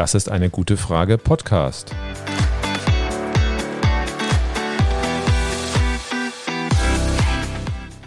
Das 0.00 0.14
ist 0.14 0.30
eine 0.30 0.48
gute 0.48 0.78
Frage 0.78 1.18
Podcast. 1.18 1.94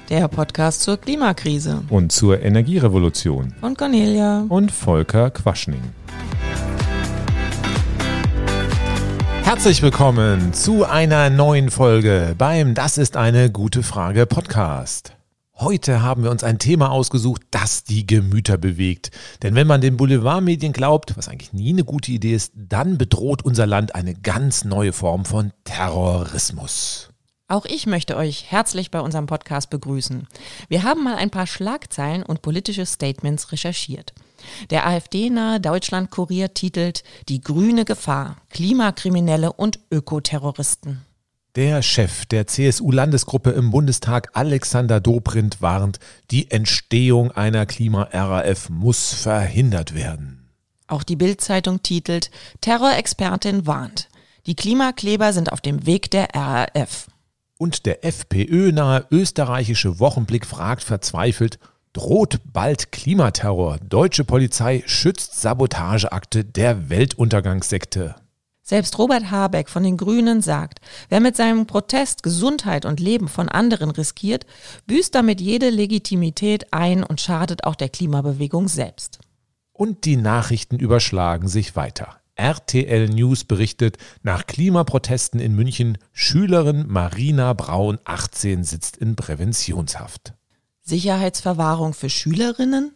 Der 0.10 0.28
Podcast 0.28 0.82
zur 0.82 0.98
Klimakrise. 0.98 1.84
Und 1.90 2.12
zur 2.12 2.42
Energierevolution. 2.42 3.54
Von 3.60 3.78
Cornelia. 3.78 4.44
Und 4.50 4.72
Volker 4.72 5.30
Quaschning. 5.30 5.84
Herzlich 9.44 9.84
willkommen 9.84 10.52
zu 10.52 10.86
einer 10.86 11.30
neuen 11.30 11.70
Folge 11.70 12.34
beim 12.36 12.74
Das 12.74 12.98
ist 12.98 13.16
eine 13.18 13.52
gute 13.52 13.84
Frage 13.84 14.26
Podcast. 14.26 15.16
Heute 15.56 16.02
haben 16.02 16.24
wir 16.24 16.32
uns 16.32 16.44
ein 16.44 16.58
Thema 16.58 16.90
ausgesucht, 16.90 17.44
das 17.52 17.84
die 17.84 18.08
Gemüter 18.08 18.58
bewegt. 18.58 19.12
Denn 19.44 19.54
wenn 19.54 19.68
man 19.68 19.82
den 19.82 19.98
Boulevardmedien 19.98 20.74
glaubt, 20.74 21.16
was 21.16 21.30
eigentlich 21.30 21.54
nie 21.54 21.70
eine 21.70 21.84
gute 21.84 22.12
Idee 22.12 22.34
ist, 22.34 22.54
dann 22.56 22.98
bedroht 22.98 23.46
unser 23.46 23.68
Land 23.68 23.94
eine 23.94 24.16
ganz 24.16 24.66
neue 24.66 24.94
Form 24.94 25.26
von 25.26 25.54
Terrorismus. 25.64 27.10
Auch 27.48 27.66
ich 27.66 27.86
möchte 27.86 28.18
euch 28.18 28.52
herzlich 28.52 28.90
bei 28.90 29.00
unserem 29.00 29.28
Podcast 29.28 29.70
begrüßen. 29.70 30.28
Wir 30.70 30.82
haben 30.82 31.04
mal 31.04 31.16
ein 31.16 31.30
paar 31.30 31.46
Schlagzeilen 31.46 32.24
und 32.24 32.42
politische 32.42 32.88
Statements 32.88 33.52
recherchiert. 33.52 34.14
Der 34.72 34.88
AfD-nahe 34.88 35.62
Deutschland-Kurier 35.62 36.56
titelt 36.56 37.04
Die 37.30 37.42
grüne 37.42 37.86
Gefahr, 37.86 38.38
Klimakriminelle 38.50 39.54
und 39.54 39.80
Ökoterroristen. 39.92 41.06
Der 41.56 41.84
Chef 41.84 42.26
der 42.26 42.48
CSU-Landesgruppe 42.48 43.52
im 43.52 43.70
Bundestag, 43.70 44.32
Alexander 44.34 45.00
Dobrindt, 45.00 45.62
warnt, 45.62 46.00
die 46.32 46.50
Entstehung 46.50 47.32
einer 47.32 47.68
Klima-RAF 47.68 48.72
muss 48.72 49.14
verhindert 49.14 49.94
werden. 49.94 50.50
Auch 50.88 51.04
die 51.04 51.16
Bild-Zeitung 51.16 51.84
titelt 51.84 52.32
Terrorexpertin 52.62 53.68
warnt. 53.68 54.10
Die 54.48 54.56
Klimakleber 54.56 55.32
sind 55.32 55.52
auf 55.52 55.62
dem 55.62 55.86
Weg 55.86 56.10
der 56.10 56.30
RAF. 56.34 57.06
Und 57.60 57.86
der 57.86 58.04
FPÖ-nahe 58.04 59.06
österreichische 59.12 60.00
Wochenblick 60.00 60.48
fragt 60.48 60.82
verzweifelt, 60.82 61.60
droht 61.94 62.40
bald 62.52 62.92
Klimaterror? 62.92 63.78
Deutsche 63.78 64.24
Polizei 64.24 64.82
schützt 64.88 65.40
Sabotageakte 65.40 66.46
der 66.46 66.90
Weltuntergangssekte. 66.90 68.16
Selbst 68.66 68.98
Robert 68.98 69.30
Habeck 69.30 69.68
von 69.68 69.84
den 69.84 69.98
Grünen 69.98 70.42
sagt, 70.42 70.80
wer 71.10 71.20
mit 71.20 71.36
seinem 71.36 71.68
Protest 71.68 72.24
Gesundheit 72.24 72.86
und 72.86 73.02
Leben 73.02 73.28
von 73.28 73.50
anderen 73.50 73.92
riskiert, 73.92 74.46
büßt 74.88 75.14
damit 75.14 75.42
jede 75.42 75.70
Legitimität 75.70 76.72
ein 76.72 77.04
und 77.04 77.20
schadet 77.20 77.66
auch 77.66 77.76
der 77.76 77.90
Klimabewegung 77.90 78.70
selbst. 78.70 79.20
Und 79.74 80.06
die 80.06 80.16
Nachrichten 80.16 80.80
überschlagen 80.80 81.50
sich 81.50 81.76
weiter. 81.76 82.16
RTL 82.36 83.10
News 83.10 83.44
berichtet, 83.44 83.98
nach 84.24 84.48
Klimaprotesten 84.48 85.42
in 85.42 85.54
München, 85.54 85.98
Schülerin 86.14 86.86
Marina 86.88 87.52
Braun, 87.52 88.00
18, 88.06 88.64
sitzt 88.64 88.96
in 88.96 89.18
Präventionshaft. 89.18 90.34
Sicherheitsverwahrung 90.82 91.94
für 91.94 92.10
Schülerinnen? 92.10 92.94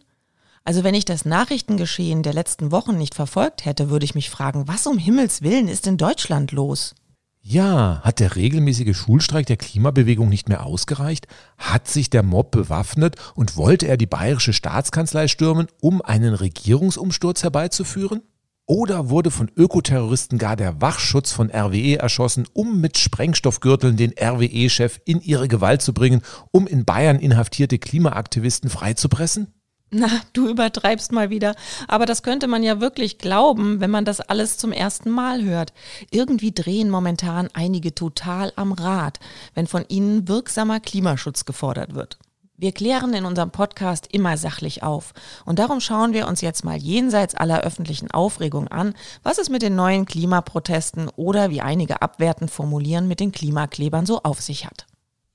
Also 0.68 0.84
wenn 0.84 0.94
ich 0.94 1.06
das 1.06 1.24
Nachrichtengeschehen 1.24 2.22
der 2.22 2.34
letzten 2.34 2.70
Wochen 2.70 2.98
nicht 2.98 3.14
verfolgt 3.14 3.64
hätte, 3.64 3.88
würde 3.88 4.04
ich 4.04 4.14
mich 4.14 4.28
fragen, 4.28 4.68
was 4.68 4.86
um 4.86 4.98
Himmels 4.98 5.40
willen 5.40 5.66
ist 5.66 5.86
in 5.86 5.96
Deutschland 5.96 6.52
los? 6.52 6.94
Ja, 7.40 8.02
hat 8.02 8.20
der 8.20 8.36
regelmäßige 8.36 8.94
Schulstreik 8.94 9.46
der 9.46 9.56
Klimabewegung 9.56 10.28
nicht 10.28 10.50
mehr 10.50 10.66
ausgereicht? 10.66 11.26
Hat 11.56 11.88
sich 11.88 12.10
der 12.10 12.22
Mob 12.22 12.50
bewaffnet 12.50 13.16
und 13.34 13.56
wollte 13.56 13.88
er 13.88 13.96
die 13.96 14.04
bayerische 14.04 14.52
Staatskanzlei 14.52 15.26
stürmen, 15.28 15.68
um 15.80 16.02
einen 16.02 16.34
Regierungsumsturz 16.34 17.44
herbeizuführen? 17.44 18.20
Oder 18.66 19.08
wurde 19.08 19.30
von 19.30 19.50
Ökoterroristen 19.56 20.36
gar 20.36 20.54
der 20.54 20.82
Wachschutz 20.82 21.32
von 21.32 21.50
RWE 21.50 21.96
erschossen, 21.96 22.46
um 22.52 22.78
mit 22.78 22.98
Sprengstoffgürteln 22.98 23.96
den 23.96 24.12
RWE-Chef 24.20 25.00
in 25.06 25.22
ihre 25.22 25.48
Gewalt 25.48 25.80
zu 25.80 25.94
bringen, 25.94 26.20
um 26.50 26.66
in 26.66 26.84
Bayern 26.84 27.20
inhaftierte 27.20 27.78
Klimaaktivisten 27.78 28.68
freizupressen? 28.68 29.54
Na, 29.90 30.08
du 30.34 30.48
übertreibst 30.48 31.12
mal 31.12 31.30
wieder. 31.30 31.54
Aber 31.86 32.04
das 32.04 32.22
könnte 32.22 32.46
man 32.46 32.62
ja 32.62 32.80
wirklich 32.80 33.18
glauben, 33.18 33.80
wenn 33.80 33.90
man 33.90 34.04
das 34.04 34.20
alles 34.20 34.58
zum 34.58 34.72
ersten 34.72 35.10
Mal 35.10 35.42
hört. 35.42 35.72
Irgendwie 36.10 36.52
drehen 36.52 36.90
momentan 36.90 37.48
einige 37.54 37.94
total 37.94 38.52
am 38.56 38.72
Rad, 38.72 39.18
wenn 39.54 39.66
von 39.66 39.84
ihnen 39.88 40.28
wirksamer 40.28 40.80
Klimaschutz 40.80 41.46
gefordert 41.46 41.94
wird. 41.94 42.18
Wir 42.60 42.72
klären 42.72 43.14
in 43.14 43.24
unserem 43.24 43.52
Podcast 43.52 44.08
immer 44.10 44.36
sachlich 44.36 44.82
auf. 44.82 45.14
Und 45.44 45.60
darum 45.60 45.80
schauen 45.80 46.12
wir 46.12 46.26
uns 46.26 46.40
jetzt 46.40 46.64
mal 46.64 46.76
jenseits 46.76 47.36
aller 47.36 47.60
öffentlichen 47.60 48.10
Aufregung 48.10 48.66
an, 48.66 48.94
was 49.22 49.38
es 49.38 49.48
mit 49.48 49.62
den 49.62 49.76
neuen 49.76 50.06
Klimaprotesten 50.06 51.08
oder 51.14 51.50
wie 51.50 51.60
einige 51.60 52.02
abwertend 52.02 52.50
formulieren, 52.50 53.06
mit 53.06 53.20
den 53.20 53.30
Klimaklebern 53.30 54.06
so 54.06 54.22
auf 54.24 54.40
sich 54.40 54.66
hat. 54.66 54.86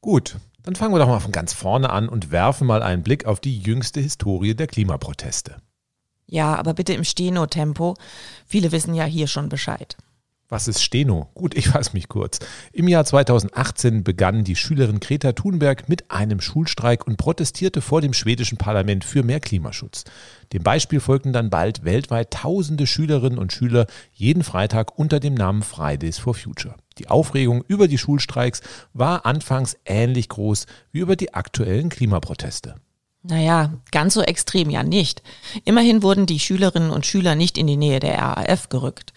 Gut, 0.02 0.36
dann 0.64 0.76
fangen 0.76 0.94
wir 0.94 1.00
doch 1.00 1.08
mal 1.08 1.20
von 1.20 1.32
ganz 1.32 1.54
vorne 1.54 1.90
an 1.90 2.10
und 2.10 2.32
werfen 2.32 2.68
mal 2.68 2.82
einen 2.82 3.04
Blick 3.04 3.26
auf 3.26 3.40
die 3.40 3.58
jüngste 3.58 4.00
Historie 4.00 4.56
der 4.56 4.68
Klimaproteste. 4.68 5.58
Ja, 6.26 6.56
aber 6.56 6.74
bitte 6.74 6.94
im 6.94 7.04
Steno-Tempo. 7.04 7.96
Viele 8.46 8.72
wissen 8.72 8.96
ja 8.96 9.06
hier 9.06 9.28
schon 9.28 9.50
Bescheid. 9.50 9.98
Was 10.50 10.68
ist 10.68 10.84
Steno? 10.84 11.30
Gut, 11.34 11.56
ich 11.56 11.70
fasse 11.70 11.94
mich 11.94 12.08
kurz. 12.10 12.38
Im 12.72 12.88
Jahr 12.88 13.06
2018 13.06 14.04
begann 14.04 14.44
die 14.44 14.56
Schülerin 14.56 15.00
Greta 15.00 15.32
Thunberg 15.32 15.90
mit 15.90 16.12
einem 16.12 16.42
Schulstreik 16.42 17.08
und 17.08 17.18
protestierte 17.18 17.82
vor 17.82 18.02
dem 18.02 18.14
schwedischen 18.14 18.60
Parlament 18.60 19.04
für 19.04 19.24
mehr 19.24 19.40
Klimaschutz. 19.40 20.04
Dem 20.54 20.62
Beispiel 20.62 21.00
folgten 21.00 21.34
dann 21.34 21.50
bald 21.50 21.86
weltweit 21.86 22.30
tausende 22.32 22.86
Schülerinnen 22.86 23.40
und 23.40 23.52
Schüler 23.52 23.88
jeden 24.14 24.44
Freitag 24.44 25.00
unter 25.00 25.20
dem 25.20 25.34
Namen 25.34 25.64
Fridays 25.64 26.20
for 26.20 26.36
Future. 26.36 26.76
Die 26.98 27.10
Aufregung 27.10 27.64
über 27.68 27.88
die 27.88 27.98
Schulstreiks 27.98 28.62
war 28.94 29.26
anfangs 29.26 29.78
ähnlich 29.86 30.30
groß 30.30 30.66
wie 30.92 31.00
über 31.00 31.16
die 31.16 31.34
aktuellen 31.34 31.90
Klimaproteste. 31.90 32.76
Naja, 33.24 33.74
ganz 33.92 34.14
so 34.16 34.22
extrem 34.22 34.70
ja 34.70 34.84
nicht. 34.84 35.24
Immerhin 35.64 36.04
wurden 36.04 36.26
die 36.26 36.40
Schülerinnen 36.40 36.90
und 36.90 37.06
Schüler 37.06 37.36
nicht 37.36 37.58
in 37.58 37.68
die 37.68 37.78
Nähe 37.78 38.02
der 38.02 38.20
RAF 38.20 38.68
gerückt. 38.70 39.14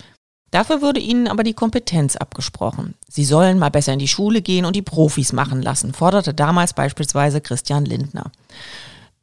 Dafür 0.53 0.81
wurde 0.81 1.01
ihnen 1.01 1.27
aber 1.27 1.43
die 1.43 1.55
Kompetenz 1.55 2.15
abgesprochen. 2.15 2.95
Sie 3.09 3.25
sollen 3.25 3.59
mal 3.59 3.71
besser 3.71 3.93
in 3.93 3.99
die 3.99 4.09
Schule 4.09 4.43
gehen 4.43 4.65
und 4.65 4.77
die 4.77 4.83
Profis 4.83 5.33
machen 5.33 5.61
lassen, 5.61 5.93
forderte 5.93 6.33
damals 6.33 6.73
beispielsweise 6.73 7.41
Christian 7.41 7.85
Lindner. 7.85 8.31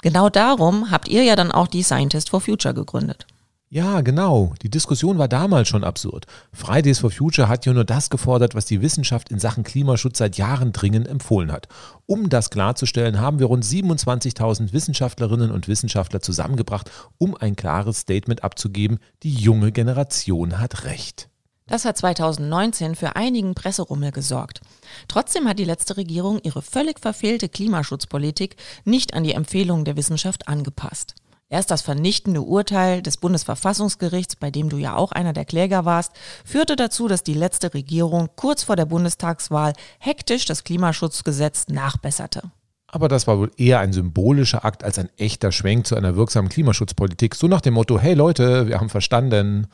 Genau 0.01 0.29
darum 0.29 0.91
habt 0.91 1.07
ihr 1.07 1.23
ja 1.23 1.37
dann 1.37 1.53
auch 1.53 1.67
die 1.67 1.81
Scientist 1.81 2.29
for 2.29 2.41
Future 2.41 2.73
gegründet. 2.73 3.25
Ja, 3.73 4.01
genau. 4.01 4.53
Die 4.61 4.69
Diskussion 4.69 5.17
war 5.17 5.27
damals 5.27 5.67
schon 5.67 5.83
absurd. 5.83 6.27
Fridays 6.51 6.99
for 6.99 7.09
Future 7.09 7.47
hat 7.47 7.65
ja 7.65 7.73
nur 7.73 7.85
das 7.85 8.11
gefordert, 8.11 8.53
was 8.53 8.65
die 8.65 8.83
Wissenschaft 8.83 9.29
in 9.29 9.39
Sachen 9.39 9.63
Klimaschutz 9.63 10.19
seit 10.19 10.37
Jahren 10.37 10.73
dringend 10.73 11.07
empfohlen 11.07 11.51
hat. 11.51 11.67
Um 12.05 12.29
das 12.29 12.51
klarzustellen, 12.51 13.19
haben 13.19 13.39
wir 13.39 13.47
rund 13.47 13.65
27.000 13.65 14.73
Wissenschaftlerinnen 14.73 15.49
und 15.49 15.67
Wissenschaftler 15.67 16.21
zusammengebracht, 16.21 16.91
um 17.17 17.35
ein 17.35 17.55
klares 17.55 18.01
Statement 18.01 18.43
abzugeben, 18.43 18.99
die 19.23 19.33
junge 19.33 19.71
Generation 19.71 20.59
hat 20.59 20.83
Recht. 20.83 21.29
Das 21.65 21.83
hat 21.83 21.97
2019 21.97 22.93
für 22.93 23.15
einigen 23.15 23.55
Presserummel 23.55 24.11
gesorgt. 24.11 24.61
Trotzdem 25.07 25.47
hat 25.47 25.57
die 25.57 25.65
letzte 25.65 25.97
Regierung 25.97 26.39
ihre 26.43 26.61
völlig 26.61 26.99
verfehlte 26.99 27.49
Klimaschutzpolitik 27.49 28.55
nicht 28.85 29.15
an 29.15 29.23
die 29.23 29.33
Empfehlungen 29.33 29.83
der 29.83 29.97
Wissenschaft 29.97 30.47
angepasst. 30.47 31.15
Erst 31.53 31.69
das 31.69 31.83
vernichtende 31.83 32.41
Urteil 32.41 33.03
des 33.03 33.17
Bundesverfassungsgerichts, 33.17 34.37
bei 34.37 34.49
dem 34.49 34.69
du 34.69 34.77
ja 34.77 34.95
auch 34.95 35.11
einer 35.11 35.33
der 35.33 35.45
Kläger 35.45 35.85
warst, 35.85 36.11
führte 36.43 36.75
dazu, 36.75 37.07
dass 37.07 37.21
die 37.21 37.35
letzte 37.35 37.75
Regierung 37.75 38.29
kurz 38.35 38.63
vor 38.63 38.75
der 38.75 38.87
Bundestagswahl 38.87 39.73
hektisch 39.99 40.45
das 40.45 40.63
Klimaschutzgesetz 40.63 41.67
nachbesserte. 41.67 42.41
Aber 42.87 43.07
das 43.07 43.27
war 43.27 43.37
wohl 43.37 43.51
eher 43.55 43.81
ein 43.81 43.93
symbolischer 43.93 44.65
Akt 44.65 44.83
als 44.83 44.97
ein 44.97 45.09
echter 45.17 45.51
Schwenk 45.51 45.85
zu 45.85 45.95
einer 45.95 46.15
wirksamen 46.15 46.49
Klimaschutzpolitik. 46.49 47.35
So 47.35 47.47
nach 47.47 47.61
dem 47.61 47.75
Motto, 47.75 47.99
hey 47.99 48.15
Leute, 48.15 48.67
wir 48.67 48.79
haben 48.79 48.89
verstanden. 48.89 49.67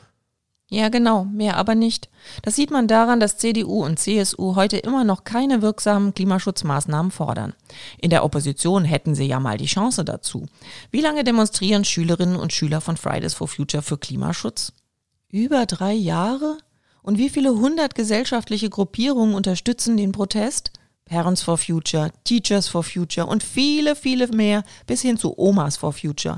Ja, 0.71 0.89
genau, 0.89 1.25
mehr 1.25 1.57
aber 1.57 1.73
nicht. 1.73 2.09
Das 2.43 2.55
sieht 2.55 2.69
man 2.69 2.87
daran, 2.87 3.19
dass 3.19 3.37
CDU 3.37 3.83
und 3.83 3.97
CSU 3.97 4.55
heute 4.55 4.77
immer 4.77 5.03
noch 5.03 5.23
keine 5.23 5.63
wirksamen 5.63 6.13
Klimaschutzmaßnahmen 6.13 7.11
fordern. 7.11 7.55
In 7.97 8.11
der 8.11 8.23
Opposition 8.23 8.85
hätten 8.85 9.15
sie 9.15 9.25
ja 9.25 9.39
mal 9.39 9.57
die 9.57 9.65
Chance 9.65 10.05
dazu. 10.05 10.45
Wie 10.91 11.01
lange 11.01 11.23
demonstrieren 11.23 11.85
Schülerinnen 11.85 12.35
und 12.35 12.53
Schüler 12.53 12.81
von 12.81 12.97
Fridays 12.97 13.33
for 13.33 13.47
Future 13.47 13.81
für 13.81 13.97
Klimaschutz? 13.97 14.73
Über 15.31 15.65
drei 15.65 15.93
Jahre? 15.93 16.59
Und 17.01 17.17
wie 17.17 17.29
viele 17.29 17.55
hundert 17.55 17.95
gesellschaftliche 17.95 18.69
Gruppierungen 18.69 19.33
unterstützen 19.33 19.97
den 19.97 20.11
Protest? 20.11 20.71
Parents 21.05 21.41
for 21.41 21.57
Future, 21.57 22.11
Teachers 22.23 22.67
for 22.67 22.83
Future 22.83 23.25
und 23.25 23.41
viele, 23.41 23.95
viele 23.95 24.27
mehr 24.27 24.63
bis 24.85 25.01
hin 25.01 25.17
zu 25.17 25.33
Omas 25.39 25.77
for 25.77 25.93
Future. 25.93 26.37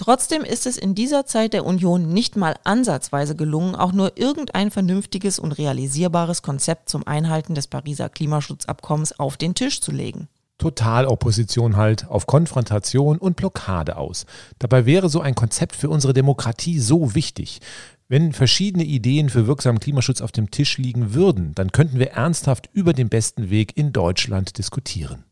Trotzdem 0.00 0.44
ist 0.44 0.64
es 0.64 0.78
in 0.78 0.94
dieser 0.94 1.26
Zeit 1.26 1.52
der 1.52 1.66
Union 1.66 2.10
nicht 2.10 2.34
mal 2.34 2.56
ansatzweise 2.64 3.36
gelungen, 3.36 3.74
auch 3.74 3.92
nur 3.92 4.16
irgendein 4.16 4.70
vernünftiges 4.70 5.38
und 5.38 5.52
realisierbares 5.52 6.40
Konzept 6.40 6.88
zum 6.88 7.06
Einhalten 7.06 7.54
des 7.54 7.66
Pariser 7.66 8.08
Klimaschutzabkommens 8.08 9.20
auf 9.20 9.36
den 9.36 9.54
Tisch 9.54 9.82
zu 9.82 9.92
legen. 9.92 10.28
Totalopposition 10.56 11.76
halt 11.76 12.08
auf 12.08 12.26
Konfrontation 12.26 13.18
und 13.18 13.36
Blockade 13.36 13.98
aus. 13.98 14.24
Dabei 14.58 14.86
wäre 14.86 15.10
so 15.10 15.20
ein 15.20 15.34
Konzept 15.34 15.76
für 15.76 15.90
unsere 15.90 16.14
Demokratie 16.14 16.78
so 16.78 17.14
wichtig. 17.14 17.60
Wenn 18.08 18.32
verschiedene 18.32 18.84
Ideen 18.84 19.28
für 19.28 19.46
wirksamen 19.46 19.80
Klimaschutz 19.80 20.22
auf 20.22 20.32
dem 20.32 20.50
Tisch 20.50 20.78
liegen 20.78 21.12
würden, 21.12 21.54
dann 21.54 21.72
könnten 21.72 21.98
wir 21.98 22.12
ernsthaft 22.12 22.70
über 22.72 22.94
den 22.94 23.10
besten 23.10 23.50
Weg 23.50 23.76
in 23.76 23.92
Deutschland 23.92 24.56
diskutieren. 24.56 25.26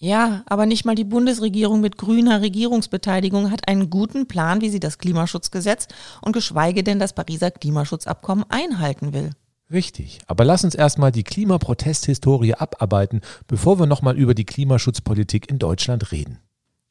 Ja, 0.00 0.42
aber 0.46 0.64
nicht 0.64 0.84
mal 0.84 0.94
die 0.94 1.04
Bundesregierung 1.04 1.80
mit 1.80 1.98
grüner 1.98 2.40
Regierungsbeteiligung 2.40 3.50
hat 3.50 3.66
einen 3.66 3.90
guten 3.90 4.28
Plan, 4.28 4.60
wie 4.60 4.70
sie 4.70 4.78
das 4.78 4.98
Klimaschutzgesetz 4.98 5.88
und 6.22 6.32
geschweige 6.32 6.84
denn 6.84 7.00
das 7.00 7.14
Pariser 7.14 7.50
Klimaschutzabkommen 7.50 8.44
einhalten 8.48 9.12
will. 9.12 9.30
Richtig, 9.72 10.20
aber 10.28 10.44
lass 10.44 10.64
uns 10.64 10.76
erstmal 10.76 11.10
die 11.10 11.24
Klimaprotesthistorie 11.24 12.54
abarbeiten, 12.54 13.20
bevor 13.48 13.80
wir 13.80 13.86
nochmal 13.86 14.16
über 14.16 14.34
die 14.34 14.44
Klimaschutzpolitik 14.44 15.50
in 15.50 15.58
Deutschland 15.58 16.12
reden. 16.12 16.38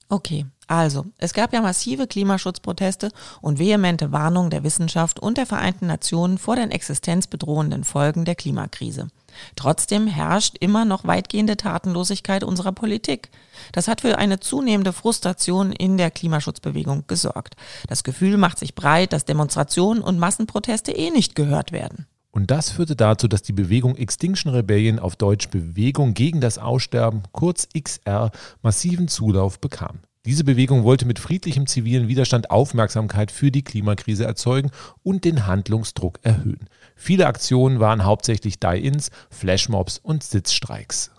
Okay, 0.10 0.46
also, 0.68 1.06
es 1.18 1.34
gab 1.34 1.54
ja 1.54 1.62
massive 1.62 2.08
Klimaschutzproteste 2.08 3.10
und 3.42 3.58
vehemente 3.58 4.12
Warnungen 4.12 4.50
der 4.50 4.64
Wissenschaft 4.64 5.20
und 5.20 5.38
der 5.38 5.46
Vereinten 5.46 5.88
Nationen 5.88 6.38
vor 6.38 6.56
den 6.56 6.72
existenzbedrohenden 6.72 7.84
Folgen 7.84 8.26
der 8.26 8.36
Klimakrise. 8.36 9.08
Trotzdem 9.56 10.08
herrscht 10.08 10.58
immer 10.60 10.86
noch 10.86 11.06
weitgehende 11.06 11.58
Tatenlosigkeit 11.58 12.44
unserer 12.44 12.72
Politik. 12.72 13.30
Das 13.72 13.88
hat 13.88 14.02
für 14.02 14.18
eine 14.18 14.40
zunehmende 14.40 14.94
Frustration 14.94 15.72
in 15.72 15.98
der 15.98 16.12
Klimaschutzbewegung 16.12 17.06
gesorgt. 17.08 17.56
Das 17.88 18.04
Gefühl 18.04 18.38
macht 18.38 18.60
sich 18.60 18.76
breit, 18.76 19.14
dass 19.14 19.26
Demonstrationen 19.26 20.02
und 20.02 20.20
Massenproteste 20.20 20.92
eh 20.92 21.10
nicht 21.10 21.36
gehört 21.36 21.72
werden. 21.72 22.08
Und 22.32 22.52
das 22.52 22.70
führte 22.70 22.96
dazu, 22.96 23.28
dass 23.28 23.42
die 23.42 23.54
Bewegung 23.54 23.96
Extinction 23.96 24.54
Rebellion 24.54 25.00
auf 25.00 25.16
Deutsch 25.16 25.50
Bewegung 25.50 26.14
gegen 26.14 26.40
das 26.40 26.60
Aussterben, 26.60 27.24
kurz 27.32 27.68
XR, 27.76 28.30
massiven 28.62 29.08
Zulauf 29.08 29.60
bekam. 29.60 30.02
Diese 30.28 30.44
Bewegung 30.44 30.84
wollte 30.84 31.06
mit 31.06 31.20
friedlichem 31.20 31.68
zivilen 31.68 32.10
Widerstand 32.10 32.52
Aufmerksamkeit 32.52 33.32
für 33.32 33.50
die 33.50 33.64
Klimakrise 33.64 34.26
erzeugen 34.26 34.72
und 35.02 35.24
den 35.24 35.48
Handlungsdruck 35.48 36.20
erhöhen. 36.22 36.68
Viele 36.98 37.28
Aktionen 37.28 37.80
waren 37.80 38.04
hauptsächlich 38.04 38.60
Die-Ins, 38.60 39.12
Flashmobs 39.30 40.00
und 40.00 40.24
Sitzstreiks. 40.24 41.12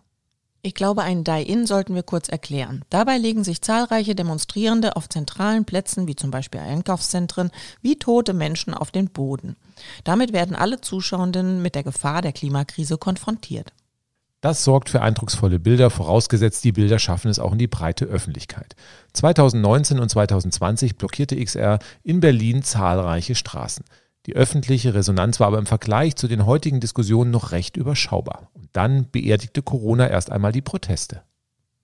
Ich 0.61 0.75
glaube, 0.75 1.03
ein 1.03 1.23
Die-In 1.23 1.67
sollten 1.67 1.95
wir 1.95 2.03
kurz 2.03 2.29
erklären. 2.29 2.83
Dabei 2.91 3.17
legen 3.17 3.45
sich 3.45 3.63
zahlreiche 3.63 4.17
Demonstrierende 4.17 4.97
auf 4.97 5.09
zentralen 5.09 5.65
Plätzen, 5.65 6.09
wie 6.09 6.17
zum 6.17 6.33
Beispiel 6.33 6.61
Einkaufszentren, 6.61 7.51
wie 7.81 7.97
tote 7.97 8.35
Menschen 8.35 8.75
auf 8.75 8.91
den 8.91 9.09
Boden. 9.09 9.57
Damit 10.03 10.33
werden 10.33 10.57
alle 10.57 10.81
Zuschauenden 10.81 11.63
mit 11.63 11.77
der 11.77 11.85
Gefahr 11.85 12.23
der 12.23 12.33
Klimakrise 12.33 12.99
konfrontiert. 12.99 13.73
Das 14.41 14.63
sorgt 14.63 14.89
für 14.89 15.01
eindrucksvolle 15.01 15.59
Bilder, 15.59 15.91
vorausgesetzt 15.91 16.63
die 16.65 16.73
Bilder 16.73 16.99
schaffen 16.99 17.29
es 17.29 17.39
auch 17.39 17.53
in 17.53 17.59
die 17.59 17.67
breite 17.67 18.05
Öffentlichkeit. 18.05 18.77
2019 19.13 19.99
und 19.99 20.09
2020 20.09 20.97
blockierte 20.97 21.43
XR 21.43 21.79
in 22.03 22.21
Berlin 22.21 22.63
zahlreiche 22.63 23.35
Straßen. 23.35 23.85
Die 24.29 24.37
öffentliche 24.37 24.93
Resonanz 24.93 25.41
war 25.41 25.47
aber 25.47 25.57
im 25.57 25.65
Vergleich 25.65 26.15
zu 26.15 26.29
den 26.29 26.45
heutigen 26.45 26.81
Diskussionen 26.81 27.31
noch 27.31 27.51
recht 27.53 27.79
überschaubar. 27.79 28.51
Und 28.53 28.69
dann 28.75 29.11
beerdigte 29.11 29.63
Corona 29.63 30.07
erst 30.07 30.31
einmal 30.31 30.53
die 30.53 30.61
Proteste. 30.61 31.23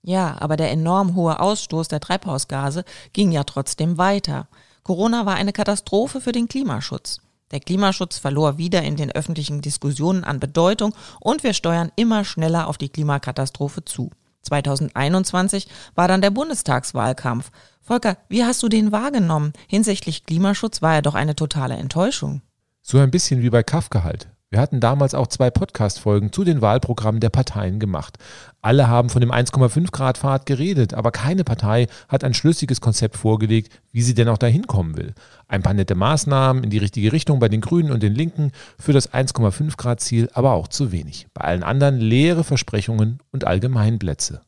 Ja, 0.03 0.39
aber 0.39 0.55
der 0.55 0.69
enorm 0.69 1.15
hohe 1.15 1.39
Ausstoß 1.39 1.87
der 1.87 2.01
Treibhausgase 2.01 2.85
ging 3.13 3.31
ja 3.31 3.45
trotzdem 3.45 3.97
weiter. 3.97 4.47
Corona 4.83 5.25
war 5.25 5.33
eine 5.33 5.53
Katastrophe 5.53 6.21
für 6.21 6.33
den 6.33 6.47
Klimaschutz. 6.47 7.19
Der 7.49 7.61
Klimaschutz 7.61 8.19
verlor 8.19 8.59
wieder 8.59 8.83
in 8.83 8.95
den 8.95 9.11
öffentlichen 9.11 9.61
Diskussionen 9.61 10.23
an 10.23 10.39
Bedeutung 10.39 10.93
und 11.19 11.41
wir 11.41 11.55
steuern 11.55 11.91
immer 11.95 12.23
schneller 12.25 12.67
auf 12.67 12.77
die 12.77 12.89
Klimakatastrophe 12.89 13.85
zu. 13.85 14.11
2021 14.45 15.67
war 15.95 16.07
dann 16.07 16.21
der 16.21 16.31
Bundestagswahlkampf. 16.31 17.51
Volker, 17.81 18.17
wie 18.29 18.43
hast 18.43 18.63
du 18.63 18.69
den 18.69 18.91
wahrgenommen? 18.91 19.53
Hinsichtlich 19.67 20.25
Klimaschutz 20.25 20.81
war 20.81 20.95
er 20.95 21.01
doch 21.01 21.15
eine 21.15 21.35
totale 21.35 21.75
Enttäuschung. 21.75 22.41
So 22.81 22.99
ein 22.99 23.11
bisschen 23.11 23.41
wie 23.41 23.49
bei 23.49 23.63
Kafka 23.63 24.03
halt. 24.03 24.29
Wir 24.55 24.61
hatten 24.61 24.79
damals 24.79 25.13
auch 25.13 25.27
zwei 25.27 25.51
Podcast-Folgen 25.51 26.31
zu 26.31 26.45
den 26.45 26.61
Wahlprogrammen 26.61 27.19
der 27.19 27.29
Parteien 27.29 27.77
gemacht. 27.77 28.17
Alle 28.61 28.87
haben 28.87 29.09
von 29.09 29.19
dem 29.19 29.29
1,5 29.29 29.91
Grad 29.91 30.17
Pfad 30.17 30.45
geredet, 30.45 30.93
aber 30.93 31.11
keine 31.11 31.43
Partei 31.43 31.87
hat 32.07 32.23
ein 32.23 32.33
schlüssiges 32.33 32.79
Konzept 32.79 33.17
vorgelegt, 33.17 33.69
wie 33.91 34.01
sie 34.01 34.13
denn 34.13 34.29
auch 34.29 34.37
dahin 34.37 34.65
kommen 34.65 34.95
will. 34.95 35.13
Ein 35.49 35.61
paar 35.61 35.73
nette 35.73 35.95
Maßnahmen 35.95 36.63
in 36.63 36.69
die 36.69 36.77
richtige 36.77 37.11
Richtung 37.11 37.39
bei 37.39 37.49
den 37.49 37.59
Grünen 37.59 37.91
und 37.91 38.01
den 38.01 38.15
Linken, 38.15 38.53
für 38.79 38.93
das 38.93 39.11
1,5 39.11 39.75
Grad 39.75 39.99
Ziel 39.99 40.29
aber 40.33 40.53
auch 40.53 40.69
zu 40.69 40.93
wenig. 40.93 41.27
Bei 41.33 41.41
allen 41.41 41.63
anderen 41.63 41.99
leere 41.99 42.45
Versprechungen 42.45 43.19
und 43.33 43.45
Allgemeinplätze. 43.45 44.39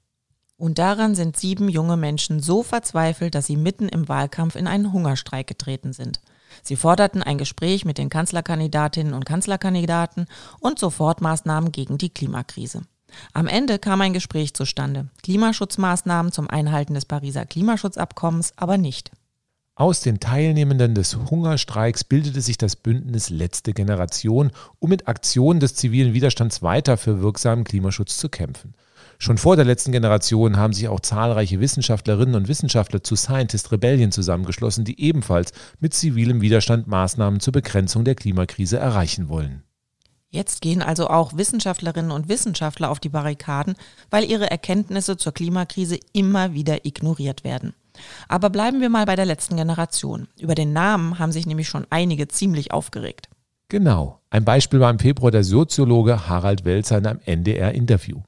Und 0.56 0.80
daran 0.80 1.15
sind 1.15 1.36
sieben 1.36 1.68
junge 1.68 1.98
Menschen 1.98 2.39
so 2.39 2.63
verzweifelt, 2.63 3.36
dass 3.36 3.48
sie 3.48 3.57
mitten 3.57 3.89
im 3.89 4.07
Wahlkampf 4.07 4.56
in 4.56 4.68
einen 4.68 4.94
Hungerstreik 4.94 5.48
getreten 5.48 5.92
sind. 5.92 6.21
Sie 6.63 6.75
forderten 6.75 7.24
ein 7.24 7.38
Gespräch 7.38 7.86
mit 7.86 7.98
den 7.98 8.09
Kanzlerkandidatinnen 8.09 9.13
und 9.13 9.25
Kanzlerkandidaten 9.25 10.27
und 10.59 10.80
Sofortmaßnahmen 10.80 11.71
gegen 11.71 11.98
die 11.98 12.09
Klimakrise. 12.09 12.81
Am 13.33 13.48
Ende 13.48 13.80
kam 13.80 14.01
ein 14.01 14.13
Gespräch 14.13 14.54
zustande. 14.54 15.09
Klimaschutzmaßnahmen 15.24 16.31
zum 16.31 16.50
Einhalten 16.50 16.94
des 16.94 17.06
Pariser 17.06 17.45
Klimaschutzabkommens 17.45 18.54
aber 18.57 18.77
nicht. 18.77 19.12
Aus 19.75 20.01
den 20.01 20.19
Teilnehmenden 20.19 20.95
des 20.95 21.15
Hungerstreiks 21.15 22.04
bildete 22.04 22.42
sich 22.42 22.57
das 22.57 22.75
Bündnis 22.75 23.30
Letzte 23.30 23.74
Generation, 23.74 24.51
um 24.80 24.89
mit 24.89 25.07
Aktionen 25.07 25.60
des 25.60 25.75
zivilen 25.75 26.15
Widerstands 26.15 26.63
weiter 26.63 26.98
für 26.98 27.21
wirksamen 27.21 27.63
Klimaschutz 27.63 28.18
zu 28.18 28.27
kämpfen. 28.27 28.74
Schon 29.19 29.38
vor 29.38 29.56
der 29.56 29.66
letzten 29.66 29.92
Generation 29.92 30.58
haben 30.58 30.74
sich 30.74 30.88
auch 30.88 31.00
zahlreiche 31.00 31.60
Wissenschaftlerinnen 31.60 32.36
und 32.36 32.48
Wissenschaftler 32.48 33.04
zu 33.04 33.16
Scientist 33.16 33.72
Rebellion 33.72 34.12
zusammengeschlossen, 34.12 34.86
die 34.86 35.02
ebenfalls 35.02 35.54
mit 35.80 35.94
zivilem 35.94 36.42
Widerstand 36.42 36.88
Maßnahmen 36.88 37.40
zur 37.40 37.54
Begrenzung 37.54 38.04
der 38.04 38.16
Klimakrise 38.16 38.78
erreichen 38.78 39.28
wollen. 39.28 39.64
Jetzt 40.30 40.62
gehen 40.62 40.81
also 40.81 41.08
auch 41.08 41.38
Wissenschaftlerinnen 41.38 42.12
und 42.12 42.30
Wissenschaftler 42.30 42.92
auf 42.92 43.00
die 43.00 43.10
Barrikaden, 43.10 43.75
weil 44.12 44.30
ihre 44.30 44.52
Erkenntnisse 44.52 45.18
zur 45.18 45.34
Klimakrise 45.34 45.98
immer 46.13 46.54
wieder 46.54 46.86
ignoriert 46.86 47.44
werden. 47.44 47.74
Aber 48.28 48.50
bleiben 48.50 48.81
wir 48.81 48.90
mal 48.90 49.06
bei 49.06 49.16
der 49.16 49.25
letzten 49.25 49.56
Generation. 49.56 50.28
Über 50.40 50.54
den 50.54 50.74
Namen 50.74 51.18
haben 51.18 51.31
sich 51.31 51.48
nämlich 51.48 51.70
schon 51.70 51.88
einige 51.90 52.28
ziemlich 52.28 52.72
aufgeregt. 52.72 53.30
Genau. 53.70 54.20
Ein 54.30 54.46
Beispiel 54.46 54.80
war 54.80 54.90
im 54.90 55.00
Februar 55.00 55.31
der 55.31 55.44
Soziologe 55.44 56.30
Harald 56.30 56.63
Welzer 56.63 57.00
in 57.00 57.06
einem 57.06 57.20
NDR-Interview. 57.25 58.22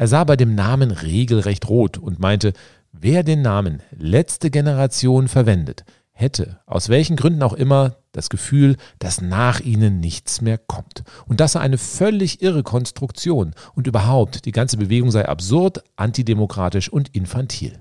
Er 0.00 0.08
sah 0.08 0.24
bei 0.24 0.36
dem 0.36 0.54
Namen 0.54 0.92
regelrecht 0.92 1.68
rot 1.68 1.98
und 1.98 2.18
meinte, 2.18 2.54
wer 2.90 3.22
den 3.22 3.42
Namen 3.42 3.82
letzte 3.90 4.50
Generation 4.50 5.28
verwendet, 5.28 5.84
hätte, 6.12 6.58
aus 6.64 6.88
welchen 6.88 7.16
Gründen 7.16 7.42
auch 7.42 7.52
immer, 7.52 7.96
das 8.12 8.30
Gefühl, 8.30 8.78
dass 8.98 9.20
nach 9.20 9.60
ihnen 9.60 10.00
nichts 10.00 10.40
mehr 10.40 10.56
kommt. 10.56 11.04
Und 11.26 11.38
das 11.38 11.52
sei 11.52 11.60
eine 11.60 11.76
völlig 11.76 12.40
irre 12.40 12.62
Konstruktion 12.62 13.52
und 13.74 13.86
überhaupt, 13.86 14.46
die 14.46 14.52
ganze 14.52 14.78
Bewegung 14.78 15.10
sei 15.10 15.28
absurd, 15.28 15.84
antidemokratisch 15.96 16.88
und 16.88 17.14
infantil. 17.14 17.78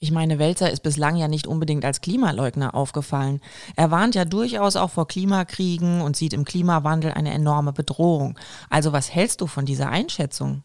Ich 0.00 0.12
meine, 0.12 0.38
Welzer 0.38 0.70
ist 0.70 0.82
bislang 0.82 1.16
ja 1.16 1.28
nicht 1.28 1.46
unbedingt 1.46 1.86
als 1.86 2.02
Klimaleugner 2.02 2.74
aufgefallen. 2.74 3.40
Er 3.74 3.90
warnt 3.90 4.14
ja 4.14 4.26
durchaus 4.26 4.76
auch 4.76 4.90
vor 4.90 5.08
Klimakriegen 5.08 6.02
und 6.02 6.14
sieht 6.14 6.34
im 6.34 6.44
Klimawandel 6.44 7.12
eine 7.12 7.32
enorme 7.32 7.72
Bedrohung. 7.72 8.38
Also 8.68 8.92
was 8.92 9.14
hältst 9.14 9.40
du 9.40 9.46
von 9.46 9.64
dieser 9.64 9.88
Einschätzung? 9.88 10.62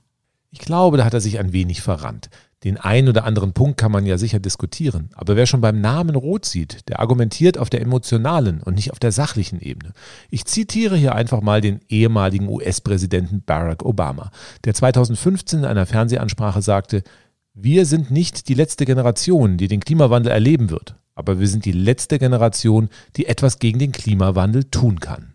Ich 0.53 0.59
glaube, 0.59 0.97
da 0.97 1.05
hat 1.05 1.15
er 1.15 1.19
sich 1.19 1.39
ein 1.39 1.51
wenig 1.51 1.81
verrannt. 1.81 2.29
Den 2.63 2.77
einen 2.77 3.09
oder 3.09 3.23
anderen 3.23 3.53
Punkt 3.53 3.79
kann 3.79 3.91
man 3.91 4.05
ja 4.05 4.19
sicher 4.19 4.39
diskutieren, 4.39 5.09
aber 5.15 5.35
wer 5.35 5.47
schon 5.47 5.61
beim 5.61 5.81
Namen 5.81 6.15
Rot 6.15 6.45
sieht, 6.45 6.87
der 6.87 6.99
argumentiert 6.99 7.57
auf 7.57 7.71
der 7.71 7.81
emotionalen 7.81 8.61
und 8.61 8.75
nicht 8.75 8.91
auf 8.91 8.99
der 8.99 9.11
sachlichen 9.11 9.59
Ebene. 9.59 9.93
Ich 10.29 10.45
zitiere 10.45 10.95
hier 10.95 11.15
einfach 11.15 11.41
mal 11.41 11.59
den 11.59 11.79
ehemaligen 11.89 12.47
US-Präsidenten 12.47 13.41
Barack 13.41 13.83
Obama, 13.83 14.29
der 14.63 14.75
2015 14.75 15.59
in 15.59 15.65
einer 15.65 15.87
Fernsehansprache 15.87 16.61
sagte, 16.61 17.03
wir 17.55 17.87
sind 17.87 18.11
nicht 18.11 18.47
die 18.47 18.53
letzte 18.53 18.85
Generation, 18.85 19.57
die 19.57 19.67
den 19.67 19.79
Klimawandel 19.79 20.31
erleben 20.31 20.69
wird, 20.69 20.95
aber 21.15 21.39
wir 21.39 21.47
sind 21.47 21.65
die 21.65 21.71
letzte 21.71 22.19
Generation, 22.19 22.89
die 23.17 23.25
etwas 23.25 23.57
gegen 23.57 23.79
den 23.79 23.91
Klimawandel 23.91 24.65
tun 24.65 24.99
kann. 24.99 25.32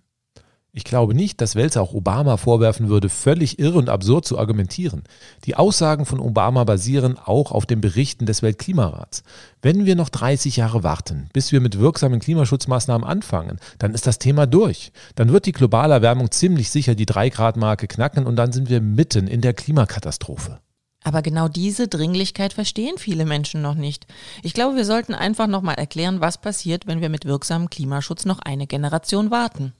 Ich 0.70 0.84
glaube 0.84 1.14
nicht, 1.14 1.40
dass 1.40 1.56
Welzer 1.56 1.80
auch 1.80 1.94
Obama 1.94 2.36
vorwerfen 2.36 2.90
würde, 2.90 3.08
völlig 3.08 3.58
irre 3.58 3.78
und 3.78 3.88
absurd 3.88 4.26
zu 4.26 4.38
argumentieren. 4.38 5.02
Die 5.44 5.56
Aussagen 5.56 6.04
von 6.04 6.20
Obama 6.20 6.64
basieren 6.64 7.18
auch 7.18 7.52
auf 7.52 7.64
den 7.64 7.80
Berichten 7.80 8.26
des 8.26 8.42
Weltklimarats. 8.42 9.22
Wenn 9.62 9.86
wir 9.86 9.96
noch 9.96 10.10
30 10.10 10.58
Jahre 10.58 10.82
warten, 10.82 11.30
bis 11.32 11.52
wir 11.52 11.62
mit 11.62 11.78
wirksamen 11.78 12.20
Klimaschutzmaßnahmen 12.20 13.08
anfangen, 13.08 13.58
dann 13.78 13.94
ist 13.94 14.06
das 14.06 14.18
Thema 14.18 14.46
durch. 14.46 14.92
Dann 15.14 15.32
wird 15.32 15.46
die 15.46 15.52
globale 15.52 15.94
Erwärmung 15.94 16.30
ziemlich 16.30 16.70
sicher 16.70 16.94
die 16.94 17.06
3-Grad-Marke 17.06 17.88
knacken 17.88 18.26
und 18.26 18.36
dann 18.36 18.52
sind 18.52 18.68
wir 18.68 18.82
mitten 18.82 19.26
in 19.26 19.40
der 19.40 19.54
Klimakatastrophe. 19.54 20.60
Aber 21.02 21.22
genau 21.22 21.48
diese 21.48 21.88
Dringlichkeit 21.88 22.52
verstehen 22.52 22.98
viele 22.98 23.24
Menschen 23.24 23.62
noch 23.62 23.74
nicht. 23.74 24.06
Ich 24.42 24.52
glaube, 24.52 24.76
wir 24.76 24.84
sollten 24.84 25.14
einfach 25.14 25.46
nochmal 25.46 25.76
erklären, 25.76 26.20
was 26.20 26.38
passiert, 26.38 26.86
wenn 26.86 27.00
wir 27.00 27.08
mit 27.08 27.24
wirksamem 27.24 27.70
Klimaschutz 27.70 28.26
noch 28.26 28.40
eine 28.40 28.66
Generation 28.66 29.30
warten 29.30 29.72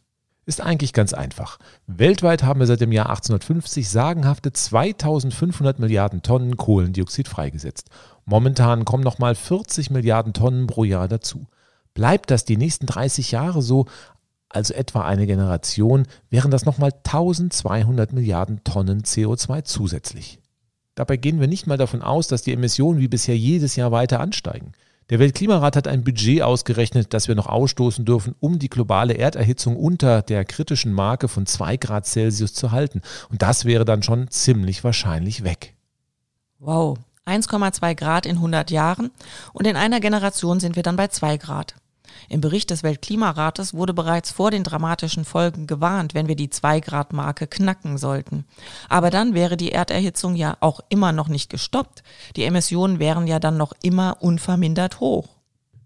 ist 0.48 0.62
eigentlich 0.62 0.94
ganz 0.94 1.12
einfach. 1.12 1.58
Weltweit 1.86 2.42
haben 2.42 2.60
wir 2.60 2.66
seit 2.66 2.80
dem 2.80 2.90
Jahr 2.90 3.10
1850 3.10 3.86
sagenhafte 3.86 4.50
2500 4.50 5.78
Milliarden 5.78 6.22
Tonnen 6.22 6.56
Kohlendioxid 6.56 7.28
freigesetzt. 7.28 7.90
Momentan 8.24 8.86
kommen 8.86 9.04
nochmal 9.04 9.34
40 9.34 9.90
Milliarden 9.90 10.32
Tonnen 10.32 10.66
pro 10.66 10.84
Jahr 10.84 11.06
dazu. 11.06 11.46
Bleibt 11.92 12.30
das 12.30 12.46
die 12.46 12.56
nächsten 12.56 12.86
30 12.86 13.30
Jahre 13.30 13.60
so, 13.60 13.84
also 14.48 14.72
etwa 14.72 15.02
eine 15.02 15.26
Generation, 15.26 16.06
wären 16.30 16.50
das 16.50 16.64
nochmal 16.64 16.92
1200 16.92 18.14
Milliarden 18.14 18.64
Tonnen 18.64 19.02
CO2 19.02 19.64
zusätzlich. 19.64 20.40
Dabei 20.94 21.18
gehen 21.18 21.40
wir 21.40 21.46
nicht 21.46 21.66
mal 21.66 21.76
davon 21.76 22.00
aus, 22.00 22.26
dass 22.26 22.40
die 22.40 22.54
Emissionen 22.54 23.00
wie 23.00 23.08
bisher 23.08 23.36
jedes 23.36 23.76
Jahr 23.76 23.92
weiter 23.92 24.20
ansteigen. 24.20 24.72
Der 25.10 25.18
Weltklimarat 25.18 25.74
hat 25.74 25.88
ein 25.88 26.04
Budget 26.04 26.42
ausgerechnet, 26.42 27.14
das 27.14 27.28
wir 27.28 27.34
noch 27.34 27.46
ausstoßen 27.46 28.04
dürfen, 28.04 28.34
um 28.40 28.58
die 28.58 28.68
globale 28.68 29.14
Erderhitzung 29.14 29.76
unter 29.76 30.20
der 30.20 30.44
kritischen 30.44 30.92
Marke 30.92 31.28
von 31.28 31.46
2 31.46 31.78
Grad 31.78 32.06
Celsius 32.06 32.52
zu 32.52 32.72
halten. 32.72 33.00
Und 33.30 33.40
das 33.40 33.64
wäre 33.64 33.86
dann 33.86 34.02
schon 34.02 34.28
ziemlich 34.28 34.84
wahrscheinlich 34.84 35.44
weg. 35.44 35.74
Wow, 36.58 36.98
1,2 37.24 37.94
Grad 37.94 38.26
in 38.26 38.36
100 38.36 38.70
Jahren 38.70 39.10
und 39.54 39.66
in 39.66 39.76
einer 39.76 40.00
Generation 40.00 40.60
sind 40.60 40.76
wir 40.76 40.82
dann 40.82 40.96
bei 40.96 41.08
2 41.08 41.38
Grad. 41.38 41.74
Im 42.28 42.40
Bericht 42.40 42.70
des 42.70 42.82
Weltklimarates 42.82 43.73
wurde 43.73 43.94
bereits 43.94 44.30
vor 44.30 44.50
den 44.50 44.64
dramatischen 44.64 45.25
Folgen 45.25 45.66
gewarnt, 45.66 46.14
wenn 46.14 46.28
wir 46.28 46.37
die 46.37 46.49
2-Grad-Marke 46.49 47.47
knacken 47.47 47.97
sollten. 47.97 48.44
Aber 48.88 49.11
dann 49.11 49.35
wäre 49.35 49.56
die 49.56 49.73
Erderhitzung 49.73 50.35
ja 50.35 50.56
auch 50.61 50.80
immer 50.88 51.12
noch 51.12 51.28
nicht 51.28 51.50
gestoppt. 51.50 52.02
Die 52.37 52.44
Emissionen 52.44 52.99
wären 52.99 53.26
ja 53.26 53.38
dann 53.38 53.56
noch 53.56 53.73
immer 53.82 54.18
unvermindert 54.20 55.00
hoch. 55.00 55.28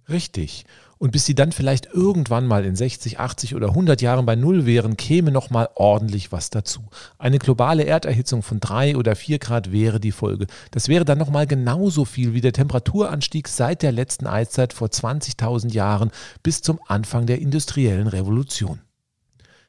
Richtig. 0.09 0.65
Und 1.03 1.11
bis 1.11 1.25
sie 1.25 1.35
dann 1.35 1.51
vielleicht 1.51 1.87
irgendwann 1.87 2.47
mal 2.47 2.65
in 2.65 2.77
60, 2.77 3.19
80 3.19 3.57
oder 3.57 3.71
100 3.71 4.01
Jahren 4.03 4.25
bei 4.25 4.37
Null 4.37 4.67
wären, 4.67 4.97
käme 4.97 5.33
noch 5.33 5.51
mal 5.51 5.69
ordentlich 5.75 6.31
was 6.31 6.49
dazu. 6.49 6.83
Eine 7.19 7.41
globale 7.41 7.83
Erderhitzung 7.83 8.45
von 8.45 8.61
3 8.61 8.97
oder 8.97 9.17
4 9.17 9.41
Grad 9.41 9.73
wäre 9.73 9.99
die 9.99 10.13
Folge. 10.13 10.47
Das 10.71 10.87
wäre 10.87 11.05
dann 11.05 11.19
noch 11.19 11.29
mal 11.29 11.49
genauso 11.49 12.05
viel 12.05 12.35
wie 12.35 12.41
der 12.41 12.53
Temperaturanstieg 12.53 13.49
seit 13.49 13.83
der 13.83 13.91
letzten 13.91 14.29
Eiszeit 14.29 14.73
vor 14.73 14.87
20.000 14.87 15.73
Jahren 15.73 16.13
bis 16.45 16.63
zum 16.63 16.79
Anfang 16.87 17.27
der 17.27 17.41
industriellen 17.41 18.07
Revolution. 18.07 18.79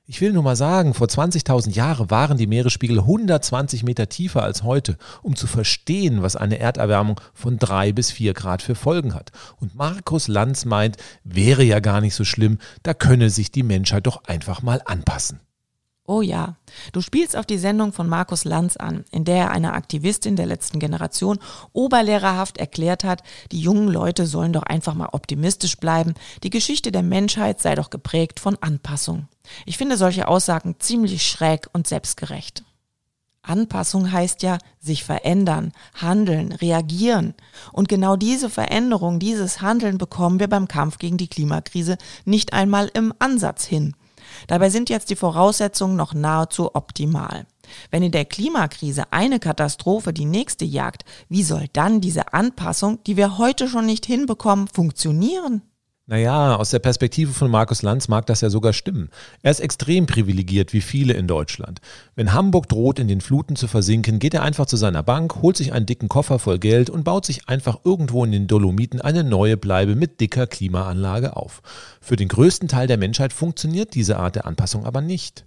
Ich 0.05 0.19
will 0.19 0.33
nur 0.33 0.43
mal 0.43 0.57
sagen, 0.57 0.93
vor 0.93 1.07
20.000 1.07 1.71
Jahren 1.71 2.11
waren 2.11 2.37
die 2.37 2.45
Meeresspiegel 2.45 2.99
120 2.99 3.83
Meter 3.83 4.09
tiefer 4.09 4.43
als 4.43 4.61
heute, 4.63 4.97
um 5.21 5.37
zu 5.37 5.47
verstehen, 5.47 6.21
was 6.21 6.35
eine 6.35 6.59
Erderwärmung 6.59 7.21
von 7.33 7.57
drei 7.57 7.93
bis 7.93 8.11
vier 8.11 8.33
Grad 8.33 8.61
für 8.61 8.75
Folgen 8.75 9.13
hat. 9.13 9.31
Und 9.61 9.75
Markus 9.75 10.27
Lanz 10.27 10.65
meint, 10.65 10.97
wäre 11.23 11.63
ja 11.63 11.79
gar 11.79 12.01
nicht 12.01 12.15
so 12.15 12.25
schlimm, 12.25 12.57
da 12.83 12.93
könne 12.93 13.29
sich 13.29 13.49
die 13.49 13.63
Menschheit 13.63 14.05
doch 14.05 14.25
einfach 14.25 14.61
mal 14.61 14.81
anpassen. 14.83 15.39
Oh 16.05 16.21
ja, 16.21 16.57
du 16.91 16.99
spielst 16.99 17.37
auf 17.37 17.45
die 17.45 17.57
Sendung 17.57 17.93
von 17.93 18.09
Markus 18.09 18.43
Lanz 18.43 18.75
an, 18.75 19.05
in 19.09 19.23
der 19.23 19.37
er 19.37 19.51
einer 19.51 19.73
Aktivistin 19.73 20.35
der 20.35 20.47
letzten 20.47 20.79
Generation 20.79 21.39
oberlehrerhaft 21.71 22.57
erklärt 22.57 23.05
hat, 23.05 23.23
die 23.53 23.61
jungen 23.61 23.87
Leute 23.87 24.27
sollen 24.27 24.51
doch 24.51 24.63
einfach 24.63 24.95
mal 24.95 25.09
optimistisch 25.13 25.77
bleiben, 25.77 26.13
die 26.43 26.49
Geschichte 26.49 26.91
der 26.91 27.03
Menschheit 27.03 27.61
sei 27.61 27.75
doch 27.75 27.89
geprägt 27.89 28.41
von 28.41 28.57
Anpassung. 28.59 29.29
Ich 29.65 29.77
finde 29.77 29.97
solche 29.97 30.27
Aussagen 30.27 30.75
ziemlich 30.79 31.27
schräg 31.27 31.67
und 31.73 31.87
selbstgerecht. 31.87 32.63
Anpassung 33.41 34.11
heißt 34.11 34.41
ja 34.41 34.57
sich 34.79 35.03
verändern, 35.03 35.73
handeln, 35.95 36.53
reagieren. 36.53 37.33
Und 37.73 37.89
genau 37.89 38.15
diese 38.15 38.49
Veränderung, 38.49 39.19
dieses 39.19 39.61
Handeln 39.61 39.97
bekommen 39.97 40.39
wir 40.39 40.47
beim 40.47 40.67
Kampf 40.69 40.97
gegen 40.97 41.17
die 41.17 41.27
Klimakrise 41.27 41.97
nicht 42.23 42.53
einmal 42.53 42.89
im 42.93 43.13
Ansatz 43.19 43.65
hin. 43.65 43.95
Dabei 44.47 44.69
sind 44.69 44.89
jetzt 44.89 45.09
die 45.09 45.17
Voraussetzungen 45.17 45.97
noch 45.97 46.13
nahezu 46.13 46.73
optimal. 46.73 47.45
Wenn 47.91 48.03
in 48.03 48.11
der 48.11 48.25
Klimakrise 48.25 49.11
eine 49.11 49.39
Katastrophe 49.39 50.13
die 50.13 50.25
nächste 50.25 50.63
jagt, 50.63 51.03
wie 51.27 51.43
soll 51.43 51.67
dann 51.73 51.99
diese 51.99 52.33
Anpassung, 52.33 53.03
die 53.05 53.17
wir 53.17 53.37
heute 53.37 53.67
schon 53.67 53.85
nicht 53.85 54.05
hinbekommen, 54.05 54.69
funktionieren? 54.69 55.61
Naja, 56.05 56.57
aus 56.57 56.71
der 56.71 56.79
Perspektive 56.79 57.31
von 57.31 57.49
Markus 57.49 57.81
Lanz 57.81 58.09
mag 58.09 58.25
das 58.25 58.41
ja 58.41 58.49
sogar 58.49 58.73
stimmen. 58.73 59.09
Er 59.41 59.51
ist 59.51 59.61
extrem 59.61 60.05
privilegiert, 60.05 60.73
wie 60.73 60.81
viele 60.81 61.13
in 61.13 61.27
Deutschland. 61.27 61.79
Wenn 62.13 62.33
Hamburg 62.33 62.67
droht, 62.67 62.99
in 62.99 63.07
den 63.07 63.21
Fluten 63.21 63.55
zu 63.55 63.69
versinken, 63.69 64.19
geht 64.19 64.33
er 64.33 64.43
einfach 64.43 64.65
zu 64.65 64.75
seiner 64.75 65.01
Bank, 65.01 65.41
holt 65.41 65.55
sich 65.55 65.71
einen 65.71 65.85
dicken 65.85 66.09
Koffer 66.09 66.39
voll 66.39 66.59
Geld 66.59 66.89
und 66.89 67.05
baut 67.05 67.25
sich 67.25 67.47
einfach 67.47 67.85
irgendwo 67.85 68.25
in 68.25 68.33
den 68.33 68.47
Dolomiten 68.47 68.99
eine 68.99 69.23
neue 69.23 69.55
Bleibe 69.55 69.95
mit 69.95 70.19
dicker 70.19 70.45
Klimaanlage 70.45 71.37
auf. 71.37 71.61
Für 72.01 72.17
den 72.17 72.27
größten 72.27 72.67
Teil 72.67 72.87
der 72.87 72.97
Menschheit 72.97 73.31
funktioniert 73.31 73.95
diese 73.95 74.17
Art 74.17 74.35
der 74.35 74.45
Anpassung 74.45 74.85
aber 74.85 74.99
nicht. 74.99 75.45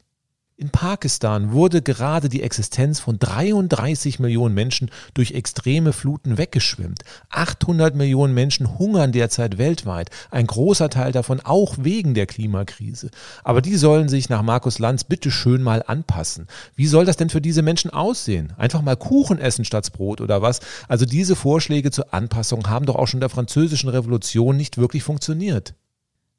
In 0.59 0.71
Pakistan 0.71 1.53
wurde 1.53 1.83
gerade 1.83 2.31
die 2.31 2.43
Existenz 2.43 2.99
von 2.99 3.19
33 3.19 4.21
Millionen 4.21 4.55
Menschen 4.55 4.91
durch 5.13 5.33
extreme 5.33 5.93
Fluten 5.93 6.39
weggeschwemmt. 6.39 7.03
800 7.29 7.95
Millionen 7.95 8.33
Menschen 8.33 8.79
hungern 8.79 9.13
derzeit 9.13 9.59
weltweit, 9.59 10.09
ein 10.31 10.47
großer 10.47 10.89
Teil 10.89 11.13
davon 11.13 11.41
auch 11.41 11.75
wegen 11.79 12.15
der 12.15 12.25
Klimakrise. 12.25 13.11
Aber 13.45 13.61
die 13.61 13.77
sollen 13.77 14.09
sich 14.09 14.31
nach 14.31 14.41
Markus 14.41 14.79
Lanz 14.79 15.05
bitte 15.05 15.31
schön 15.31 15.63
mal 15.63 15.85
anpassen. 15.87 16.47
Wie 16.75 16.87
soll 16.87 17.05
das 17.05 17.19
denn 17.19 17.29
für 17.29 17.43
diese 17.43 17.61
Menschen 17.61 17.91
aussehen? 17.91 18.55
Einfach 18.57 18.81
mal 18.81 18.97
Kuchen 18.97 19.39
essen 19.39 19.67
statt 19.67 19.93
Brot 19.93 20.23
oder 20.23 20.41
was? 20.41 20.61
Also 20.89 21.05
diese 21.05 21.37
Vorschläge 21.37 21.91
zur 21.91 22.15
Anpassung 22.15 22.67
haben 22.71 22.87
doch 22.87 22.97
auch 22.97 23.09
schon 23.09 23.21
der 23.21 23.29
französischen 23.29 23.91
Revolution 23.91 24.57
nicht 24.57 24.79
wirklich 24.79 25.03
funktioniert. 25.03 25.75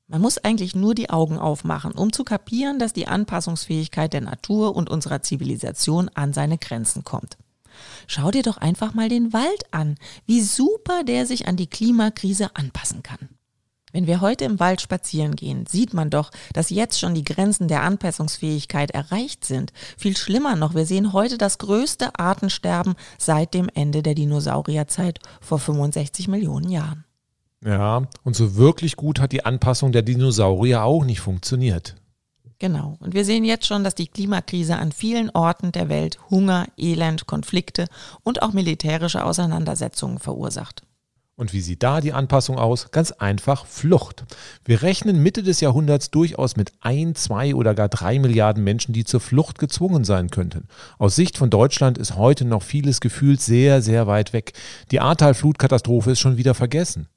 Man 0.09 0.21
muss 0.21 0.37
eigentlich 0.37 0.73
nur 0.73 0.95
die 0.95 1.09
Augen 1.09 1.37
aufmachen, 1.37 1.91
um 1.91 2.13
zu 2.13 2.23
kapieren, 2.23 2.79
dass 2.79 2.93
die 2.93 3.07
Anpassungsfähigkeit 3.07 4.13
der 4.13 4.21
Natur 4.21 4.75
und 4.75 4.89
unserer 4.89 5.21
Zivilisation 5.21 6.09
an 6.13 6.31
seine 6.31 6.57
Grenzen 6.57 7.03
kommt. 7.03 7.37
Schau 8.07 8.31
dir 8.31 8.41
doch 8.41 8.57
einfach 8.57 8.93
mal 8.93 9.09
den 9.09 9.33
Wald 9.33 9.65
an, 9.71 9.95
wie 10.25 10.41
super 10.41 11.03
der 11.03 11.25
sich 11.25 11.47
an 11.47 11.57
die 11.57 11.67
Klimakrise 11.67 12.55
anpassen 12.55 13.03
kann. 13.03 13.29
Wenn 13.91 14.07
wir 14.07 14.21
heute 14.21 14.45
im 14.45 14.59
Wald 14.59 14.81
spazieren 14.81 15.35
gehen, 15.35 15.65
sieht 15.65 15.93
man 15.93 16.09
doch, 16.09 16.31
dass 16.53 16.69
jetzt 16.69 16.99
schon 16.99 17.15
die 17.15 17.23
Grenzen 17.23 17.67
der 17.67 17.83
Anpassungsfähigkeit 17.83 18.91
erreicht 18.91 19.43
sind. 19.43 19.73
Viel 19.97 20.15
schlimmer 20.15 20.55
noch, 20.55 20.75
wir 20.75 20.85
sehen 20.85 21.13
heute 21.13 21.37
das 21.37 21.57
größte 21.57 22.17
Artensterben 22.19 22.95
seit 23.17 23.53
dem 23.53 23.69
Ende 23.73 24.03
der 24.03 24.13
Dinosaurierzeit 24.13 25.19
vor 25.41 25.59
65 25.59 26.27
Millionen 26.27 26.69
Jahren. 26.69 27.06
Ja, 27.67 28.03
und 28.23 28.33
so 28.33 28.55
wirklich 28.55 28.95
gut 28.95 29.19
hat 29.19 29.33
die 29.33 29.43
Anpassung 29.43 29.91
der 29.91 30.01
Dinosaurier 30.01 30.83
auch 30.83 31.03
nicht 31.03 31.19
funktioniert. 31.19 31.95
Genau. 32.59 32.95
Und 33.01 33.13
wir 33.13 33.25
sehen 33.25 33.43
jetzt 33.43 33.67
schon, 33.67 33.83
dass 33.83 33.93
die 33.93 34.07
Klimakrise 34.07 34.77
an 34.77 34.93
vielen 34.93 35.29
Orten 35.31 35.73
der 35.73 35.89
Welt 35.89 36.17
Hunger, 36.29 36.67
Elend, 36.77 37.27
Konflikte 37.27 37.87
und 38.23 38.41
auch 38.41 38.53
militärische 38.53 39.25
Auseinandersetzungen 39.25 40.17
verursacht. 40.17 40.83
Und 41.35 41.51
wie 41.51 41.59
sieht 41.59 41.83
da 41.83 41.99
die 41.99 42.13
Anpassung 42.13 42.57
aus? 42.57 42.89
Ganz 42.91 43.11
einfach 43.11 43.65
Flucht. 43.65 44.23
Wir 44.63 44.81
rechnen 44.81 45.21
Mitte 45.21 45.43
des 45.43 45.59
Jahrhunderts 45.59 46.09
durchaus 46.09 46.55
mit 46.55 46.71
ein, 46.79 47.15
zwei 47.15 47.53
oder 47.53 47.75
gar 47.75 47.89
drei 47.89 48.17
Milliarden 48.17 48.63
Menschen, 48.63 48.93
die 48.93 49.03
zur 49.03 49.19
Flucht 49.19 49.59
gezwungen 49.59 50.05
sein 50.05 50.29
könnten. 50.29 50.69
Aus 50.99 51.17
Sicht 51.17 51.37
von 51.37 51.49
Deutschland 51.49 51.97
ist 51.97 52.15
heute 52.15 52.45
noch 52.45 52.63
vieles 52.63 53.01
gefühlt 53.01 53.41
sehr, 53.41 53.81
sehr 53.81 54.07
weit 54.07 54.31
weg. 54.31 54.53
Die 54.91 55.01
Ahrtal-Flutkatastrophe 55.01 56.11
ist 56.11 56.21
schon 56.21 56.37
wieder 56.37 56.53
vergessen. 56.53 57.09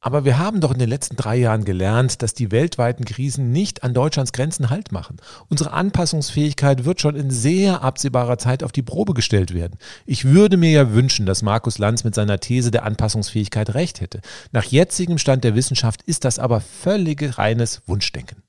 Aber 0.00 0.24
wir 0.24 0.38
haben 0.38 0.60
doch 0.60 0.72
in 0.72 0.78
den 0.78 0.88
letzten 0.88 1.16
drei 1.16 1.36
Jahren 1.36 1.64
gelernt, 1.64 2.22
dass 2.22 2.32
die 2.32 2.52
weltweiten 2.52 3.04
Krisen 3.04 3.50
nicht 3.50 3.82
an 3.82 3.94
Deutschlands 3.94 4.32
Grenzen 4.32 4.70
Halt 4.70 4.92
machen. 4.92 5.16
Unsere 5.48 5.72
Anpassungsfähigkeit 5.72 6.84
wird 6.84 7.00
schon 7.00 7.16
in 7.16 7.30
sehr 7.30 7.82
absehbarer 7.82 8.38
Zeit 8.38 8.62
auf 8.62 8.70
die 8.70 8.82
Probe 8.82 9.12
gestellt 9.12 9.54
werden. 9.54 9.76
Ich 10.06 10.24
würde 10.24 10.56
mir 10.56 10.70
ja 10.70 10.92
wünschen, 10.92 11.26
dass 11.26 11.42
Markus 11.42 11.78
Lanz 11.78 12.04
mit 12.04 12.14
seiner 12.14 12.38
These 12.38 12.70
der 12.70 12.84
Anpassungsfähigkeit 12.84 13.74
recht 13.74 14.00
hätte. 14.00 14.20
Nach 14.52 14.64
jetzigem 14.64 15.18
Stand 15.18 15.42
der 15.42 15.56
Wissenschaft 15.56 16.02
ist 16.02 16.24
das 16.24 16.38
aber 16.38 16.60
völlig 16.60 17.36
reines 17.36 17.82
Wunschdenken. 17.86 18.47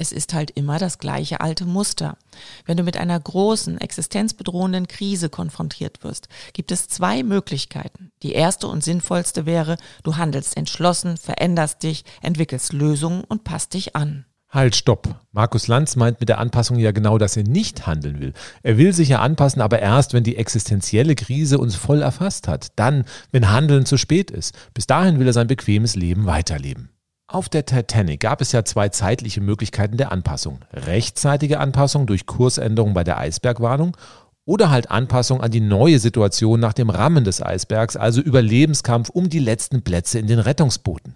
Es 0.00 0.12
ist 0.12 0.32
halt 0.32 0.50
immer 0.52 0.78
das 0.78 0.98
gleiche 0.98 1.42
alte 1.42 1.66
Muster. 1.66 2.16
Wenn 2.64 2.78
du 2.78 2.84
mit 2.84 2.96
einer 2.96 3.20
großen, 3.20 3.78
existenzbedrohenden 3.78 4.88
Krise 4.88 5.28
konfrontiert 5.28 6.02
wirst, 6.02 6.28
gibt 6.54 6.72
es 6.72 6.88
zwei 6.88 7.22
Möglichkeiten. 7.22 8.10
Die 8.22 8.32
erste 8.32 8.66
und 8.66 8.82
sinnvollste 8.82 9.44
wäre, 9.44 9.76
du 10.02 10.16
handelst 10.16 10.56
entschlossen, 10.56 11.18
veränderst 11.18 11.82
dich, 11.82 12.04
entwickelst 12.22 12.72
Lösungen 12.72 13.24
und 13.24 13.44
passt 13.44 13.74
dich 13.74 13.94
an. 13.94 14.24
Halt, 14.48 14.74
stopp. 14.74 15.20
Markus 15.32 15.68
Lanz 15.68 15.96
meint 15.96 16.18
mit 16.18 16.30
der 16.30 16.38
Anpassung 16.38 16.78
ja 16.78 16.92
genau, 16.92 17.18
dass 17.18 17.36
er 17.36 17.44
nicht 17.44 17.86
handeln 17.86 18.20
will. 18.20 18.32
Er 18.62 18.78
will 18.78 18.94
sich 18.94 19.10
ja 19.10 19.20
anpassen, 19.20 19.60
aber 19.60 19.80
erst, 19.80 20.14
wenn 20.14 20.24
die 20.24 20.36
existenzielle 20.36 21.14
Krise 21.14 21.58
uns 21.58 21.76
voll 21.76 22.00
erfasst 22.00 22.48
hat. 22.48 22.68
Dann, 22.76 23.04
wenn 23.32 23.50
Handeln 23.50 23.84
zu 23.84 23.98
spät 23.98 24.30
ist. 24.30 24.56
Bis 24.72 24.86
dahin 24.86 25.18
will 25.18 25.26
er 25.26 25.34
sein 25.34 25.46
bequemes 25.46 25.94
Leben 25.94 26.24
weiterleben. 26.24 26.88
Auf 27.32 27.48
der 27.48 27.64
Titanic 27.64 28.18
gab 28.18 28.40
es 28.40 28.50
ja 28.50 28.64
zwei 28.64 28.88
zeitliche 28.88 29.40
Möglichkeiten 29.40 29.96
der 29.96 30.10
Anpassung. 30.10 30.58
Rechtzeitige 30.72 31.60
Anpassung 31.60 32.08
durch 32.08 32.26
Kursänderung 32.26 32.92
bei 32.92 33.04
der 33.04 33.18
Eisbergwarnung 33.18 33.96
oder 34.44 34.70
halt 34.70 34.90
Anpassung 34.90 35.40
an 35.40 35.52
die 35.52 35.60
neue 35.60 36.00
Situation 36.00 36.58
nach 36.58 36.72
dem 36.72 36.90
Rammen 36.90 37.22
des 37.22 37.40
Eisbergs, 37.40 37.96
also 37.96 38.20
Überlebenskampf 38.20 39.10
um 39.10 39.28
die 39.28 39.38
letzten 39.38 39.82
Plätze 39.82 40.18
in 40.18 40.26
den 40.26 40.40
Rettungsbooten. 40.40 41.14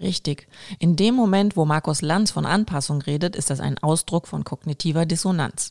Richtig. 0.00 0.48
In 0.80 0.96
dem 0.96 1.14
Moment, 1.14 1.56
wo 1.56 1.64
Markus 1.64 2.02
Lanz 2.02 2.32
von 2.32 2.44
Anpassung 2.44 3.00
redet, 3.00 3.36
ist 3.36 3.48
das 3.48 3.60
ein 3.60 3.78
Ausdruck 3.78 4.26
von 4.26 4.42
kognitiver 4.42 5.06
Dissonanz. 5.06 5.70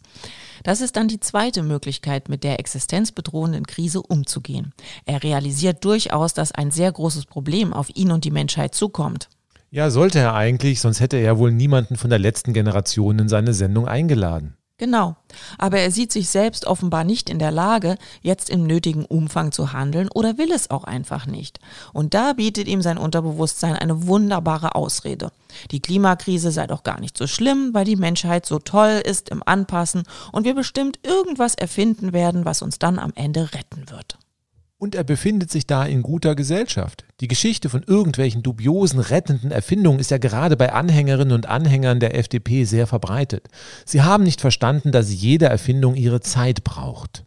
Das 0.63 0.79
ist 0.79 0.95
dann 0.95 1.09
die 1.09 1.19
zweite 1.19 1.63
Möglichkeit, 1.63 2.29
mit 2.29 2.45
der 2.45 2.61
existenzbedrohenden 2.61 3.67
Krise 3.67 4.01
umzugehen. 4.01 4.73
Er 5.05 5.21
realisiert 5.21 5.83
durchaus, 5.83 6.33
dass 6.33 6.53
ein 6.53 6.71
sehr 6.71 6.93
großes 6.93 7.25
Problem 7.25 7.73
auf 7.73 7.89
ihn 7.93 8.13
und 8.13 8.23
die 8.23 8.31
Menschheit 8.31 8.73
zukommt. 8.73 9.27
Ja, 9.75 9.89
sollte 9.89 10.19
er 10.19 10.33
eigentlich, 10.33 10.79
sonst 10.79 11.01
hätte 11.01 11.17
er 11.17 11.23
ja 11.23 11.37
wohl 11.37 11.51
niemanden 11.51 11.97
von 11.97 12.09
der 12.09 12.17
letzten 12.17 12.53
Generation 12.53 13.19
in 13.19 13.27
seine 13.27 13.53
Sendung 13.53 13.89
eingeladen. 13.89 14.55
Genau. 14.77 15.17
Aber 15.57 15.79
er 15.79 15.91
sieht 15.91 16.13
sich 16.13 16.29
selbst 16.29 16.65
offenbar 16.65 17.03
nicht 17.03 17.29
in 17.29 17.39
der 17.39 17.51
Lage, 17.51 17.97
jetzt 18.21 18.49
im 18.49 18.65
nötigen 18.65 19.03
Umfang 19.03 19.51
zu 19.51 19.73
handeln 19.73 20.07
oder 20.13 20.37
will 20.37 20.53
es 20.53 20.71
auch 20.71 20.85
einfach 20.85 21.25
nicht. 21.25 21.59
Und 21.91 22.13
da 22.13 22.31
bietet 22.31 22.69
ihm 22.69 22.81
sein 22.81 22.97
Unterbewusstsein 22.97 23.75
eine 23.75 24.07
wunderbare 24.07 24.75
Ausrede. 24.75 25.33
Die 25.71 25.81
Klimakrise 25.81 26.51
sei 26.51 26.67
doch 26.67 26.83
gar 26.83 27.01
nicht 27.01 27.17
so 27.17 27.27
schlimm, 27.27 27.73
weil 27.73 27.83
die 27.83 27.97
Menschheit 27.97 28.45
so 28.45 28.59
toll 28.59 29.01
ist 29.03 29.27
im 29.27 29.43
Anpassen 29.45 30.03
und 30.31 30.45
wir 30.45 30.55
bestimmt 30.55 30.99
irgendwas 31.03 31.53
erfinden 31.53 32.13
werden, 32.13 32.45
was 32.45 32.61
uns 32.61 32.79
dann 32.79 32.97
am 32.97 33.11
Ende 33.13 33.53
retten 33.53 33.89
wird. 33.89 34.19
Und 34.77 34.93
er 34.93 35.05
befindet 35.05 35.51
sich 35.51 35.65
da 35.65 35.85
in 35.85 36.01
guter 36.01 36.35
Gesellschaft. 36.35 37.05
Die 37.21 37.29
Geschichte 37.29 37.69
von 37.69 37.83
irgendwelchen 37.83 38.43
dubiosen, 38.43 38.99
rettenden 38.99 39.51
Erfindungen 39.51 39.99
ist 39.99 40.11
ja 40.11 40.17
gerade 40.17 40.57
bei 40.57 40.73
Anhängerinnen 40.73 41.33
und 41.33 41.47
Anhängern 41.47 42.01
der 42.01 42.17
FDP 42.17 42.65
sehr 42.65 42.85
verbreitet. 42.85 43.47
Sie 43.85 44.01
haben 44.01 44.23
nicht 44.23 44.41
verstanden, 44.41 44.91
dass 44.91 45.13
jede 45.13 45.45
Erfindung 45.45 45.95
ihre 45.95 46.19
Zeit 46.19 46.65
braucht. 46.65 47.25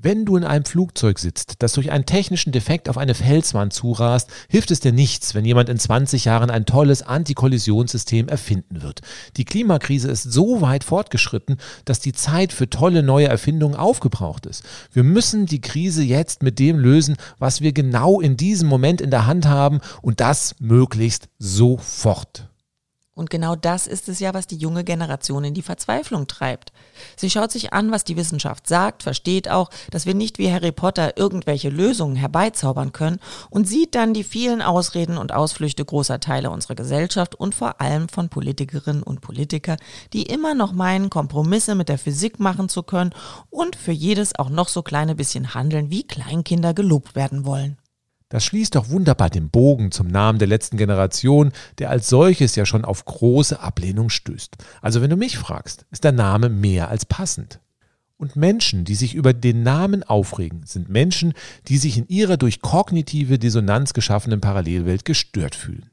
Wenn 0.00 0.24
du 0.24 0.36
in 0.36 0.44
einem 0.44 0.64
Flugzeug 0.64 1.18
sitzt, 1.18 1.56
das 1.58 1.72
durch 1.72 1.90
einen 1.90 2.06
technischen 2.06 2.52
Defekt 2.52 2.88
auf 2.88 2.96
eine 2.96 3.16
Felswand 3.16 3.72
zurast, 3.72 4.30
hilft 4.48 4.70
es 4.70 4.78
dir 4.78 4.92
nichts, 4.92 5.34
wenn 5.34 5.44
jemand 5.44 5.68
in 5.68 5.76
20 5.76 6.24
Jahren 6.24 6.50
ein 6.50 6.66
tolles 6.66 7.02
Antikollisionssystem 7.02 8.28
erfinden 8.28 8.82
wird. 8.82 9.00
Die 9.36 9.44
Klimakrise 9.44 10.08
ist 10.08 10.22
so 10.22 10.60
weit 10.60 10.84
fortgeschritten, 10.84 11.56
dass 11.84 11.98
die 11.98 12.12
Zeit 12.12 12.52
für 12.52 12.70
tolle 12.70 13.02
neue 13.02 13.26
Erfindungen 13.26 13.74
aufgebraucht 13.74 14.46
ist. 14.46 14.62
Wir 14.92 15.02
müssen 15.02 15.46
die 15.46 15.60
Krise 15.60 16.04
jetzt 16.04 16.44
mit 16.44 16.60
dem 16.60 16.78
lösen, 16.78 17.16
was 17.40 17.60
wir 17.60 17.72
genau 17.72 18.20
in 18.20 18.36
diesem 18.36 18.68
Moment 18.68 19.00
in 19.00 19.10
der 19.10 19.26
Hand 19.26 19.48
haben 19.48 19.80
und 20.00 20.20
das 20.20 20.54
möglichst 20.60 21.28
sofort. 21.40 22.48
Und 23.18 23.30
genau 23.30 23.56
das 23.56 23.88
ist 23.88 24.08
es 24.08 24.20
ja, 24.20 24.32
was 24.32 24.46
die 24.46 24.56
junge 24.56 24.84
Generation 24.84 25.42
in 25.42 25.52
die 25.52 25.62
Verzweiflung 25.62 26.28
treibt. 26.28 26.72
Sie 27.16 27.30
schaut 27.30 27.50
sich 27.50 27.72
an, 27.72 27.90
was 27.90 28.04
die 28.04 28.16
Wissenschaft 28.16 28.68
sagt, 28.68 29.02
versteht 29.02 29.50
auch, 29.50 29.70
dass 29.90 30.06
wir 30.06 30.14
nicht 30.14 30.38
wie 30.38 30.52
Harry 30.52 30.70
Potter 30.70 31.16
irgendwelche 31.16 31.68
Lösungen 31.68 32.14
herbeizaubern 32.14 32.92
können 32.92 33.18
und 33.50 33.66
sieht 33.66 33.96
dann 33.96 34.14
die 34.14 34.22
vielen 34.22 34.62
Ausreden 34.62 35.18
und 35.18 35.34
Ausflüchte 35.34 35.84
großer 35.84 36.20
Teile 36.20 36.50
unserer 36.52 36.76
Gesellschaft 36.76 37.34
und 37.34 37.56
vor 37.56 37.80
allem 37.80 38.08
von 38.08 38.28
Politikerinnen 38.28 39.02
und 39.02 39.20
Politikern, 39.20 39.78
die 40.12 40.22
immer 40.22 40.54
noch 40.54 40.70
meinen, 40.70 41.10
Kompromisse 41.10 41.74
mit 41.74 41.88
der 41.88 41.98
Physik 41.98 42.38
machen 42.38 42.68
zu 42.68 42.84
können 42.84 43.12
und 43.50 43.74
für 43.74 43.90
jedes 43.90 44.38
auch 44.38 44.48
noch 44.48 44.68
so 44.68 44.82
kleine 44.82 45.16
bisschen 45.16 45.54
handeln, 45.54 45.90
wie 45.90 46.06
Kleinkinder 46.06 46.72
gelobt 46.72 47.16
werden 47.16 47.44
wollen. 47.44 47.78
Das 48.28 48.44
schließt 48.44 48.74
doch 48.74 48.90
wunderbar 48.90 49.30
den 49.30 49.48
Bogen 49.48 49.90
zum 49.90 50.06
Namen 50.06 50.38
der 50.38 50.48
letzten 50.48 50.76
Generation, 50.76 51.52
der 51.78 51.90
als 51.90 52.08
solches 52.08 52.56
ja 52.56 52.66
schon 52.66 52.84
auf 52.84 53.04
große 53.04 53.60
Ablehnung 53.60 54.10
stößt. 54.10 54.56
Also 54.82 55.00
wenn 55.00 55.10
du 55.10 55.16
mich 55.16 55.38
fragst, 55.38 55.86
ist 55.90 56.04
der 56.04 56.12
Name 56.12 56.50
mehr 56.50 56.88
als 56.88 57.06
passend. 57.06 57.60
Und 58.18 58.36
Menschen, 58.36 58.84
die 58.84 58.96
sich 58.96 59.14
über 59.14 59.32
den 59.32 59.62
Namen 59.62 60.02
aufregen, 60.02 60.62
sind 60.66 60.88
Menschen, 60.88 61.32
die 61.68 61.78
sich 61.78 61.96
in 61.96 62.08
ihrer 62.08 62.36
durch 62.36 62.60
kognitive 62.60 63.38
Dissonanz 63.38 63.94
geschaffenen 63.94 64.40
Parallelwelt 64.40 65.04
gestört 65.04 65.54
fühlen. 65.54 65.88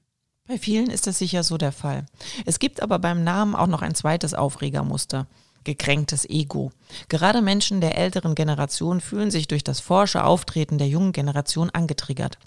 Bei 0.48 0.58
vielen 0.58 0.89
ist 0.89 1.08
das 1.08 1.20
sicher 1.20 1.44
so 1.44 1.58
der 1.58 1.72
Fall. 1.72 2.06
Es 2.46 2.60
gibt 2.60 2.82
aber 2.82 3.00
beim 3.00 3.24
Namen 3.24 3.56
auch 3.56 3.68
noch 3.68 3.82
ein 3.82 3.96
zweites 3.96 4.34
Aufregermuster 4.34 5.27
gekränktes 5.65 6.29
Ego. 6.29 6.72
Gerade 7.10 7.41
Menschen 7.41 7.81
der 7.81 7.98
älteren 7.98 8.36
Generation 8.36 9.01
fühlen 9.01 9.31
sich 9.31 9.48
durch 9.48 9.63
das 9.63 9.79
forsche 9.79 10.24
Auftreten 10.24 10.77
der 10.77 10.88
jungen 10.88 11.12
Generation 11.12 11.69
angetriggert. 11.69 12.38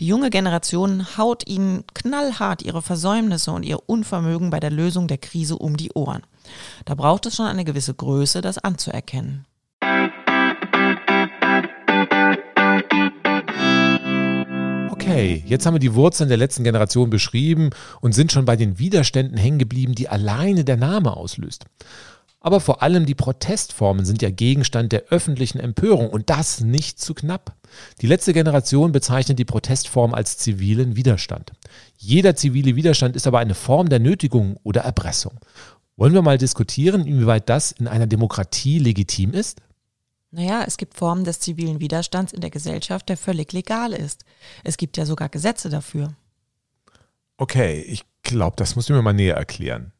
Die 0.00 0.06
junge 0.06 0.30
Generation 0.30 1.16
haut 1.16 1.46
ihnen 1.46 1.84
knallhart 1.94 2.62
ihre 2.62 2.82
Versäumnisse 2.82 3.52
und 3.52 3.62
ihr 3.62 3.88
Unvermögen 3.88 4.50
bei 4.50 4.60
der 4.60 4.70
Lösung 4.70 5.06
der 5.06 5.18
Krise 5.18 5.56
um 5.56 5.76
die 5.76 5.92
Ohren. 5.92 6.22
Da 6.84 6.94
braucht 6.94 7.26
es 7.26 7.36
schon 7.36 7.46
eine 7.46 7.64
gewisse 7.64 7.94
Größe, 7.94 8.40
das 8.40 8.58
anzuerkennen. 8.58 9.46
Okay, 14.90 15.42
jetzt 15.46 15.66
haben 15.66 15.74
wir 15.74 15.80
die 15.80 15.94
Wurzeln 15.94 16.28
der 16.28 16.38
letzten 16.38 16.62
Generation 16.62 17.10
beschrieben 17.10 17.70
und 18.00 18.14
sind 18.14 18.32
schon 18.32 18.44
bei 18.44 18.56
den 18.56 18.78
Widerständen 18.78 19.36
hängen 19.38 19.58
geblieben, 19.58 19.94
die 19.94 20.08
alleine 20.08 20.64
der 20.64 20.76
Name 20.76 21.16
auslöst. 21.16 21.64
Aber 22.40 22.60
vor 22.60 22.82
allem 22.82 23.04
die 23.04 23.14
Protestformen 23.14 24.06
sind 24.06 24.22
ja 24.22 24.30
Gegenstand 24.30 24.92
der 24.92 25.04
öffentlichen 25.10 25.60
Empörung 25.60 26.08
und 26.08 26.30
das 26.30 26.60
nicht 26.60 26.98
zu 26.98 27.12
knapp. 27.12 27.54
Die 28.00 28.06
letzte 28.06 28.32
Generation 28.32 28.92
bezeichnet 28.92 29.38
die 29.38 29.44
Protestform 29.44 30.14
als 30.14 30.38
zivilen 30.38 30.96
Widerstand. 30.96 31.52
Jeder 31.98 32.34
zivile 32.34 32.76
Widerstand 32.76 33.14
ist 33.14 33.26
aber 33.26 33.40
eine 33.40 33.54
Form 33.54 33.90
der 33.90 33.98
Nötigung 33.98 34.56
oder 34.62 34.80
Erpressung. 34.80 35.38
Wollen 35.96 36.14
wir 36.14 36.22
mal 36.22 36.38
diskutieren, 36.38 37.06
inwieweit 37.06 37.50
das 37.50 37.72
in 37.72 37.86
einer 37.86 38.06
Demokratie 38.06 38.78
legitim 38.78 39.34
ist? 39.34 39.60
Naja, 40.30 40.64
es 40.66 40.78
gibt 40.78 40.94
Formen 40.94 41.24
des 41.24 41.40
zivilen 41.40 41.80
Widerstands 41.80 42.32
in 42.32 42.40
der 42.40 42.50
Gesellschaft, 42.50 43.10
der 43.10 43.18
völlig 43.18 43.52
legal 43.52 43.92
ist. 43.92 44.24
Es 44.64 44.78
gibt 44.78 44.96
ja 44.96 45.04
sogar 45.04 45.28
Gesetze 45.28 45.68
dafür. 45.68 46.14
Okay, 47.36 47.82
ich 47.82 48.04
glaube, 48.22 48.56
das 48.56 48.76
musst 48.76 48.88
du 48.88 48.94
mir 48.94 49.02
mal 49.02 49.12
näher 49.12 49.36
erklären. 49.36 49.92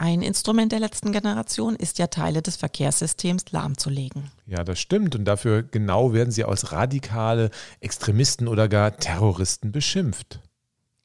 Ein 0.00 0.22
Instrument 0.22 0.70
der 0.70 0.78
letzten 0.78 1.10
Generation 1.10 1.74
ist 1.74 1.98
ja 1.98 2.06
Teile 2.06 2.40
des 2.40 2.54
Verkehrssystems 2.54 3.50
lahmzulegen. 3.50 4.30
Ja, 4.46 4.62
das 4.62 4.78
stimmt. 4.78 5.16
Und 5.16 5.24
dafür 5.24 5.64
genau 5.64 6.12
werden 6.12 6.30
sie 6.30 6.44
als 6.44 6.70
radikale 6.70 7.50
Extremisten 7.80 8.46
oder 8.46 8.68
gar 8.68 8.96
Terroristen 8.96 9.72
beschimpft. 9.72 10.40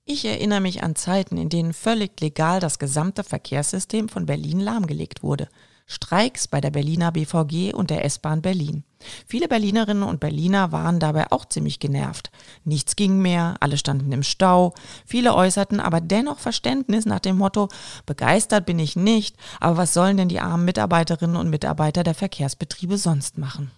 Ich 0.06 0.26
erinnere 0.26 0.62
mich 0.62 0.84
an 0.84 0.96
Zeiten, 0.96 1.38
in 1.38 1.50
denen 1.50 1.74
völlig 1.74 2.22
legal 2.22 2.60
das 2.60 2.78
gesamte 2.78 3.24
Verkehrssystem 3.24 4.10
von 4.10 4.28
Berlin 4.28 4.60
lahmgelegt 4.60 5.24
wurde. 5.24 5.50
Streiks 5.88 6.48
bei 6.48 6.62
der 6.62 6.72
Berliner 6.72 7.12
BVG 7.12 7.74
und 7.74 7.90
der 7.90 8.06
S-Bahn 8.06 8.44
Berlin. 8.44 8.84
Viele 9.28 9.48
Berlinerinnen 9.48 10.04
und 10.04 10.20
Berliner 10.20 10.72
waren 10.72 11.00
dabei 11.00 11.32
auch 11.32 11.46
ziemlich 11.46 11.80
genervt. 11.80 12.32
Nichts 12.64 12.96
ging 12.96 13.22
mehr, 13.22 13.56
alle 13.60 13.78
standen 13.78 14.12
im 14.12 14.24
Stau. 14.24 14.74
Viele 15.06 15.36
äußerten 15.36 15.80
aber 15.80 16.02
dennoch 16.02 16.40
Verständnis 16.40 17.06
nach 17.06 17.20
dem 17.20 17.38
Motto, 17.38 17.70
begeistert 18.06 18.66
bin 18.66 18.80
ich 18.80 18.96
nicht, 18.96 19.36
aber 19.60 19.78
was 19.78 19.94
sollen 19.94 20.18
denn 20.18 20.30
die 20.30 20.40
armen 20.40 20.66
Mitarbeiterinnen 20.66 21.36
und 21.36 21.50
Mitarbeiter 21.50 22.04
der 22.04 22.16
Verkehrsbetriebe 22.16 22.98
sonst 22.98 23.38
machen? 23.38 23.72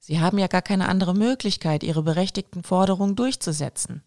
Sie 0.00 0.20
haben 0.20 0.38
ja 0.38 0.48
gar 0.48 0.62
keine 0.62 0.88
andere 0.88 1.14
Möglichkeit, 1.14 1.82
ihre 1.82 2.02
berechtigten 2.02 2.62
Forderungen 2.62 3.16
durchzusetzen. 3.16 4.02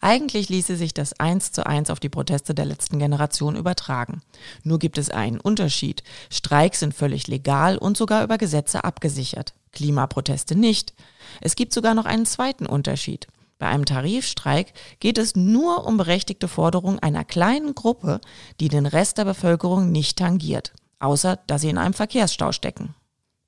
Eigentlich 0.00 0.48
ließe 0.48 0.76
sich 0.76 0.94
das 0.94 1.18
eins 1.20 1.52
zu 1.52 1.66
eins 1.66 1.90
auf 1.90 2.00
die 2.00 2.08
Proteste 2.08 2.54
der 2.54 2.64
letzten 2.64 2.98
Generation 2.98 3.56
übertragen. 3.56 4.22
Nur 4.62 4.78
gibt 4.78 4.98
es 4.98 5.10
einen 5.10 5.40
Unterschied. 5.40 6.02
Streiks 6.30 6.80
sind 6.80 6.94
völlig 6.94 7.28
legal 7.28 7.76
und 7.76 7.96
sogar 7.96 8.24
über 8.24 8.38
Gesetze 8.38 8.84
abgesichert. 8.84 9.54
Klimaproteste 9.72 10.56
nicht. 10.56 10.94
Es 11.40 11.56
gibt 11.56 11.72
sogar 11.72 11.94
noch 11.94 12.06
einen 12.06 12.26
zweiten 12.26 12.66
Unterschied. 12.66 13.26
Bei 13.58 13.68
einem 13.68 13.84
Tarifstreik 13.84 14.72
geht 15.00 15.18
es 15.18 15.36
nur 15.36 15.86
um 15.86 15.98
berechtigte 15.98 16.48
Forderungen 16.48 16.98
einer 16.98 17.24
kleinen 17.24 17.74
Gruppe, 17.74 18.20
die 18.58 18.68
den 18.68 18.86
Rest 18.86 19.18
der 19.18 19.26
Bevölkerung 19.26 19.92
nicht 19.92 20.18
tangiert, 20.18 20.72
außer 20.98 21.38
dass 21.46 21.60
sie 21.60 21.68
in 21.68 21.78
einem 21.78 21.92
Verkehrsstau 21.92 22.52
stecken. 22.52 22.94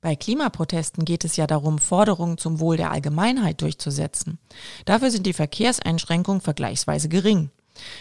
Bei 0.02 0.16
Klimaprotesten 0.16 1.04
geht 1.04 1.24
es 1.24 1.36
ja 1.36 1.46
darum, 1.46 1.78
Forderungen 1.78 2.36
zum 2.36 2.60
Wohl 2.60 2.76
der 2.76 2.90
Allgemeinheit 2.90 3.62
durchzusetzen. 3.62 4.38
Dafür 4.84 5.10
sind 5.10 5.26
die 5.26 5.32
Verkehrseinschränkungen 5.32 6.40
vergleichsweise 6.40 7.08
gering. 7.08 7.50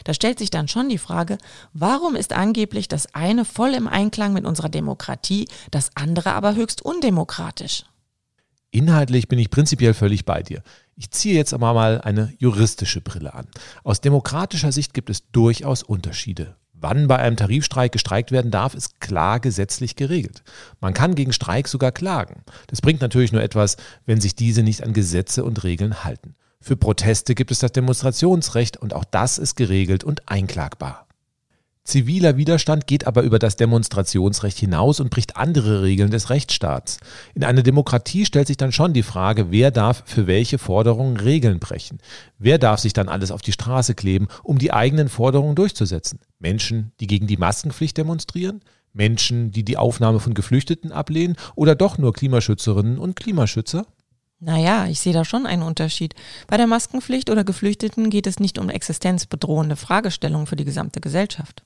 Da 0.04 0.14
stellt 0.14 0.40
sich 0.40 0.50
dann 0.50 0.68
schon 0.68 0.90
die 0.90 0.98
Frage, 0.98 1.38
warum 1.74 2.16
ist 2.16 2.34
angeblich 2.34 2.88
das 2.88 3.14
eine 3.14 3.46
voll 3.46 3.74
im 3.74 3.88
Einklang 3.88 4.34
mit 4.34 4.46
unserer 4.46 4.68
Demokratie, 4.68 5.48
das 5.70 5.92
andere 5.96 6.34
aber 6.34 6.56
höchst 6.56 6.82
undemokratisch? 6.82 7.86
Inhaltlich 8.72 9.28
bin 9.28 9.38
ich 9.38 9.50
prinzipiell 9.50 9.94
völlig 9.94 10.26
bei 10.26 10.42
dir. 10.42 10.64
Ich 10.96 11.12
ziehe 11.12 11.36
jetzt 11.36 11.54
aber 11.54 11.74
mal 11.74 12.00
eine 12.02 12.34
juristische 12.38 13.02
Brille 13.02 13.34
an. 13.34 13.48
Aus 13.84 14.00
demokratischer 14.00 14.72
Sicht 14.72 14.94
gibt 14.94 15.10
es 15.10 15.30
durchaus 15.32 15.84
Unterschiede. 15.84 16.56
Wann 16.74 17.08
bei 17.08 17.18
einem 17.18 17.36
Tarifstreik 17.36 17.92
gestreikt 17.92 18.32
werden 18.32 18.50
darf, 18.50 18.74
ist 18.74 19.02
klar 19.02 19.40
gesetzlich 19.40 19.96
geregelt. 19.96 20.42
Man 20.80 20.94
kann 20.94 21.16
gegen 21.16 21.34
Streik 21.34 21.68
sogar 21.68 21.92
klagen. 21.92 22.44
Das 22.68 22.82
bringt 22.82 23.02
natürlich 23.02 23.32
nur 23.32 23.44
etwas, 23.44 23.78
wenn 24.06 24.22
sich 24.22 24.36
diese 24.36 24.64
nicht 24.64 24.84
an 24.84 24.94
Gesetze 24.94 25.44
und 25.44 25.64
Regeln 25.64 26.04
halten. 26.04 26.36
Für 26.60 26.78
Proteste 26.78 27.36
gibt 27.36 27.52
es 27.52 27.60
das 27.60 27.74
Demonstrationsrecht 27.74 28.78
und 28.78 28.94
auch 28.94 29.06
das 29.06 29.38
ist 29.38 29.56
geregelt 29.56 30.04
und 30.04 30.30
einklagbar. 30.30 31.08
Ziviler 31.84 32.38
Widerstand 32.38 32.86
geht 32.86 33.08
aber 33.08 33.24
über 33.24 33.40
das 33.40 33.56
Demonstrationsrecht 33.56 34.58
hinaus 34.58 35.00
und 35.00 35.10
bricht 35.10 35.36
andere 35.36 35.82
Regeln 35.82 36.12
des 36.12 36.30
Rechtsstaats. 36.30 37.00
In 37.34 37.44
einer 37.44 37.64
Demokratie 37.64 38.26
stellt 38.26 38.48
sich 38.48 38.58
dann 38.58 38.72
schon 38.72 38.94
die 38.94 39.04
Frage, 39.04 39.50
wer 39.50 39.72
darf 39.72 40.04
für 40.06 40.28
welche 40.28 40.60
Forderungen 40.60 41.18
Regeln 41.18 41.60
brechen? 41.60 41.98
Wer 42.38 42.60
darf 42.60 42.80
sich 42.80 42.94
dann 42.94 43.10
alles 43.10 43.32
auf 43.32 43.42
die 43.42 43.52
Straße 43.52 43.96
kleben, 43.96 44.28
um 44.44 44.60
die 44.60 44.72
eigenen 44.72 45.10
Forderungen 45.10 45.56
durchzusetzen? 45.56 46.20
Menschen, 46.40 46.92
die 47.00 47.08
gegen 47.08 47.26
die 47.26 47.38
Maskenpflicht 47.38 47.98
demonstrieren? 47.98 48.62
Menschen, 48.94 49.52
die 49.52 49.64
die 49.64 49.78
Aufnahme 49.78 50.20
von 50.20 50.36
Geflüchteten 50.36 50.92
ablehnen? 50.92 51.36
Oder 51.56 51.76
doch 51.76 51.98
nur 51.98 52.14
Klimaschützerinnen 52.14 53.00
und 53.00 53.16
Klimaschützer? 53.16 53.88
Naja, 54.40 54.86
ich 54.88 55.00
sehe 55.00 55.14
da 55.14 55.26
schon 55.26 55.46
einen 55.46 55.64
Unterschied. 55.64 56.14
Bei 56.48 56.58
der 56.58 56.68
Maskenpflicht 56.68 57.30
oder 57.30 57.44
Geflüchteten 57.44 58.10
geht 58.10 58.28
es 58.28 58.40
nicht 58.40 58.60
um 58.60 58.70
existenzbedrohende 58.70 59.76
Fragestellungen 59.76 60.48
für 60.48 60.56
die 60.56 60.66
gesamte 60.66 61.02
Gesellschaft. 61.02 61.64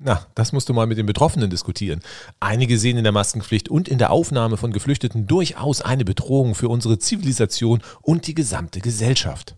Na, 0.00 0.24
das 0.36 0.52
musst 0.52 0.68
du 0.68 0.74
mal 0.74 0.86
mit 0.86 0.96
den 0.96 1.06
Betroffenen 1.06 1.50
diskutieren. 1.50 2.00
Einige 2.38 2.78
sehen 2.78 2.98
in 2.98 3.02
der 3.02 3.12
Maskenpflicht 3.12 3.68
und 3.68 3.88
in 3.88 3.98
der 3.98 4.12
Aufnahme 4.12 4.56
von 4.56 4.72
Geflüchteten 4.72 5.26
durchaus 5.26 5.82
eine 5.82 6.04
Bedrohung 6.04 6.54
für 6.54 6.68
unsere 6.68 7.00
Zivilisation 7.00 7.82
und 8.00 8.28
die 8.28 8.34
gesamte 8.34 8.80
Gesellschaft. 8.80 9.56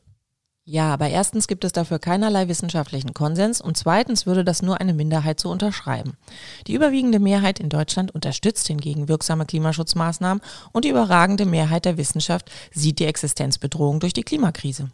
Ja, 0.64 0.94
aber 0.94 1.09
erstens 1.09 1.46
gibt 1.46 1.64
es 1.64 1.72
dafür 1.72 1.98
keinerlei 1.98 2.48
wissenschaftlichen 2.48 3.12
Konsens 3.12 3.61
und 3.61 3.76
zweitens 3.76 4.24
würde 4.24 4.44
das 4.44 4.62
nur 4.62 4.81
eine 4.81 4.94
Minderheit 4.94 5.40
so 5.40 5.50
unterschreiben. 5.50 6.16
Die 6.66 6.74
überwiegende 6.74 7.18
Mehrheit 7.18 7.61
in 7.61 7.68
Deutschland 7.68 8.14
unterstützt 8.14 8.66
hingegen 8.68 9.09
wirksame 9.09 9.46
Klimaschutzmaßnahmen 9.46 10.42
und 10.72 10.85
die 10.85 10.90
überragende 10.90 11.44
Mehrheit 11.44 11.85
der 11.85 11.98
Wissenschaft 11.98 12.50
sieht 12.72 12.98
die 12.98 13.07
Existenzbedrohung 13.07 14.00
durch 14.00 14.12
die 14.12 14.22
Klimakrise. 14.22 14.90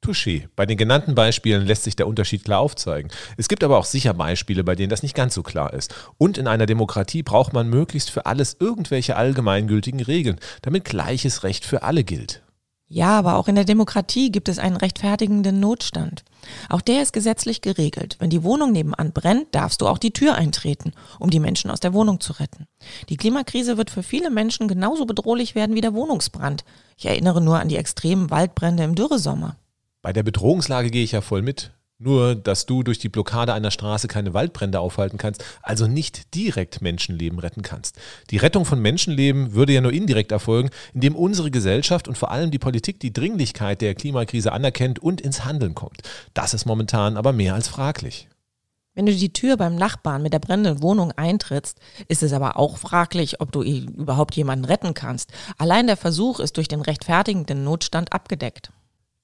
Touché. 0.00 0.48
Bei 0.56 0.64
den 0.64 0.78
genannten 0.78 1.14
Beispielen 1.14 1.66
lässt 1.66 1.84
sich 1.84 1.96
der 1.96 2.06
Unterschied 2.06 2.44
klar 2.44 2.60
aufzeigen. 2.60 3.10
Es 3.36 3.48
gibt 3.48 3.64
aber 3.64 3.78
auch 3.78 3.84
sicher 3.84 4.14
Beispiele, 4.14 4.64
bei 4.64 4.74
denen 4.74 4.90
das 4.90 5.02
nicht 5.02 5.14
ganz 5.14 5.34
so 5.34 5.42
klar 5.42 5.72
ist. 5.74 5.94
Und 6.18 6.38
in 6.38 6.46
einer 6.46 6.66
Demokratie 6.66 7.22
braucht 7.22 7.52
man 7.52 7.68
möglichst 7.68 8.10
für 8.10 8.26
alles 8.26 8.56
irgendwelche 8.60 9.16
allgemeingültigen 9.16 10.00
Regeln, 10.00 10.38
damit 10.62 10.84
gleiches 10.84 11.42
Recht 11.42 11.64
für 11.64 11.82
alle 11.82 12.04
gilt. 12.04 12.42
Ja, 12.90 13.18
aber 13.18 13.36
auch 13.36 13.48
in 13.48 13.54
der 13.54 13.66
Demokratie 13.66 14.32
gibt 14.32 14.48
es 14.48 14.58
einen 14.58 14.76
rechtfertigenden 14.76 15.60
Notstand. 15.60 16.24
Auch 16.70 16.80
der 16.80 17.02
ist 17.02 17.12
gesetzlich 17.12 17.60
geregelt. 17.60 18.16
Wenn 18.18 18.30
die 18.30 18.42
Wohnung 18.42 18.72
nebenan 18.72 19.12
brennt, 19.12 19.54
darfst 19.54 19.82
du 19.82 19.86
auch 19.86 19.98
die 19.98 20.12
Tür 20.12 20.36
eintreten, 20.36 20.92
um 21.18 21.28
die 21.28 21.40
Menschen 21.40 21.70
aus 21.70 21.80
der 21.80 21.92
Wohnung 21.92 22.20
zu 22.20 22.32
retten. 22.32 22.66
Die 23.10 23.18
Klimakrise 23.18 23.76
wird 23.76 23.90
für 23.90 24.02
viele 24.02 24.30
Menschen 24.30 24.68
genauso 24.68 25.04
bedrohlich 25.04 25.54
werden 25.54 25.76
wie 25.76 25.82
der 25.82 25.92
Wohnungsbrand. 25.92 26.64
Ich 26.96 27.04
erinnere 27.04 27.42
nur 27.42 27.60
an 27.60 27.68
die 27.68 27.76
extremen 27.76 28.30
Waldbrände 28.30 28.84
im 28.84 28.94
Dürresommer. 28.94 29.56
Bei 30.02 30.12
der 30.12 30.22
Bedrohungslage 30.22 30.90
gehe 30.90 31.02
ich 31.02 31.12
ja 31.12 31.20
voll 31.20 31.42
mit. 31.42 31.72
Nur, 32.00 32.36
dass 32.36 32.64
du 32.64 32.84
durch 32.84 33.00
die 33.00 33.08
Blockade 33.08 33.52
einer 33.52 33.72
Straße 33.72 34.06
keine 34.06 34.32
Waldbrände 34.32 34.78
aufhalten 34.78 35.18
kannst, 35.18 35.44
also 35.62 35.88
nicht 35.88 36.32
direkt 36.36 36.80
Menschenleben 36.80 37.40
retten 37.40 37.62
kannst. 37.62 37.98
Die 38.30 38.36
Rettung 38.36 38.64
von 38.64 38.80
Menschenleben 38.80 39.54
würde 39.54 39.72
ja 39.72 39.80
nur 39.80 39.92
indirekt 39.92 40.30
erfolgen, 40.30 40.70
indem 40.94 41.16
unsere 41.16 41.50
Gesellschaft 41.50 42.06
und 42.06 42.16
vor 42.16 42.30
allem 42.30 42.52
die 42.52 42.60
Politik 42.60 43.00
die 43.00 43.12
Dringlichkeit 43.12 43.80
der 43.80 43.96
Klimakrise 43.96 44.52
anerkennt 44.52 45.00
und 45.00 45.20
ins 45.20 45.44
Handeln 45.44 45.74
kommt. 45.74 46.02
Das 46.34 46.54
ist 46.54 46.66
momentan 46.66 47.16
aber 47.16 47.32
mehr 47.32 47.54
als 47.54 47.66
fraglich. 47.66 48.28
Wenn 48.94 49.06
du 49.06 49.14
die 49.14 49.32
Tür 49.32 49.56
beim 49.56 49.74
Nachbarn 49.74 50.22
mit 50.22 50.32
der 50.32 50.38
brennenden 50.38 50.82
Wohnung 50.82 51.10
eintrittst, 51.12 51.80
ist 52.06 52.22
es 52.22 52.32
aber 52.32 52.58
auch 52.58 52.78
fraglich, 52.78 53.40
ob 53.40 53.50
du 53.50 53.62
überhaupt 53.62 54.36
jemanden 54.36 54.64
retten 54.64 54.94
kannst. 54.94 55.32
Allein 55.56 55.88
der 55.88 55.96
Versuch 55.96 56.38
ist 56.38 56.56
durch 56.56 56.68
den 56.68 56.80
rechtfertigenden 56.80 57.64
Notstand 57.64 58.12
abgedeckt. 58.12 58.70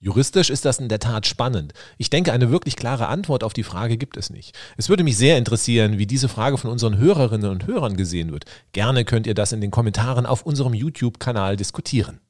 Juristisch 0.04 0.50
ist 0.50 0.66
das 0.66 0.80
in 0.80 0.90
der 0.90 0.98
Tat 0.98 1.26
spannend. 1.26 1.72
Ich 1.96 2.10
denke, 2.10 2.30
eine 2.34 2.50
wirklich 2.50 2.76
klare 2.76 3.08
Antwort 3.08 3.42
auf 3.42 3.54
die 3.54 3.62
Frage 3.62 3.96
gibt 3.96 4.18
es 4.18 4.28
nicht. 4.28 4.54
Es 4.76 4.90
würde 4.90 5.02
mich 5.02 5.16
sehr 5.16 5.38
interessieren, 5.38 5.96
wie 5.96 6.06
diese 6.06 6.28
Frage 6.28 6.58
von 6.58 6.70
unseren 6.70 6.98
Hörerinnen 6.98 7.50
und 7.50 7.66
Hörern 7.66 7.96
gesehen 7.96 8.30
wird. 8.30 8.44
Gerne 8.72 9.06
könnt 9.06 9.26
ihr 9.26 9.32
das 9.32 9.52
in 9.52 9.62
den 9.62 9.70
Kommentaren 9.70 10.26
auf 10.26 10.42
unserem 10.42 10.74
YouTube-Kanal 10.74 11.56
diskutieren. 11.56 12.20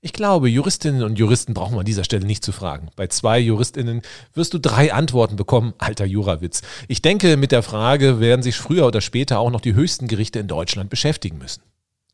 Ich 0.00 0.12
glaube, 0.12 0.48
Juristinnen 0.48 1.04
und 1.04 1.16
Juristen 1.16 1.54
brauchen 1.54 1.76
wir 1.76 1.80
an 1.80 1.86
dieser 1.86 2.02
Stelle 2.02 2.26
nicht 2.26 2.44
zu 2.44 2.50
fragen. 2.50 2.88
Bei 2.96 3.06
zwei 3.06 3.38
Juristinnen 3.38 4.02
wirst 4.34 4.52
du 4.52 4.58
drei 4.58 4.92
Antworten 4.92 5.36
bekommen. 5.36 5.74
Alter 5.78 6.06
Jurawitz. 6.06 6.62
Ich 6.88 7.02
denke, 7.02 7.36
mit 7.36 7.52
der 7.52 7.62
Frage 7.62 8.18
werden 8.18 8.42
sich 8.42 8.56
früher 8.56 8.84
oder 8.84 9.00
später 9.00 9.38
auch 9.38 9.52
noch 9.52 9.60
die 9.60 9.74
höchsten 9.74 10.08
Gerichte 10.08 10.40
in 10.40 10.48
Deutschland 10.48 10.90
beschäftigen 10.90 11.38
müssen. 11.38 11.62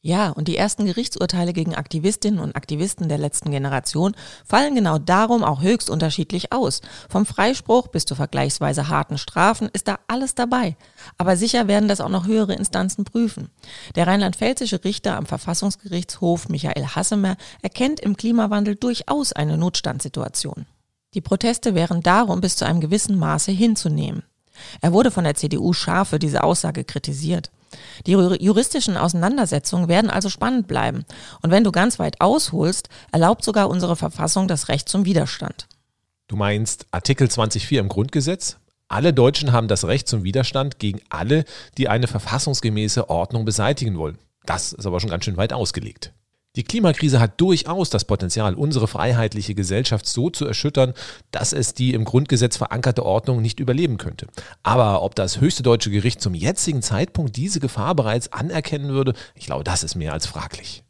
Ja, 0.09 0.31
und 0.31 0.49
die 0.49 0.57
ersten 0.57 0.87
Gerichtsurteile 0.87 1.53
gegen 1.53 1.75
Aktivistinnen 1.75 2.41
und 2.41 2.57
Aktivisten 2.57 3.11
der 3.11 3.19
letzten 3.19 3.51
Generation 3.51 4.17
fallen 4.43 4.75
genau 4.75 4.97
darum 4.97 5.45
auch 5.45 5.61
höchst 5.61 5.91
unterschiedlich 5.91 6.51
aus. 6.51 6.81
Vom 7.11 7.27
Freispruch 7.27 7.89
bis 7.89 8.07
zu 8.07 8.15
vergleichsweise 8.15 8.89
harten 8.89 9.19
Strafen 9.19 9.69
ist 9.71 9.87
da 9.87 9.99
alles 10.07 10.35
dabei. 10.35 10.79
Aber 11.19 11.37
sicher 11.37 11.69
werden 11.69 11.91
das 11.91 12.01
auch 12.01 12.09
noch 12.09 12.27
höhere 12.27 12.55
Instanzen 12.55 13.05
prüfen. 13.05 13.51
Der 13.97 14.07
rheinland-pfälzische 14.07 14.83
Richter 14.83 15.15
am 15.15 15.27
Verfassungsgerichtshof 15.27 16.49
Michael 16.49 16.87
Hassemer 16.87 17.37
erkennt 17.61 18.01
im 18.01 18.17
Klimawandel 18.17 18.77
durchaus 18.77 19.35
eine 19.35 19.59
Notstandssituation. 19.59 20.65
Die 21.13 21.21
Proteste 21.21 21.75
wären 21.75 22.03
darum 22.03 22.41
bis 22.41 22.57
zu 22.57 22.65
einem 22.65 22.81
gewissen 22.81 23.19
Maße 23.19 23.53
hinzunehmen. 23.53 24.23
Er 24.81 24.95
wurde 24.95 25.11
von 25.11 25.25
der 25.25 25.35
CDU 25.35 25.75
scharf 25.75 26.09
für 26.09 26.19
diese 26.19 26.45
Aussage 26.45 26.85
kritisiert. 26.85 27.51
Die 28.07 28.13
juristischen 28.13 28.97
Auseinandersetzungen 28.97 29.89
werden 29.89 30.11
also 30.11 30.29
spannend 30.29 30.67
bleiben. 30.69 31.05
Und 31.43 31.51
wenn 31.51 31.65
du 31.65 31.73
ganz 31.73 31.99
weit 31.99 32.21
ausholst, 32.21 32.89
erlaubt 33.13 33.45
sogar 33.45 33.69
unsere 33.69 33.97
Verfassung 33.97 34.49
das 34.49 34.69
Recht 34.69 34.89
zum 34.89 35.05
Widerstand. 35.05 35.67
Du 36.29 36.37
meinst 36.37 36.87
Artikel 36.91 37.27
20.4 37.27 37.79
im 37.79 37.89
Grundgesetz? 37.89 38.59
Alle 38.89 39.13
Deutschen 39.13 39.53
haben 39.53 39.69
das 39.69 39.85
Recht 39.85 40.09
zum 40.09 40.25
Widerstand 40.25 40.79
gegen 40.79 41.01
alle, 41.11 41.45
die 41.77 41.89
eine 41.89 42.07
verfassungsgemäße 42.07 43.11
Ordnung 43.11 43.45
beseitigen 43.45 43.99
wollen. 43.99 44.19
Das 44.47 44.73
ist 44.73 44.87
aber 44.87 45.01
schon 45.01 45.11
ganz 45.11 45.25
schön 45.25 45.37
weit 45.37 45.53
ausgelegt. 45.53 46.13
Die 46.59 46.65
Klimakrise 46.65 47.21
hat 47.21 47.41
durchaus 47.41 47.89
das 47.89 48.05
Potenzial, 48.05 48.55
unsere 48.55 48.89
freiheitliche 48.89 49.55
Gesellschaft 49.55 50.07
so 50.07 50.29
zu 50.29 50.45
erschüttern, 50.45 50.93
dass 51.31 51.53
es 51.53 51.73
die 51.73 51.95
im 51.95 52.05
Grundgesetz 52.05 52.57
verankerte 52.57 53.07
Ordnung 53.07 53.41
nicht 53.41 53.61
überleben 53.61 53.97
könnte. 53.97 54.27
Aber 54.65 55.03
ob 55.03 55.15
das 55.15 55.41
höchste 55.41 55.63
deutsche 55.63 55.93
Gericht 55.93 56.21
zum 56.21 56.35
jetzigen 56.35 56.83
Zeitpunkt 56.83 57.37
diese 57.37 57.61
Gefahr 57.61 57.95
bereits 57.95 58.33
anerkennen 58.33 58.89
würde, 58.89 59.15
ich 59.37 59.47
glaube, 59.47 59.63
das 59.63 59.85
ist 59.85 59.95
mehr 59.95 60.13
als 60.13 60.27
fraglich. 60.27 60.83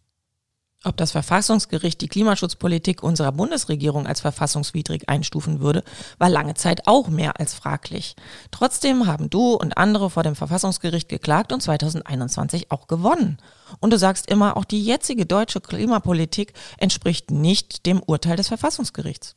Ob 0.84 0.96
das 0.96 1.10
Verfassungsgericht 1.10 2.00
die 2.00 2.06
Klimaschutzpolitik 2.06 3.02
unserer 3.02 3.32
Bundesregierung 3.32 4.06
als 4.06 4.20
verfassungswidrig 4.20 5.08
einstufen 5.08 5.58
würde, 5.58 5.82
war 6.18 6.28
lange 6.28 6.54
Zeit 6.54 6.86
auch 6.86 7.08
mehr 7.08 7.40
als 7.40 7.52
fraglich. 7.52 8.14
Trotzdem 8.52 9.08
haben 9.08 9.28
du 9.28 9.54
und 9.54 9.76
andere 9.76 10.08
vor 10.08 10.22
dem 10.22 10.36
Verfassungsgericht 10.36 11.08
geklagt 11.08 11.52
und 11.52 11.60
2021 11.60 12.70
auch 12.70 12.86
gewonnen. 12.86 13.38
Und 13.80 13.92
du 13.92 13.98
sagst 13.98 14.30
immer, 14.30 14.56
auch 14.56 14.64
die 14.64 14.84
jetzige 14.84 15.26
deutsche 15.26 15.60
Klimapolitik 15.60 16.52
entspricht 16.78 17.32
nicht 17.32 17.84
dem 17.84 18.00
Urteil 18.00 18.36
des 18.36 18.46
Verfassungsgerichts. 18.46 19.34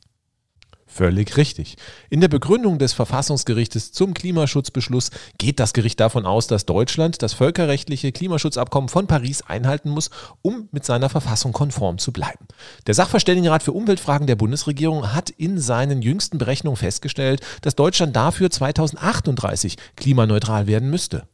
Völlig 0.94 1.38
richtig. 1.38 1.76
In 2.10 2.20
der 2.20 2.28
Begründung 2.28 2.78
des 2.78 2.92
Verfassungsgerichtes 2.92 3.92
zum 3.92 4.12
Klimaschutzbeschluss 4.12 5.10
geht 5.38 5.58
das 5.58 5.72
Gericht 5.72 5.98
davon 6.00 6.26
aus, 6.26 6.48
dass 6.48 6.66
Deutschland 6.66 7.22
das 7.22 7.32
völkerrechtliche 7.32 8.12
Klimaschutzabkommen 8.12 8.90
von 8.90 9.06
Paris 9.06 9.40
einhalten 9.40 9.88
muss, 9.88 10.10
um 10.42 10.68
mit 10.70 10.84
seiner 10.84 11.08
Verfassung 11.08 11.52
konform 11.52 11.96
zu 11.96 12.12
bleiben. 12.12 12.46
Der 12.86 12.92
Sachverständigenrat 12.92 13.62
für 13.62 13.72
Umweltfragen 13.72 14.26
der 14.26 14.36
Bundesregierung 14.36 15.14
hat 15.14 15.30
in 15.30 15.58
seinen 15.58 16.02
jüngsten 16.02 16.36
Berechnungen 16.36 16.76
festgestellt, 16.76 17.40
dass 17.62 17.74
Deutschland 17.74 18.14
dafür 18.14 18.50
2038 18.50 19.78
klimaneutral 19.96 20.66
werden 20.66 20.90
müsste. 20.90 21.26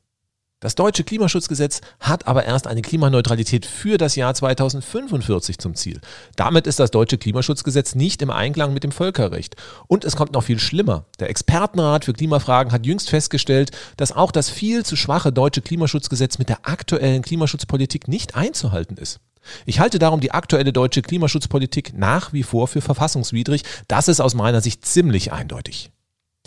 Das 0.60 0.74
deutsche 0.74 1.04
Klimaschutzgesetz 1.04 1.80
hat 2.00 2.26
aber 2.26 2.44
erst 2.44 2.66
eine 2.66 2.82
Klimaneutralität 2.82 3.64
für 3.64 3.96
das 3.96 4.16
Jahr 4.16 4.34
2045 4.34 5.58
zum 5.58 5.76
Ziel. 5.76 6.00
Damit 6.34 6.66
ist 6.66 6.80
das 6.80 6.90
deutsche 6.90 7.16
Klimaschutzgesetz 7.16 7.94
nicht 7.94 8.22
im 8.22 8.30
Einklang 8.30 8.72
mit 8.72 8.82
dem 8.82 8.90
Völkerrecht. 8.90 9.54
Und 9.86 10.04
es 10.04 10.16
kommt 10.16 10.32
noch 10.32 10.42
viel 10.42 10.58
schlimmer. 10.58 11.04
Der 11.20 11.30
Expertenrat 11.30 12.06
für 12.06 12.12
Klimafragen 12.12 12.72
hat 12.72 12.86
jüngst 12.86 13.08
festgestellt, 13.08 13.70
dass 13.96 14.10
auch 14.10 14.32
das 14.32 14.50
viel 14.50 14.84
zu 14.84 14.96
schwache 14.96 15.32
deutsche 15.32 15.62
Klimaschutzgesetz 15.62 16.38
mit 16.38 16.48
der 16.48 16.66
aktuellen 16.66 17.22
Klimaschutzpolitik 17.22 18.08
nicht 18.08 18.34
einzuhalten 18.34 18.96
ist. 18.96 19.20
Ich 19.64 19.78
halte 19.78 20.00
darum 20.00 20.18
die 20.18 20.32
aktuelle 20.32 20.72
deutsche 20.72 21.02
Klimaschutzpolitik 21.02 21.96
nach 21.96 22.32
wie 22.32 22.42
vor 22.42 22.66
für 22.66 22.80
verfassungswidrig. 22.80 23.62
Das 23.86 24.08
ist 24.08 24.20
aus 24.20 24.34
meiner 24.34 24.60
Sicht 24.60 24.84
ziemlich 24.84 25.32
eindeutig. 25.32 25.92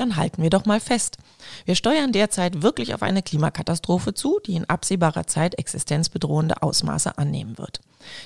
Dann 0.02 0.16
halten 0.16 0.42
wir 0.42 0.50
doch 0.50 0.66
mal 0.66 0.80
fest. 0.80 1.20
Wir 1.66 1.76
steuern 1.76 2.12
derzeit 2.12 2.64
wirklich 2.64 2.96
auf 2.96 3.04
eine 3.04 3.22
Klimakatastrophe 3.22 4.16
zu, 4.16 4.40
die 4.44 4.56
in 4.56 4.66
absehbarer 4.66 5.28
Zeit 5.28 5.60
existenzbedrohende 5.60 6.64
Ausmaße 6.64 7.20
annehmen 7.20 7.60
wird. 7.60 7.82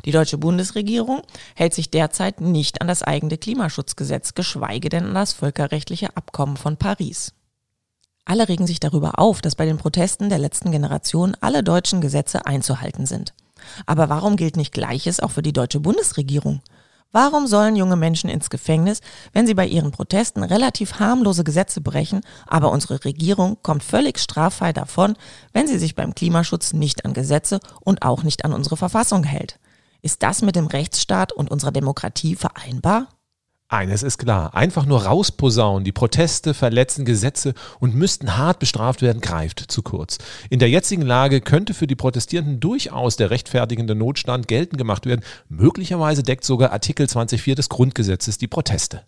Die 0.06 0.12
deutsche 0.12 0.38
Bundesregierung 0.38 1.22
hält 1.54 1.74
sich 1.74 1.90
derzeit 1.90 2.40
nicht 2.40 2.80
an 2.80 2.88
das 2.88 3.04
eigene 3.04 3.38
Klimaschutzgesetz, 3.38 4.36
geschweige 4.36 4.88
denn 4.88 5.08
an 5.08 5.16
das 5.16 5.34
völkerrechtliche 5.34 6.16
Abkommen 6.16 6.56
von 6.56 6.78
Paris. 6.78 7.34
Alle 8.24 8.48
regen 8.48 8.68
sich 8.68 8.80
darüber 8.80 9.20
auf, 9.20 9.42
dass 9.42 9.56
bei 9.56 9.66
den 9.66 9.78
Protesten 9.78 10.30
der 10.30 10.40
letzten 10.40 10.72
Generation 10.72 11.36
alle 11.42 11.62
deutschen 11.62 12.00
Gesetze 12.00 12.46
einzuhalten 12.46 13.06
sind. 13.06 13.34
Aber 13.86 14.08
warum 14.08 14.38
gilt 14.38 14.56
nicht 14.56 14.74
Gleiches 14.74 15.20
auch 15.20 15.32
für 15.32 15.42
die 15.42 15.52
deutsche 15.52 15.82
Bundesregierung? 15.82 16.62
Warum 17.15 17.47
sollen 17.47 17.78
junge 17.78 17.95
Menschen 17.95 18.30
ins 18.30 18.49
Gefängnis, 18.49 18.99
wenn 19.32 19.47
sie 19.47 19.54
bei 19.54 19.65
ihren 19.65 19.91
Protesten 19.91 20.43
relativ 20.43 20.99
harmlose 20.99 21.45
Gesetze 21.45 21.80
brechen, 21.80 22.19
aber 22.45 22.73
unsere 22.73 23.06
Regierung 23.06 23.56
kommt 23.62 23.86
völlig 23.86 24.19
straffrei 24.19 24.73
davon, 24.73 25.15
wenn 25.54 25.65
sie 25.65 25.80
sich 25.80 25.95
beim 25.95 26.13
Klimaschutz 26.13 26.73
nicht 26.73 27.06
an 27.06 27.13
Gesetze 27.13 27.62
und 27.80 28.01
auch 28.01 28.23
nicht 28.23 28.43
an 28.43 28.51
unsere 28.51 28.75
Verfassung 28.75 29.23
hält? 29.23 29.62
Ist 30.01 30.23
das 30.23 30.41
mit 30.41 30.58
dem 30.58 30.67
Rechtsstaat 30.67 31.32
und 31.32 31.49
unserer 31.49 31.71
Demokratie 31.71 32.36
vereinbar? 32.36 33.08
Eines 33.67 34.04
ist 34.04 34.19
klar, 34.19 34.54
einfach 34.54 34.86
nur 34.86 35.06
rausposaunen, 35.06 35.84
die 35.84 35.91
Proteste 35.91 36.54
verletzen 36.54 37.04
Gesetze 37.04 37.56
und 37.80 37.95
müssten 37.95 38.38
hart 38.38 38.60
bestraft 38.60 39.01
werden, 39.01 39.21
greift 39.21 39.60
zu 39.60 39.82
kurz. 39.82 40.19
In 40.51 40.60
der 40.60 40.69
jetzigen 40.69 41.01
Lage 41.01 41.41
könnte 41.41 41.73
für 41.73 41.88
die 41.88 41.95
Protestierenden 41.95 42.60
durchaus 42.60 43.15
der 43.15 43.32
rechtfertigende 43.32 43.95
Notstand 43.95 44.47
geltend 44.47 44.78
gemacht 44.78 45.08
werden. 45.08 45.25
Möglicherweise 45.49 46.21
deckt 46.21 46.43
sogar 46.43 46.71
Artikel 46.71 47.08
24 47.08 47.56
des 47.56 47.69
Grundgesetzes 47.69 48.38
die 48.38 48.47
Proteste. 48.47 49.01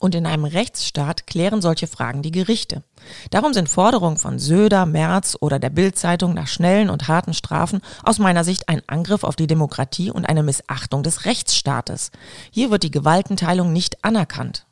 Und 0.00 0.14
in 0.14 0.24
einem 0.24 0.46
Rechtsstaat 0.46 1.26
klären 1.26 1.60
solche 1.60 1.86
Fragen 1.86 2.22
die 2.22 2.30
Gerichte. 2.30 2.82
Darum 3.30 3.52
sind 3.52 3.68
Forderungen 3.68 4.16
von 4.16 4.38
Söder, 4.38 4.86
Merz 4.86 5.36
oder 5.38 5.58
der 5.58 5.68
Bild-Zeitung 5.68 6.32
nach 6.32 6.48
schnellen 6.48 6.88
und 6.88 7.06
harten 7.06 7.34
Strafen 7.34 7.82
aus 8.02 8.18
meiner 8.18 8.42
Sicht 8.42 8.70
ein 8.70 8.80
Angriff 8.86 9.24
auf 9.24 9.36
die 9.36 9.46
Demokratie 9.46 10.10
und 10.10 10.24
eine 10.24 10.42
Missachtung 10.42 11.02
des 11.02 11.26
Rechtsstaates. 11.26 12.12
Hier 12.50 12.70
wird 12.70 12.82
die 12.82 12.90
Gewaltenteilung 12.90 13.74
nicht 13.74 14.02
anerkannt 14.02 14.64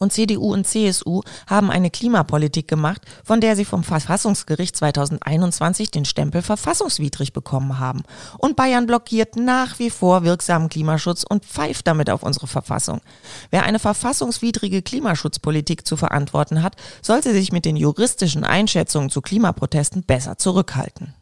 und 0.00 0.12
CDU 0.12 0.52
und 0.52 0.66
CSU 0.66 1.22
haben 1.48 1.70
eine 1.70 1.90
Klimapolitik 1.90 2.68
gemacht, 2.68 3.02
von 3.24 3.40
der 3.40 3.56
sie 3.56 3.64
vom 3.64 3.82
Verfassungsgericht 3.82 4.76
2021 4.76 5.90
den 5.90 6.04
Stempel 6.04 6.42
verfassungswidrig 6.42 7.32
bekommen 7.32 7.80
haben. 7.80 8.02
Und 8.38 8.54
Bayern 8.56 8.86
blockiert 8.86 9.36
nach 9.36 9.78
wie 9.80 9.90
vor 9.90 10.22
wirksamen 10.22 10.68
Klimaschutz 10.68 11.24
und 11.28 11.44
pfeift 11.44 11.86
damit 11.88 12.10
auf 12.10 12.22
unsere 12.22 12.46
Verfassung. 12.46 13.00
Wer 13.50 13.64
eine 13.64 13.80
verfassungswidrige 13.80 14.82
Klimaschutzpolitik 14.82 15.86
zu 15.86 15.96
verantworten 15.96 16.62
hat, 16.62 16.76
sollte 17.02 17.32
sich 17.32 17.50
mit 17.50 17.64
den 17.64 17.76
juristischen 17.76 18.44
Einschätzungen 18.44 19.10
zu 19.10 19.20
Klimaprotesten 19.20 20.04
besser 20.04 20.38
zurückhalten. 20.38 21.17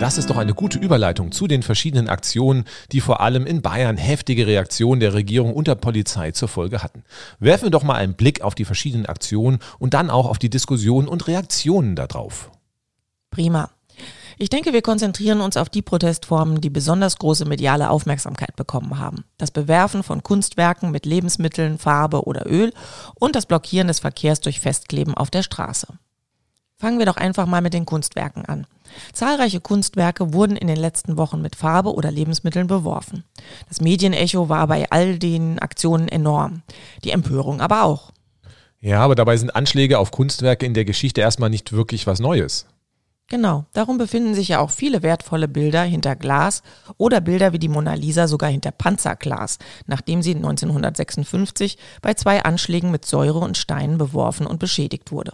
Das 0.00 0.16
ist 0.16 0.30
doch 0.30 0.36
eine 0.36 0.54
gute 0.54 0.78
Überleitung 0.78 1.32
zu 1.32 1.48
den 1.48 1.64
verschiedenen 1.64 2.08
Aktionen, 2.08 2.66
die 2.92 3.00
vor 3.00 3.20
allem 3.20 3.46
in 3.46 3.62
Bayern 3.62 3.96
heftige 3.96 4.46
Reaktionen 4.46 5.00
der 5.00 5.12
Regierung 5.12 5.52
und 5.52 5.66
der 5.66 5.74
Polizei 5.74 6.30
zur 6.30 6.46
Folge 6.46 6.84
hatten. 6.84 7.02
Werfen 7.40 7.64
wir 7.64 7.70
doch 7.70 7.82
mal 7.82 7.96
einen 7.96 8.14
Blick 8.14 8.42
auf 8.42 8.54
die 8.54 8.64
verschiedenen 8.64 9.06
Aktionen 9.06 9.58
und 9.80 9.94
dann 9.94 10.08
auch 10.08 10.26
auf 10.26 10.38
die 10.38 10.50
Diskussionen 10.50 11.08
und 11.08 11.26
Reaktionen 11.26 11.96
darauf. 11.96 12.52
Prima. 13.30 13.70
Ich 14.38 14.50
denke, 14.50 14.72
wir 14.72 14.82
konzentrieren 14.82 15.40
uns 15.40 15.56
auf 15.56 15.68
die 15.68 15.82
Protestformen, 15.82 16.60
die 16.60 16.70
besonders 16.70 17.18
große 17.18 17.44
mediale 17.44 17.90
Aufmerksamkeit 17.90 18.54
bekommen 18.54 19.00
haben. 19.00 19.24
Das 19.36 19.50
Bewerfen 19.50 20.04
von 20.04 20.22
Kunstwerken 20.22 20.92
mit 20.92 21.06
Lebensmitteln, 21.06 21.76
Farbe 21.76 22.22
oder 22.22 22.48
Öl 22.48 22.72
und 23.16 23.34
das 23.34 23.46
Blockieren 23.46 23.88
des 23.88 23.98
Verkehrs 23.98 24.40
durch 24.40 24.60
Festkleben 24.60 25.14
auf 25.14 25.30
der 25.30 25.42
Straße. 25.42 25.88
Fangen 26.80 27.00
wir 27.00 27.06
doch 27.06 27.16
einfach 27.16 27.46
mal 27.46 27.60
mit 27.60 27.74
den 27.74 27.86
Kunstwerken 27.86 28.44
an. 28.44 28.64
Zahlreiche 29.12 29.60
Kunstwerke 29.60 30.32
wurden 30.32 30.56
in 30.56 30.68
den 30.68 30.76
letzten 30.76 31.16
Wochen 31.16 31.42
mit 31.42 31.56
Farbe 31.56 31.92
oder 31.92 32.12
Lebensmitteln 32.12 32.68
beworfen. 32.68 33.24
Das 33.68 33.80
Medienecho 33.80 34.48
war 34.48 34.68
bei 34.68 34.88
all 34.90 35.18
den 35.18 35.58
Aktionen 35.58 36.06
enorm. 36.06 36.62
Die 37.02 37.10
Empörung 37.10 37.60
aber 37.60 37.82
auch. 37.82 38.12
Ja, 38.80 39.00
aber 39.00 39.16
dabei 39.16 39.36
sind 39.36 39.56
Anschläge 39.56 39.98
auf 39.98 40.12
Kunstwerke 40.12 40.66
in 40.66 40.74
der 40.74 40.84
Geschichte 40.84 41.20
erstmal 41.20 41.50
nicht 41.50 41.72
wirklich 41.72 42.06
was 42.06 42.20
Neues. 42.20 42.66
Genau, 43.26 43.66
darum 43.72 43.98
befinden 43.98 44.34
sich 44.34 44.48
ja 44.48 44.60
auch 44.60 44.70
viele 44.70 45.02
wertvolle 45.02 45.48
Bilder 45.48 45.82
hinter 45.82 46.14
Glas 46.14 46.62
oder 46.96 47.20
Bilder 47.20 47.52
wie 47.52 47.58
die 47.58 47.68
Mona 47.68 47.94
Lisa 47.94 48.28
sogar 48.28 48.50
hinter 48.50 48.70
Panzerglas, 48.70 49.58
nachdem 49.86 50.22
sie 50.22 50.36
1956 50.36 51.76
bei 52.02 52.14
zwei 52.14 52.44
Anschlägen 52.44 52.92
mit 52.92 53.04
Säure 53.04 53.40
und 53.40 53.58
Steinen 53.58 53.98
beworfen 53.98 54.46
und 54.46 54.60
beschädigt 54.60 55.10
wurde. 55.10 55.32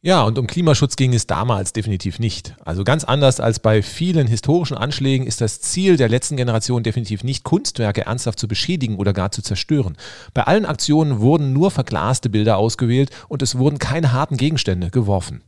Ja, 0.00 0.22
und 0.22 0.38
um 0.38 0.46
Klimaschutz 0.46 0.94
ging 0.94 1.12
es 1.12 1.26
damals 1.26 1.72
definitiv 1.72 2.20
nicht. 2.20 2.54
Also 2.64 2.84
ganz 2.84 3.02
anders 3.02 3.40
als 3.40 3.58
bei 3.58 3.82
vielen 3.82 4.28
historischen 4.28 4.76
Anschlägen 4.76 5.26
ist 5.26 5.40
das 5.40 5.60
Ziel 5.60 5.96
der 5.96 6.08
letzten 6.08 6.36
Generation 6.36 6.84
definitiv 6.84 7.24
nicht, 7.24 7.42
Kunstwerke 7.42 8.06
ernsthaft 8.06 8.38
zu 8.38 8.46
beschädigen 8.46 8.94
oder 8.94 9.12
gar 9.12 9.32
zu 9.32 9.42
zerstören. 9.42 9.96
Bei 10.34 10.44
allen 10.44 10.66
Aktionen 10.66 11.18
wurden 11.18 11.52
nur 11.52 11.72
verglaste 11.72 12.30
Bilder 12.30 12.58
ausgewählt 12.58 13.10
und 13.26 13.42
es 13.42 13.58
wurden 13.58 13.78
keine 13.78 14.12
harten 14.12 14.36
Gegenstände 14.36 14.90
geworfen. 14.90 15.42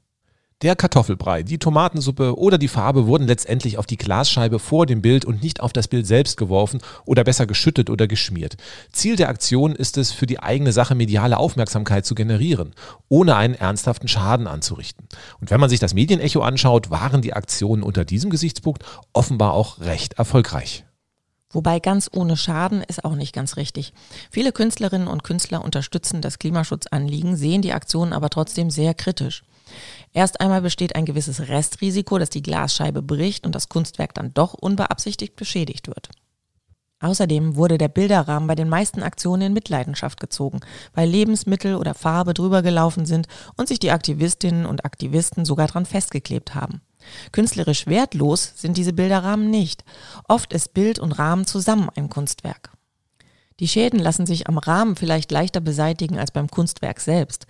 Der 0.63 0.77
Kartoffelbrei, 0.77 1.43
die 1.43 1.57
Tomatensuppe 1.57 2.37
oder 2.37 2.59
die 2.59 2.69
Farbe 2.69 3.07
wurden 3.07 3.27
letztendlich 3.27 3.79
auf 3.79 3.87
die 3.87 3.97
Glasscheibe 3.97 4.59
vor 4.59 4.85
dem 4.85 5.01
Bild 5.01 5.25
und 5.25 5.43
nicht 5.43 5.61
auf 5.61 5.73
das 5.73 5.89
Bild 5.89 6.07
selbst 6.07 6.37
geworfen 6.37 6.83
oder 7.07 7.25
besser 7.25 7.47
geschüttet 7.47 7.89
oder 7.89 8.07
geschmiert. 8.07 8.59
Ziel 8.93 9.17
der 9.17 9.31
Aktion 9.31 9.75
ist 9.75 9.97
es, 9.97 10.13
für 10.13 10.27
die 10.27 10.39
eigene 10.39 10.73
Sache 10.73 10.95
mediale 10.95 11.39
Aufmerksamkeit 11.39 12.05
zu 12.05 12.15
generieren, 12.15 12.75
ohne 13.09 13.37
einen 13.37 13.55
ernsthaften 13.55 14.07
Schaden 14.07 14.47
anzurichten. 14.47 15.09
Und 15.41 15.51
wenn 15.51 15.61
man 15.61 15.71
sich 15.71 15.81
das 15.81 15.95
Medienecho 15.95 16.43
anschaut, 16.43 16.91
waren 16.91 17.23
die 17.23 17.33
Aktionen 17.33 17.83
unter 17.83 18.05
diesem 18.05 18.29
Gesichtspunkt 18.29 18.85
offenbar 19.15 19.55
auch 19.55 19.81
recht 19.81 20.19
erfolgreich. 20.19 20.85
Wobei 21.53 21.81
ganz 21.81 22.11
ohne 22.13 22.37
Schaden 22.37 22.83
ist 22.83 23.07
auch 23.07 23.15
nicht 23.15 23.35
ganz 23.35 23.57
richtig. 23.57 23.95
Viele 24.31 24.53
Künstlerinnen 24.53 25.09
und 25.09 25.25
Künstler 25.25 25.65
unterstützen 25.65 26.21
das 26.21 26.39
Klimaschutzanliegen, 26.39 27.35
sehen 27.35 27.63
die 27.63 27.73
Aktionen 27.73 28.13
aber 28.13 28.29
trotzdem 28.29 28.69
sehr 28.69 28.93
kritisch. 28.93 29.43
Erst 30.13 30.41
einmal 30.41 30.63
besteht 30.63 30.97
ein 30.97 31.05
gewisses 31.05 31.49
Restrisiko, 31.49 32.19
dass 32.19 32.31
die 32.31 32.43
Glasscheibe 32.43 33.03
bricht 33.03 33.47
und 33.47 33.55
das 33.55 33.69
Kunstwerk 33.69 34.15
dann 34.15 34.35
doch 34.35 34.55
unbeabsichtigt 34.55 35.37
beschädigt 35.37 35.87
wird. 35.87 36.09
Außerdem 37.03 37.57
wurde 37.57 37.79
der 37.79 37.89
Bilderrahmen 37.89 38.47
bei 38.47 38.55
den 38.55 38.69
meisten 38.69 39.03
Aktionen 39.03 39.43
in 39.43 39.53
Mitleidenschaft 39.55 40.21
gezogen, 40.21 40.61
weil 40.93 41.09
Lebensmittel 41.09 41.77
oder 41.77 41.95
Farbe 41.95 42.35
drüber 42.35 42.61
gelaufen 42.61 43.07
sind 43.07 43.27
und 43.57 43.69
sich 43.69 43.79
die 43.79 43.91
Aktivistinnen 43.91 44.67
und 44.67 44.85
Aktivisten 44.85 45.47
sogar 45.47 45.67
dran 45.67 45.87
festgeklebt 45.87 46.55
haben. 46.55 46.83
Künstlerisch 47.33 47.87
wertlos 47.87 48.53
sind 48.57 48.77
diese 48.77 48.93
Bilderrahmen 48.93 49.51
nicht. 49.51 49.83
Oft 50.29 50.53
ist 50.53 50.75
Bild 50.75 50.99
und 50.99 51.13
Rahmen 51.13 51.47
zusammen 51.47 51.89
ein 51.97 52.11
Kunstwerk. 52.11 52.71
Die 53.61 53.69
Schäden 53.69 53.99
lassen 53.99 54.27
sich 54.27 54.49
am 54.49 54.59
Rahmen 54.59 54.97
vielleicht 54.97 55.31
leichter 55.31 55.61
beseitigen 55.61 56.19
als 56.19 56.31
beim 56.31 56.51
Kunstwerk 56.51 57.01
selbst. 57.01 57.47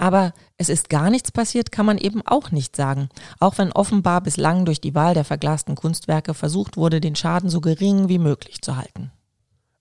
Aber 0.00 0.32
es 0.56 0.70
ist 0.70 0.88
gar 0.88 1.10
nichts 1.10 1.30
passiert, 1.30 1.70
kann 1.70 1.84
man 1.84 1.98
eben 1.98 2.22
auch 2.26 2.52
nicht 2.52 2.74
sagen. 2.74 3.10
Auch 3.38 3.58
wenn 3.58 3.70
offenbar 3.70 4.22
bislang 4.22 4.64
durch 4.64 4.80
die 4.80 4.94
Wahl 4.94 5.12
der 5.12 5.26
verglasten 5.26 5.74
Kunstwerke 5.74 6.32
versucht 6.32 6.78
wurde, 6.78 7.02
den 7.02 7.16
Schaden 7.16 7.50
so 7.50 7.60
gering 7.60 8.08
wie 8.08 8.18
möglich 8.18 8.62
zu 8.62 8.78
halten. 8.78 9.12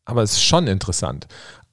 Aber 0.04 0.22
es 0.22 0.34
ist 0.34 0.44
schon 0.44 0.68
interessant. 0.68 1.28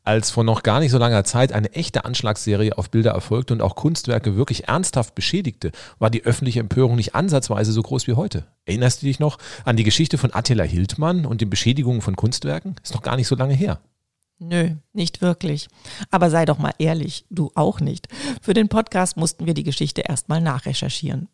Als 0.04 0.30
vor 0.30 0.44
noch 0.44 0.62
gar 0.62 0.78
nicht 0.78 0.92
so 0.92 0.98
langer 0.98 1.24
Zeit 1.24 1.52
eine 1.52 1.72
echte 1.72 2.04
Anschlagsserie 2.04 2.78
auf 2.78 2.88
Bilder 2.88 3.10
erfolgte 3.10 3.52
und 3.52 3.62
auch 3.62 3.74
Kunstwerke 3.74 4.36
wirklich 4.36 4.68
ernsthaft 4.68 5.16
beschädigte, 5.16 5.72
war 5.98 6.10
die 6.10 6.22
öffentliche 6.22 6.60
Empörung 6.60 6.94
nicht 6.94 7.16
ansatzweise 7.16 7.72
so 7.72 7.82
groß 7.82 8.06
wie 8.06 8.14
heute. 8.14 8.46
Erinnerst 8.64 9.02
du 9.02 9.06
dich 9.06 9.18
noch 9.18 9.38
an 9.64 9.76
die 9.76 9.82
Geschichte 9.82 10.18
von 10.18 10.32
Attila 10.32 10.62
Hildmann 10.62 11.26
und 11.26 11.40
den 11.40 11.50
Beschädigungen 11.50 12.00
von 12.00 12.14
Kunstwerken? 12.14 12.76
Ist 12.84 12.94
noch 12.94 13.02
gar 13.02 13.16
nicht 13.16 13.26
so 13.26 13.34
lange 13.34 13.54
her. 13.54 13.80
Nö, 14.38 14.74
nicht 14.92 15.22
wirklich. 15.22 15.68
Aber 16.10 16.30
sei 16.30 16.44
doch 16.44 16.58
mal 16.58 16.74
ehrlich, 16.78 17.24
du 17.30 17.50
auch 17.54 17.80
nicht. 17.80 18.08
Für 18.42 18.52
den 18.52 18.68
Podcast 18.68 19.16
mussten 19.16 19.46
wir 19.46 19.54
die 19.54 19.64
Geschichte 19.64 20.02
erstmal 20.02 20.40
nachrecherchieren. 20.40 21.28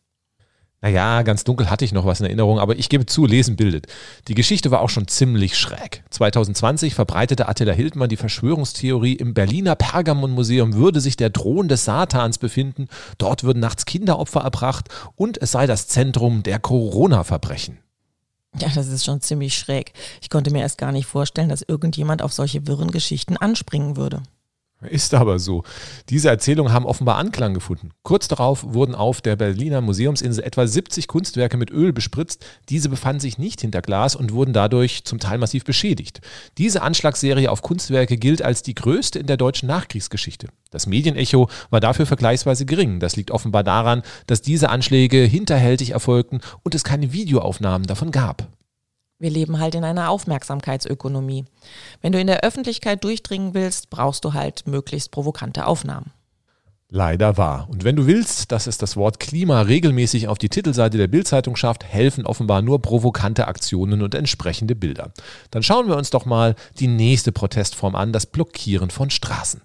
Naja, 0.84 1.22
ganz 1.22 1.44
dunkel 1.44 1.70
hatte 1.70 1.84
ich 1.84 1.92
noch 1.92 2.06
was 2.06 2.18
in 2.18 2.26
Erinnerung, 2.26 2.58
aber 2.58 2.76
ich 2.76 2.88
gebe 2.88 3.06
zu, 3.06 3.24
lesen 3.24 3.54
bildet. 3.54 3.86
Die 4.26 4.34
Geschichte 4.34 4.72
war 4.72 4.80
auch 4.80 4.90
schon 4.90 5.06
ziemlich 5.06 5.56
schräg. 5.56 6.02
2020 6.10 6.94
verbreitete 6.94 7.48
Attila 7.48 7.72
Hildmann 7.72 8.08
die 8.08 8.16
Verschwörungstheorie, 8.16 9.14
im 9.14 9.32
Berliner 9.32 9.76
Pergamon-Museum 9.76 10.74
würde 10.74 11.00
sich 11.00 11.16
der 11.16 11.32
Thron 11.32 11.68
des 11.68 11.84
Satans 11.84 12.38
befinden, 12.38 12.88
dort 13.18 13.44
würden 13.44 13.60
nachts 13.60 13.84
Kinderopfer 13.84 14.40
erbracht 14.40 14.88
und 15.14 15.40
es 15.40 15.52
sei 15.52 15.68
das 15.68 15.86
Zentrum 15.86 16.42
der 16.42 16.58
Corona-Verbrechen. 16.58 17.78
Ja, 18.58 18.68
das 18.74 18.88
ist 18.88 19.04
schon 19.04 19.20
ziemlich 19.20 19.54
schräg. 19.54 19.92
Ich 20.20 20.28
konnte 20.28 20.50
mir 20.50 20.60
erst 20.60 20.78
gar 20.78 20.92
nicht 20.92 21.06
vorstellen, 21.06 21.48
dass 21.48 21.62
irgendjemand 21.62 22.22
auf 22.22 22.32
solche 22.32 22.66
wirren 22.66 22.90
Geschichten 22.90 23.36
anspringen 23.36 23.96
würde. 23.96 24.22
Ist 24.88 25.14
aber 25.14 25.38
so. 25.38 25.62
Diese 26.08 26.28
Erzählungen 26.28 26.72
haben 26.72 26.86
offenbar 26.86 27.16
Anklang 27.16 27.54
gefunden. 27.54 27.90
Kurz 28.02 28.28
darauf 28.28 28.64
wurden 28.64 28.94
auf 28.94 29.20
der 29.20 29.36
Berliner 29.36 29.80
Museumsinsel 29.80 30.42
etwa 30.44 30.66
70 30.66 31.08
Kunstwerke 31.08 31.56
mit 31.56 31.70
Öl 31.70 31.92
bespritzt. 31.92 32.44
Diese 32.68 32.88
befanden 32.88 33.20
sich 33.20 33.38
nicht 33.38 33.60
hinter 33.60 33.82
Glas 33.82 34.16
und 34.16 34.32
wurden 34.32 34.52
dadurch 34.52 35.04
zum 35.04 35.18
Teil 35.18 35.38
massiv 35.38 35.64
beschädigt. 35.64 36.20
Diese 36.58 36.82
Anschlagsserie 36.82 37.50
auf 37.50 37.62
Kunstwerke 37.62 38.16
gilt 38.16 38.42
als 38.42 38.62
die 38.62 38.74
größte 38.74 39.18
in 39.18 39.26
der 39.26 39.36
deutschen 39.36 39.68
Nachkriegsgeschichte. 39.68 40.48
Das 40.70 40.86
Medienecho 40.86 41.48
war 41.70 41.80
dafür 41.80 42.06
vergleichsweise 42.06 42.66
gering. 42.66 42.98
Das 42.98 43.16
liegt 43.16 43.30
offenbar 43.30 43.62
daran, 43.62 44.02
dass 44.26 44.42
diese 44.42 44.70
Anschläge 44.70 45.18
hinterhältig 45.18 45.90
erfolgten 45.90 46.40
und 46.62 46.74
es 46.74 46.84
keine 46.84 47.12
Videoaufnahmen 47.12 47.86
davon 47.86 48.10
gab. 48.10 48.48
Wir 49.22 49.30
leben 49.30 49.60
halt 49.60 49.76
in 49.76 49.84
einer 49.84 50.10
Aufmerksamkeitsökonomie. 50.10 51.44
Wenn 52.00 52.10
du 52.10 52.18
in 52.18 52.26
der 52.26 52.42
Öffentlichkeit 52.42 53.04
durchdringen 53.04 53.54
willst, 53.54 53.88
brauchst 53.88 54.24
du 54.24 54.32
halt 54.32 54.66
möglichst 54.66 55.12
provokante 55.12 55.64
Aufnahmen. 55.64 56.10
Leider 56.90 57.36
wahr. 57.36 57.68
Und 57.70 57.84
wenn 57.84 57.94
du 57.94 58.08
willst, 58.08 58.50
dass 58.50 58.66
es 58.66 58.78
das 58.78 58.96
Wort 58.96 59.20
Klima 59.20 59.60
regelmäßig 59.60 60.26
auf 60.26 60.38
die 60.38 60.48
Titelseite 60.48 60.98
der 60.98 61.06
Bildzeitung 61.06 61.54
schafft, 61.54 61.84
helfen 61.84 62.26
offenbar 62.26 62.62
nur 62.62 62.82
provokante 62.82 63.46
Aktionen 63.46 64.02
und 64.02 64.16
entsprechende 64.16 64.74
Bilder. 64.74 65.12
Dann 65.52 65.62
schauen 65.62 65.86
wir 65.86 65.96
uns 65.96 66.10
doch 66.10 66.26
mal 66.26 66.56
die 66.80 66.88
nächste 66.88 67.30
Protestform 67.30 67.94
an, 67.94 68.12
das 68.12 68.26
Blockieren 68.26 68.90
von 68.90 69.08
Straßen. 69.08 69.62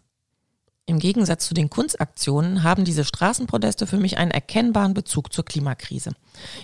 Im 0.90 1.00
Gegensatz 1.00 1.46
zu 1.46 1.54
den 1.54 1.70
Kunstaktionen 1.70 2.64
haben 2.64 2.86
diese 2.86 3.04
Straßenproteste 3.04 3.88
für 3.88 3.98
mich 3.98 4.18
einen 4.18 4.32
erkennbaren 4.32 4.94
Bezug 4.94 5.34
zur 5.34 5.44
Klimakrise. 5.44 6.12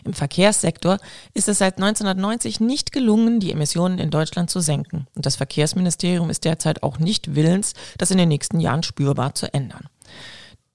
Im 0.05 0.13
Verkehrssektor 0.13 0.99
ist 1.33 1.49
es 1.49 1.57
seit 1.57 1.75
1990 1.75 2.61
nicht 2.61 2.93
gelungen, 2.93 3.41
die 3.41 3.51
Emissionen 3.51 3.99
in 3.99 4.11
Deutschland 4.11 4.49
zu 4.49 4.61
senken. 4.61 5.07
Und 5.13 5.25
das 5.25 5.35
Verkehrsministerium 5.35 6.29
ist 6.29 6.45
derzeit 6.45 6.83
auch 6.83 6.99
nicht 6.99 7.35
willens, 7.35 7.73
das 7.97 8.11
in 8.11 8.17
den 8.17 8.29
nächsten 8.29 8.61
Jahren 8.61 8.83
spürbar 8.83 9.35
zu 9.35 9.53
ändern. 9.53 9.89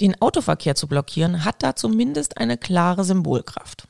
Den 0.03 0.21
Autoverkehr 0.21 0.75
zu 0.75 0.87
blockieren 0.87 1.47
hat 1.47 1.63
da 1.63 1.75
zumindest 1.75 2.37
eine 2.37 2.59
klare 2.59 3.03
Symbolkraft. 3.03 3.89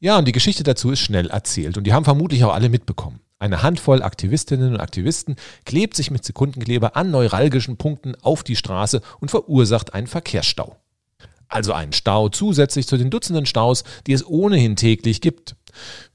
Ja, 0.00 0.18
und 0.18 0.28
die 0.28 0.32
Geschichte 0.32 0.64
dazu 0.64 0.90
ist 0.90 1.00
schnell 1.00 1.30
erzählt 1.30 1.78
und 1.78 1.84
die 1.84 1.94
haben 1.94 2.04
vermutlich 2.04 2.44
auch 2.44 2.52
alle 2.52 2.68
mitbekommen. 2.68 3.20
Eine 3.38 3.62
Handvoll 3.62 4.02
Aktivistinnen 4.02 4.74
und 4.74 4.80
Aktivisten 4.80 5.36
klebt 5.66 5.94
sich 5.94 6.10
mit 6.10 6.24
Sekundenkleber 6.24 6.96
an 6.96 7.10
neuralgischen 7.10 7.76
Punkten 7.76 8.14
auf 8.22 8.42
die 8.42 8.56
Straße 8.56 9.02
und 9.20 9.30
verursacht 9.30 9.92
einen 9.92 10.06
Verkehrsstau. 10.06 10.76
Also 11.48 11.72
einen 11.72 11.92
Stau 11.92 12.28
zusätzlich 12.28 12.86
zu 12.86 12.96
den 12.96 13.10
Dutzenden 13.10 13.46
Staus, 13.46 13.84
die 14.06 14.14
es 14.14 14.26
ohnehin 14.26 14.74
täglich 14.74 15.20
gibt. 15.20 15.54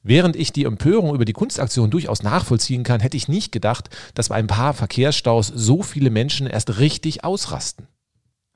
Während 0.04 0.36
ich 0.36 0.52
die 0.52 0.66
Empörung 0.66 1.14
über 1.14 1.26
die 1.26 1.34
Kunstaktion 1.34 1.92
durchaus 1.92 2.24
nachvollziehen 2.24 2.84
kann, 2.84 3.00
hätte 3.00 3.18
ich 3.18 3.28
nicht 3.28 3.52
gedacht, 3.52 3.90
dass 4.16 4.30
bei 4.30 4.36
ein 4.36 4.48
paar 4.48 4.74
Verkehrsstaus 4.74 5.48
so 5.48 5.84
viele 5.84 6.10
Menschen 6.10 6.48
erst 6.48 6.80
richtig 6.80 7.24
ausrasten. 7.24 7.88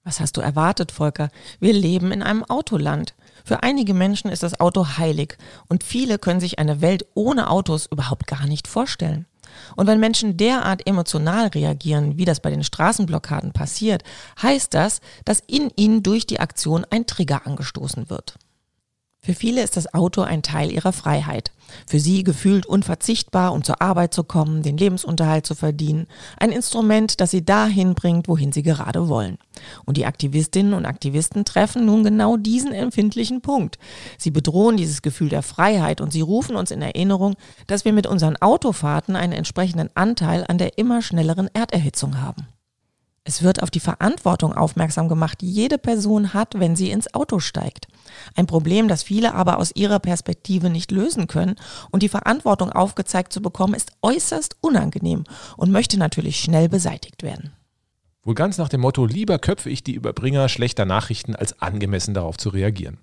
Was 0.04 0.20
hast 0.20 0.38
du 0.38 0.42
erwartet, 0.42 0.92
Volker? 0.92 1.30
Wir 1.60 1.74
leben 1.74 2.12
in 2.12 2.24
einem 2.24 2.44
Autoland. 2.44 3.14
Für 3.46 3.62
einige 3.62 3.94
Menschen 3.94 4.32
ist 4.32 4.42
das 4.42 4.60
Auto 4.60 4.98
heilig 4.98 5.38
und 5.70 5.84
viele 5.84 6.18
können 6.18 6.40
sich 6.40 6.58
eine 6.58 6.82
Welt 6.82 7.06
ohne 7.14 7.52
Autos 7.52 7.86
überhaupt 7.86 8.26
gar 8.26 8.48
nicht 8.48 8.68
vorstellen. 8.68 9.28
Und 9.76 9.86
wenn 9.86 10.00
Menschen 10.00 10.36
derart 10.36 10.88
emotional 10.88 11.48
reagieren, 11.48 12.18
wie 12.18 12.26
das 12.26 12.40
bei 12.40 12.50
den 12.50 12.64
Straßenblockaden 12.64 13.54
passiert, 13.54 14.04
heißt 14.42 14.74
das, 14.74 15.00
dass 15.26 15.44
in 15.46 15.72
ihnen 15.76 16.02
durch 16.02 16.26
die 16.26 16.40
Aktion 16.40 16.86
ein 16.90 17.06
Trigger 17.06 17.46
angestoßen 17.46 18.10
wird. 18.10 18.36
Für 19.26 19.34
viele 19.34 19.64
ist 19.64 19.76
das 19.76 19.92
Auto 19.92 20.22
ein 20.22 20.44
Teil 20.44 20.72
ihrer 20.72 20.94
Freiheit. 20.94 21.52
Für 21.88 22.00
sie 22.00 22.24
gefühlt 22.24 22.68
unverzichtbar, 22.68 23.54
um 23.54 23.64
zur 23.64 23.82
Arbeit 23.82 24.14
zu 24.14 24.24
kommen, 24.24 24.62
den 24.62 24.78
Lebensunterhalt 24.78 25.48
zu 25.48 25.56
verdienen. 25.56 26.06
Ein 26.38 26.52
Instrument, 26.52 27.20
das 27.20 27.32
sie 27.32 27.44
dahin 27.44 27.96
bringt, 27.96 28.28
wohin 28.28 28.52
sie 28.52 28.62
gerade 28.62 29.08
wollen. 29.08 29.40
Und 29.84 29.98
die 29.98 30.06
Aktivistinnen 30.06 30.76
und 30.76 30.86
Aktivisten 30.86 31.44
treffen 31.44 31.88
nun 31.88 32.04
genau 32.04 32.38
diesen 32.38 32.72
empfindlichen 32.72 33.42
Punkt. 33.42 33.80
Sie 34.20 34.30
bedrohen 34.30 34.78
dieses 34.78 35.02
Gefühl 35.02 35.30
der 35.30 35.42
Freiheit 35.42 36.02
und 36.02 36.14
sie 36.14 36.22
rufen 36.22 36.56
uns 36.56 36.70
in 36.70 36.84
Erinnerung, 36.84 37.34
dass 37.66 37.84
wir 37.84 37.94
mit 37.94 38.06
unseren 38.06 38.38
Autofahrten 38.38 39.16
einen 39.16 39.34
entsprechenden 39.34 39.90
Anteil 39.96 40.46
an 40.48 40.60
der 40.60 40.78
immer 40.78 41.02
schnelleren 41.02 41.50
Erderhitzung 41.52 42.22
haben. 42.22 42.46
Es 43.24 43.42
wird 43.42 43.64
auf 43.64 43.72
die 43.72 43.80
Verantwortung 43.80 44.54
aufmerksam 44.54 45.10
gemacht, 45.10 45.42
die 45.42 45.50
jede 45.50 45.80
Person 45.80 46.36
hat, 46.36 46.60
wenn 46.60 46.76
sie 46.76 46.92
ins 46.92 47.12
Auto 47.16 47.40
steigt. 47.40 47.88
Ein 48.36 48.48
Problem, 48.48 48.88
das 48.88 49.04
viele 49.04 49.34
aber 49.34 49.58
aus 49.58 49.72
ihrer 49.76 50.00
Perspektive 50.00 50.70
nicht 50.70 50.92
lösen 50.92 51.28
können. 51.28 51.56
Und 51.92 52.04
die 52.04 52.10
Verantwortung 52.10 52.72
aufgezeigt 52.72 53.34
zu 53.34 53.42
bekommen, 53.42 53.74
ist 53.74 53.92
äußerst 54.02 54.58
unangenehm 54.62 55.24
und 55.58 55.72
möchte 55.72 55.98
natürlich 55.98 56.40
schnell 56.40 56.70
beseitigt 56.70 57.24
werden. 57.24 57.54
Wohl 58.24 58.34
ganz 58.34 58.58
nach 58.58 58.70
dem 58.70 58.82
Motto, 58.82 59.06
lieber 59.06 59.38
köpfe 59.38 59.70
ich 59.70 59.84
die 59.84 59.94
Überbringer 59.94 60.50
schlechter 60.50 60.86
Nachrichten, 60.86 61.36
als 61.36 61.62
angemessen 61.62 62.16
darauf 62.16 62.38
zu 62.38 62.50
reagieren. 62.50 62.98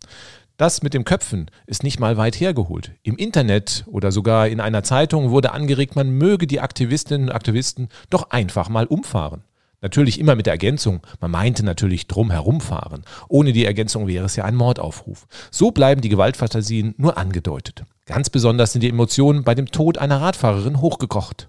Das 0.57 0.83
mit 0.83 0.95
dem 0.95 1.05
Köpfen 1.05 1.51
ist 1.67 1.83
nicht 1.83 2.01
mal 2.01 2.17
weit 2.17 2.39
hergeholt. 2.39 2.93
Im 3.03 3.17
Internet 3.17 3.85
oder 3.87 4.13
sogar 4.13 4.49
in 4.49 4.61
einer 4.61 4.83
Zeitung 4.83 5.31
wurde 5.31 5.53
angeregt, 5.53 5.97
man 5.97 6.11
möge 6.11 6.47
die 6.47 6.61
Aktivistinnen 6.61 7.29
und 7.29 7.35
Aktivisten 7.35 7.89
doch 8.11 8.31
einfach 8.31 8.69
mal 8.69 8.87
umfahren. 8.87 9.45
Natürlich 9.83 10.21
immer 10.21 10.37
mit 10.37 10.47
der 10.47 10.55
Ergänzung, 10.55 11.01
man 11.21 11.33
meinte 11.33 11.65
natürlich 11.65 12.07
drum 12.07 12.31
herumfahren. 12.31 13.03
Ohne 13.29 13.53
die 13.53 13.65
Ergänzung 13.65 14.07
wäre 14.07 14.25
es 14.25 14.37
ja 14.37 14.45
ein 14.45 14.55
Mordaufruf. 14.55 15.27
So 15.51 15.73
bleiben 15.73 16.01
die 16.01 16.09
Gewaltfantasien 16.09 16.95
nur 16.97 17.19
angedeutet. 17.19 17.85
Ganz 18.07 18.31
besonders 18.31 18.73
sind 18.73 18.83
die 18.83 18.89
Emotionen 18.89 19.43
bei 19.43 19.57
dem 19.57 19.67
Tod 19.67 19.99
einer 19.99 20.21
Radfahrerin 20.21 20.81
hochgekocht. 20.81 21.49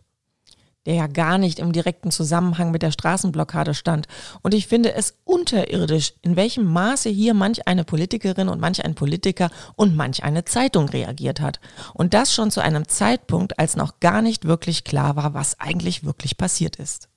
Der 0.88 0.96
ja 0.96 1.08
gar 1.08 1.38
nicht 1.38 1.60
im 1.60 1.72
direkten 1.72 2.12
Zusammenhang 2.12 2.72
mit 2.72 2.82
der 2.82 2.91
Straßenblockade 2.91 3.74
stand. 3.74 4.08
Und 4.41 4.54
ich 4.54 4.67
finde 4.67 4.93
es 4.96 5.15
unterirdisch, 5.24 6.13
in 6.24 6.36
welchem 6.36 6.65
Maße 6.65 7.10
hier 7.10 7.34
manch 7.34 7.67
eine 7.67 7.84
Politikerin 7.86 8.50
und 8.50 8.60
manch 8.60 8.84
ein 8.84 8.96
Politiker 8.96 9.50
und 9.76 9.96
manch 9.96 10.24
eine 10.24 10.43
Zeitung 10.43 10.89
reagiert 10.89 11.39
hat. 11.39 11.60
Und 11.93 12.13
das 12.13 12.34
schon 12.34 12.52
zu 12.52 12.62
einem 12.62 12.88
Zeitpunkt, 12.88 13.60
als 13.60 13.76
noch 13.76 14.00
gar 14.00 14.22
nicht 14.22 14.46
wirklich 14.46 14.84
klar 14.84 15.15
war, 15.15 15.34
was 15.36 15.60
eigentlich 15.60 16.04
wirklich 16.04 16.36
passiert 16.36 16.76
ist. 16.78 17.08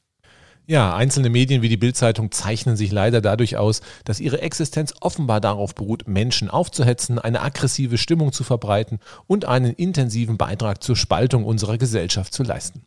Ja, 0.68 0.96
einzelne 0.96 1.31
Medien 1.31 1.62
wie 1.62 1.68
die 1.68 1.76
Bildzeitung 1.76 2.33
zeichnen 2.33 2.76
sich 2.76 2.90
leider 2.90 3.20
dadurch 3.20 3.57
aus, 3.57 3.83
dass 4.05 4.18
ihre 4.18 4.40
Existenz 4.40 4.94
offenbar 5.00 5.40
darauf 5.40 5.76
beruht, 5.76 6.09
Menschen 6.09 6.50
aufzuhetzen, 6.50 7.20
eine 7.20 7.40
aggressive 7.40 7.98
Stimmung 7.98 8.33
zu 8.33 8.42
verbreiten 8.42 8.98
und 9.29 9.44
einen 9.44 9.72
intensiven 9.72 10.37
Beitrag 10.37 10.83
zur 10.83 10.96
Spaltung 10.96 11.44
unserer 11.44 11.79
Gesellschaft 11.79 12.35
zu 12.35 12.42
leisten. 12.42 12.83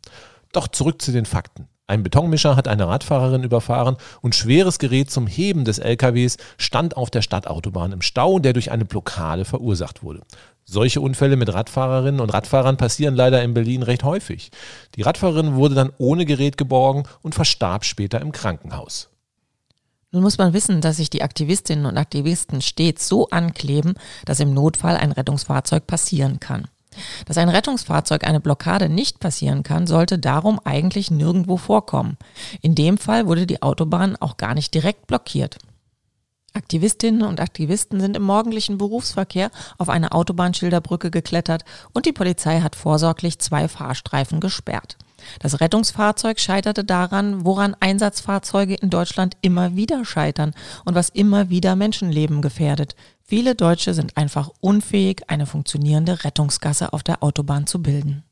Doch 0.52 0.68
zurück 0.68 1.00
zu 1.00 1.10
den 1.10 1.24
Fakten. 1.24 1.68
Ein 1.86 2.02
Betonmischer 2.02 2.54
hat 2.54 2.68
eine 2.68 2.86
Radfahrerin 2.86 3.44
überfahren 3.44 3.96
und 4.20 4.34
schweres 4.34 4.78
Gerät 4.78 5.10
zum 5.10 5.26
Heben 5.26 5.64
des 5.64 5.78
LKWs 5.78 6.36
stand 6.58 6.98
auf 6.98 7.10
der 7.10 7.22
Stadtautobahn 7.22 7.92
im 7.92 8.02
Stau, 8.02 8.38
der 8.38 8.52
durch 8.52 8.70
eine 8.70 8.84
Blockade 8.84 9.46
verursacht 9.46 10.02
wurde. 10.02 10.20
Solche 10.72 11.00
Unfälle 11.00 11.34
mit 11.34 11.52
Radfahrerinnen 11.52 12.20
und 12.20 12.30
Radfahrern 12.30 12.76
passieren 12.76 13.16
leider 13.16 13.42
in 13.42 13.54
Berlin 13.54 13.82
recht 13.82 14.04
häufig. 14.04 14.52
Die 14.94 15.02
Radfahrerin 15.02 15.56
wurde 15.56 15.74
dann 15.74 15.90
ohne 15.98 16.24
Gerät 16.24 16.56
geborgen 16.56 17.08
und 17.22 17.34
verstarb 17.34 17.84
später 17.84 18.20
im 18.20 18.30
Krankenhaus. 18.30 19.08
Nun 20.12 20.22
muss 20.22 20.38
man 20.38 20.52
wissen, 20.52 20.80
dass 20.80 20.98
sich 20.98 21.10
die 21.10 21.24
Aktivistinnen 21.24 21.86
und 21.86 21.98
Aktivisten 21.98 22.62
stets 22.62 23.08
so 23.08 23.28
ankleben, 23.30 23.94
dass 24.26 24.38
im 24.38 24.54
Notfall 24.54 24.96
ein 24.96 25.10
Rettungsfahrzeug 25.10 25.88
passieren 25.88 26.38
kann. 26.38 26.68
Dass 27.26 27.36
ein 27.36 27.48
Rettungsfahrzeug 27.48 28.24
eine 28.24 28.38
Blockade 28.38 28.88
nicht 28.88 29.18
passieren 29.18 29.64
kann, 29.64 29.88
sollte 29.88 30.20
darum 30.20 30.60
eigentlich 30.62 31.10
nirgendwo 31.10 31.56
vorkommen. 31.56 32.16
In 32.62 32.76
dem 32.76 32.96
Fall 32.96 33.26
wurde 33.26 33.48
die 33.48 33.62
Autobahn 33.62 34.14
auch 34.20 34.36
gar 34.36 34.54
nicht 34.54 34.72
direkt 34.72 35.08
blockiert. 35.08 35.58
Aktivistinnen 36.52 37.22
und 37.22 37.40
Aktivisten 37.40 38.00
sind 38.00 38.16
im 38.16 38.22
morgendlichen 38.22 38.78
Berufsverkehr 38.78 39.50
auf 39.78 39.88
eine 39.88 40.12
Autobahnschilderbrücke 40.12 41.10
geklettert 41.10 41.64
und 41.92 42.06
die 42.06 42.12
Polizei 42.12 42.60
hat 42.60 42.76
vorsorglich 42.76 43.38
zwei 43.38 43.68
Fahrstreifen 43.68 44.40
gesperrt. 44.40 44.96
Das 45.38 45.60
Rettungsfahrzeug 45.60 46.40
scheiterte 46.40 46.84
daran, 46.84 47.44
woran 47.44 47.76
Einsatzfahrzeuge 47.78 48.74
in 48.74 48.90
Deutschland 48.90 49.36
immer 49.42 49.76
wieder 49.76 50.04
scheitern 50.04 50.54
und 50.84 50.94
was 50.94 51.08
immer 51.08 51.50
wieder 51.50 51.76
Menschenleben 51.76 52.42
gefährdet. 52.42 52.96
Viele 53.22 53.54
Deutsche 53.54 53.94
sind 53.94 54.16
einfach 54.16 54.50
unfähig, 54.60 55.22
eine 55.28 55.46
funktionierende 55.46 56.24
Rettungsgasse 56.24 56.92
auf 56.92 57.02
der 57.02 57.22
Autobahn 57.22 57.66
zu 57.66 57.82
bilden. 57.82 58.24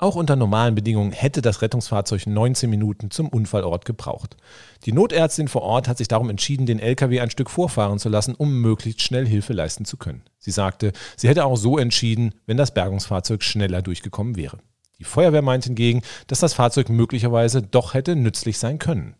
Auch 0.00 0.14
unter 0.14 0.36
normalen 0.36 0.76
Bedingungen 0.76 1.10
hätte 1.10 1.42
das 1.42 1.60
Rettungsfahrzeug 1.60 2.28
19 2.28 2.70
Minuten 2.70 3.10
zum 3.10 3.28
Unfallort 3.28 3.84
gebraucht. 3.84 4.36
Die 4.84 4.92
Notärztin 4.92 5.48
vor 5.48 5.62
Ort 5.62 5.88
hat 5.88 5.98
sich 5.98 6.06
darum 6.06 6.30
entschieden, 6.30 6.66
den 6.66 6.78
LKW 6.78 7.18
ein 7.20 7.30
Stück 7.30 7.50
vorfahren 7.50 7.98
zu 7.98 8.08
lassen, 8.08 8.36
um 8.36 8.60
möglichst 8.60 9.02
schnell 9.02 9.26
Hilfe 9.26 9.54
leisten 9.54 9.84
zu 9.84 9.96
können. 9.96 10.22
Sie 10.38 10.52
sagte, 10.52 10.92
sie 11.16 11.28
hätte 11.28 11.44
auch 11.44 11.56
so 11.56 11.78
entschieden, 11.78 12.32
wenn 12.46 12.56
das 12.56 12.72
Bergungsfahrzeug 12.72 13.42
schneller 13.42 13.82
durchgekommen 13.82 14.36
wäre. 14.36 14.58
Die 15.00 15.04
Feuerwehr 15.04 15.42
meint 15.42 15.64
hingegen, 15.64 16.02
dass 16.28 16.38
das 16.38 16.54
Fahrzeug 16.54 16.90
möglicherweise 16.90 17.60
doch 17.60 17.94
hätte 17.94 18.14
nützlich 18.14 18.58
sein 18.58 18.78
können. 18.78 19.16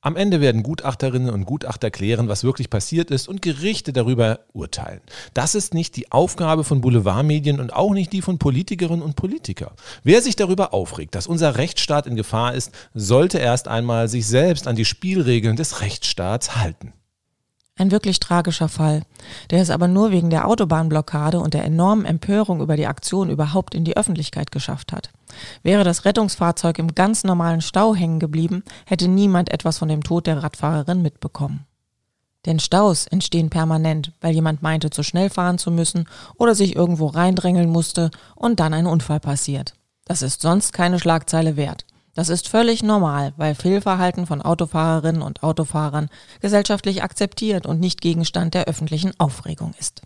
Am 0.00 0.14
Ende 0.14 0.40
werden 0.40 0.62
Gutachterinnen 0.62 1.30
und 1.30 1.44
Gutachter 1.44 1.90
klären, 1.90 2.28
was 2.28 2.44
wirklich 2.44 2.70
passiert 2.70 3.10
ist 3.10 3.26
und 3.26 3.42
Gerichte 3.42 3.92
darüber 3.92 4.38
urteilen. 4.52 5.00
Das 5.34 5.56
ist 5.56 5.74
nicht 5.74 5.96
die 5.96 6.12
Aufgabe 6.12 6.62
von 6.62 6.80
Boulevardmedien 6.80 7.58
und 7.58 7.72
auch 7.72 7.92
nicht 7.92 8.12
die 8.12 8.22
von 8.22 8.38
Politikerinnen 8.38 9.02
und 9.02 9.16
Politikern. 9.16 9.72
Wer 10.04 10.22
sich 10.22 10.36
darüber 10.36 10.72
aufregt, 10.72 11.16
dass 11.16 11.26
unser 11.26 11.56
Rechtsstaat 11.56 12.06
in 12.06 12.14
Gefahr 12.14 12.54
ist, 12.54 12.70
sollte 12.94 13.38
erst 13.38 13.66
einmal 13.66 14.08
sich 14.08 14.28
selbst 14.28 14.68
an 14.68 14.76
die 14.76 14.84
Spielregeln 14.84 15.56
des 15.56 15.80
Rechtsstaats 15.80 16.54
halten. 16.54 16.92
Ein 17.74 17.90
wirklich 17.90 18.20
tragischer 18.20 18.68
Fall, 18.68 19.02
der 19.50 19.62
es 19.62 19.70
aber 19.70 19.88
nur 19.88 20.12
wegen 20.12 20.30
der 20.30 20.46
Autobahnblockade 20.46 21.40
und 21.40 21.54
der 21.54 21.64
enormen 21.64 22.04
Empörung 22.04 22.60
über 22.60 22.76
die 22.76 22.86
Aktion 22.86 23.30
überhaupt 23.30 23.74
in 23.74 23.84
die 23.84 23.96
Öffentlichkeit 23.96 24.52
geschafft 24.52 24.92
hat. 24.92 25.10
Wäre 25.62 25.84
das 25.84 26.04
Rettungsfahrzeug 26.04 26.78
im 26.78 26.94
ganz 26.94 27.24
normalen 27.24 27.60
Stau 27.60 27.94
hängen 27.94 28.18
geblieben, 28.18 28.62
hätte 28.86 29.08
niemand 29.08 29.52
etwas 29.52 29.78
von 29.78 29.88
dem 29.88 30.02
Tod 30.02 30.26
der 30.26 30.42
Radfahrerin 30.42 31.02
mitbekommen. 31.02 31.66
Denn 32.46 32.60
Staus 32.60 33.06
entstehen 33.06 33.50
permanent, 33.50 34.12
weil 34.20 34.34
jemand 34.34 34.62
meinte, 34.62 34.90
zu 34.90 35.02
schnell 35.02 35.28
fahren 35.28 35.58
zu 35.58 35.70
müssen 35.70 36.08
oder 36.36 36.54
sich 36.54 36.76
irgendwo 36.76 37.06
reindrängeln 37.06 37.68
musste 37.68 38.10
und 38.36 38.60
dann 38.60 38.74
ein 38.74 38.86
Unfall 38.86 39.20
passiert. 39.20 39.74
Das 40.04 40.22
ist 40.22 40.40
sonst 40.40 40.72
keine 40.72 40.98
Schlagzeile 40.98 41.56
wert. 41.56 41.84
Das 42.14 42.30
ist 42.30 42.48
völlig 42.48 42.82
normal, 42.82 43.32
weil 43.36 43.54
Fehlverhalten 43.54 44.26
von 44.26 44.42
Autofahrerinnen 44.42 45.22
und 45.22 45.42
Autofahrern 45.42 46.08
gesellschaftlich 46.40 47.02
akzeptiert 47.02 47.66
und 47.66 47.80
nicht 47.80 48.00
Gegenstand 48.00 48.54
der 48.54 48.64
öffentlichen 48.64 49.12
Aufregung 49.18 49.74
ist. 49.78 50.02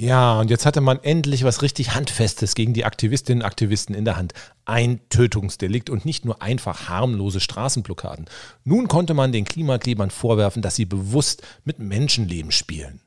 Ja, 0.00 0.38
und 0.38 0.48
jetzt 0.48 0.64
hatte 0.64 0.80
man 0.80 1.02
endlich 1.02 1.42
was 1.42 1.60
richtig 1.60 1.92
Handfestes 1.96 2.54
gegen 2.54 2.72
die 2.72 2.84
Aktivistinnen 2.84 3.42
und 3.42 3.46
Aktivisten 3.46 3.96
in 3.96 4.04
der 4.04 4.16
Hand. 4.16 4.32
Ein 4.64 5.00
Tötungsdelikt 5.08 5.90
und 5.90 6.04
nicht 6.04 6.24
nur 6.24 6.40
einfach 6.40 6.88
harmlose 6.88 7.40
Straßenblockaden. 7.40 8.26
Nun 8.62 8.86
konnte 8.86 9.12
man 9.12 9.32
den 9.32 9.44
Klimaklebern 9.44 10.10
vorwerfen, 10.10 10.62
dass 10.62 10.76
sie 10.76 10.84
bewusst 10.84 11.42
mit 11.64 11.80
Menschenleben 11.80 12.52
spielen. 12.52 13.00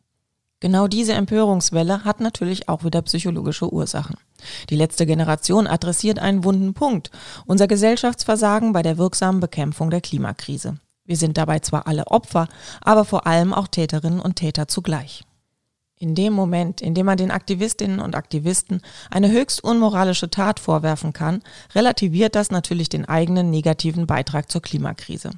Genau 0.59 0.89
diese 0.89 1.13
Empörungswelle 1.13 2.03
hat 2.03 2.19
natürlich 2.19 2.67
auch 2.67 2.83
wieder 2.83 3.01
psychologische 3.03 3.71
Ursachen. 3.71 4.17
Die 4.69 4.75
letzte 4.75 5.05
Generation 5.05 5.67
adressiert 5.67 6.19
einen 6.19 6.43
wunden 6.43 6.73
Punkt, 6.73 7.09
unser 7.45 7.67
Gesellschaftsversagen 7.67 8.73
bei 8.73 8.81
der 8.81 8.97
wirksamen 8.97 9.39
Bekämpfung 9.39 9.91
der 9.91 10.01
Klimakrise. 10.01 10.75
Wir 11.05 11.15
sind 11.15 11.37
dabei 11.37 11.59
zwar 11.59 11.87
alle 11.87 12.07
Opfer, 12.07 12.49
aber 12.81 13.05
vor 13.05 13.27
allem 13.27 13.53
auch 13.53 13.69
Täterinnen 13.69 14.19
und 14.19 14.35
Täter 14.35 14.67
zugleich. 14.67 15.23
In 16.01 16.15
dem 16.15 16.33
Moment, 16.33 16.81
in 16.81 16.95
dem 16.95 17.05
man 17.05 17.17
den 17.17 17.29
Aktivistinnen 17.29 17.99
und 17.99 18.15
Aktivisten 18.15 18.81
eine 19.11 19.29
höchst 19.29 19.63
unmoralische 19.63 20.31
Tat 20.31 20.59
vorwerfen 20.59 21.13
kann, 21.13 21.43
relativiert 21.75 22.33
das 22.33 22.49
natürlich 22.49 22.89
den 22.89 23.05
eigenen 23.05 23.51
negativen 23.51 24.07
Beitrag 24.07 24.49
zur 24.49 24.63
Klimakrise. 24.63 25.29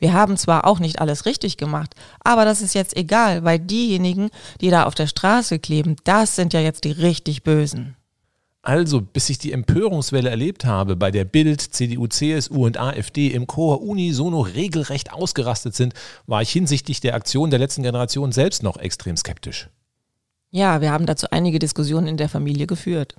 Wir 0.00 0.12
haben 0.12 0.36
zwar 0.36 0.66
auch 0.66 0.80
nicht 0.80 1.00
alles 1.00 1.24
richtig 1.24 1.56
gemacht, 1.56 1.94
aber 2.18 2.44
das 2.44 2.62
ist 2.62 2.74
jetzt 2.74 2.96
egal, 2.96 3.44
weil 3.44 3.60
diejenigen, 3.60 4.30
die 4.60 4.70
da 4.70 4.86
auf 4.86 4.96
der 4.96 5.06
Straße 5.06 5.60
kleben, 5.60 5.94
das 6.02 6.34
sind 6.34 6.52
ja 6.52 6.58
jetzt 6.58 6.82
die 6.82 6.90
richtig 6.90 7.44
Bösen. 7.44 7.94
Also, 8.62 9.02
bis 9.02 9.30
ich 9.30 9.38
die 9.38 9.52
Empörungswelle 9.52 10.30
erlebt 10.30 10.64
habe, 10.64 10.96
bei 10.96 11.12
der 11.12 11.24
Bild, 11.24 11.60
CDU, 11.60 12.08
CSU 12.08 12.66
und 12.66 12.76
AfD 12.76 13.28
im 13.28 13.46
Chor 13.46 13.82
unisono 13.82 14.40
regelrecht 14.40 15.12
ausgerastet 15.12 15.76
sind, 15.76 15.94
war 16.26 16.42
ich 16.42 16.50
hinsichtlich 16.50 17.00
der 17.00 17.14
Aktion 17.14 17.50
der 17.50 17.60
letzten 17.60 17.84
Generation 17.84 18.32
selbst 18.32 18.64
noch 18.64 18.78
extrem 18.78 19.16
skeptisch. 19.16 19.68
Ja, 20.52 20.82
wir 20.82 20.92
haben 20.92 21.06
dazu 21.06 21.26
einige 21.30 21.58
Diskussionen 21.58 22.06
in 22.06 22.16
der 22.18 22.28
Familie 22.28 22.66
geführt. 22.66 23.16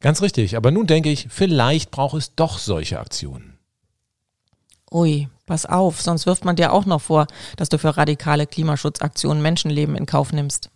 Ganz 0.00 0.20
richtig, 0.20 0.56
aber 0.56 0.72
nun 0.72 0.86
denke 0.86 1.10
ich, 1.10 1.28
vielleicht 1.30 1.92
braucht 1.92 2.16
es 2.16 2.34
doch 2.34 2.58
solche 2.58 2.98
Aktionen. 2.98 3.56
Ui, 4.90 5.28
pass 5.46 5.64
auf, 5.64 6.02
sonst 6.02 6.26
wirft 6.26 6.44
man 6.44 6.56
dir 6.56 6.72
auch 6.72 6.84
noch 6.84 7.00
vor, 7.00 7.28
dass 7.56 7.68
du 7.68 7.78
für 7.78 7.96
radikale 7.96 8.46
Klimaschutzaktionen 8.46 9.42
Menschenleben 9.42 9.96
in 9.96 10.06
Kauf 10.06 10.32
nimmst. 10.32 10.70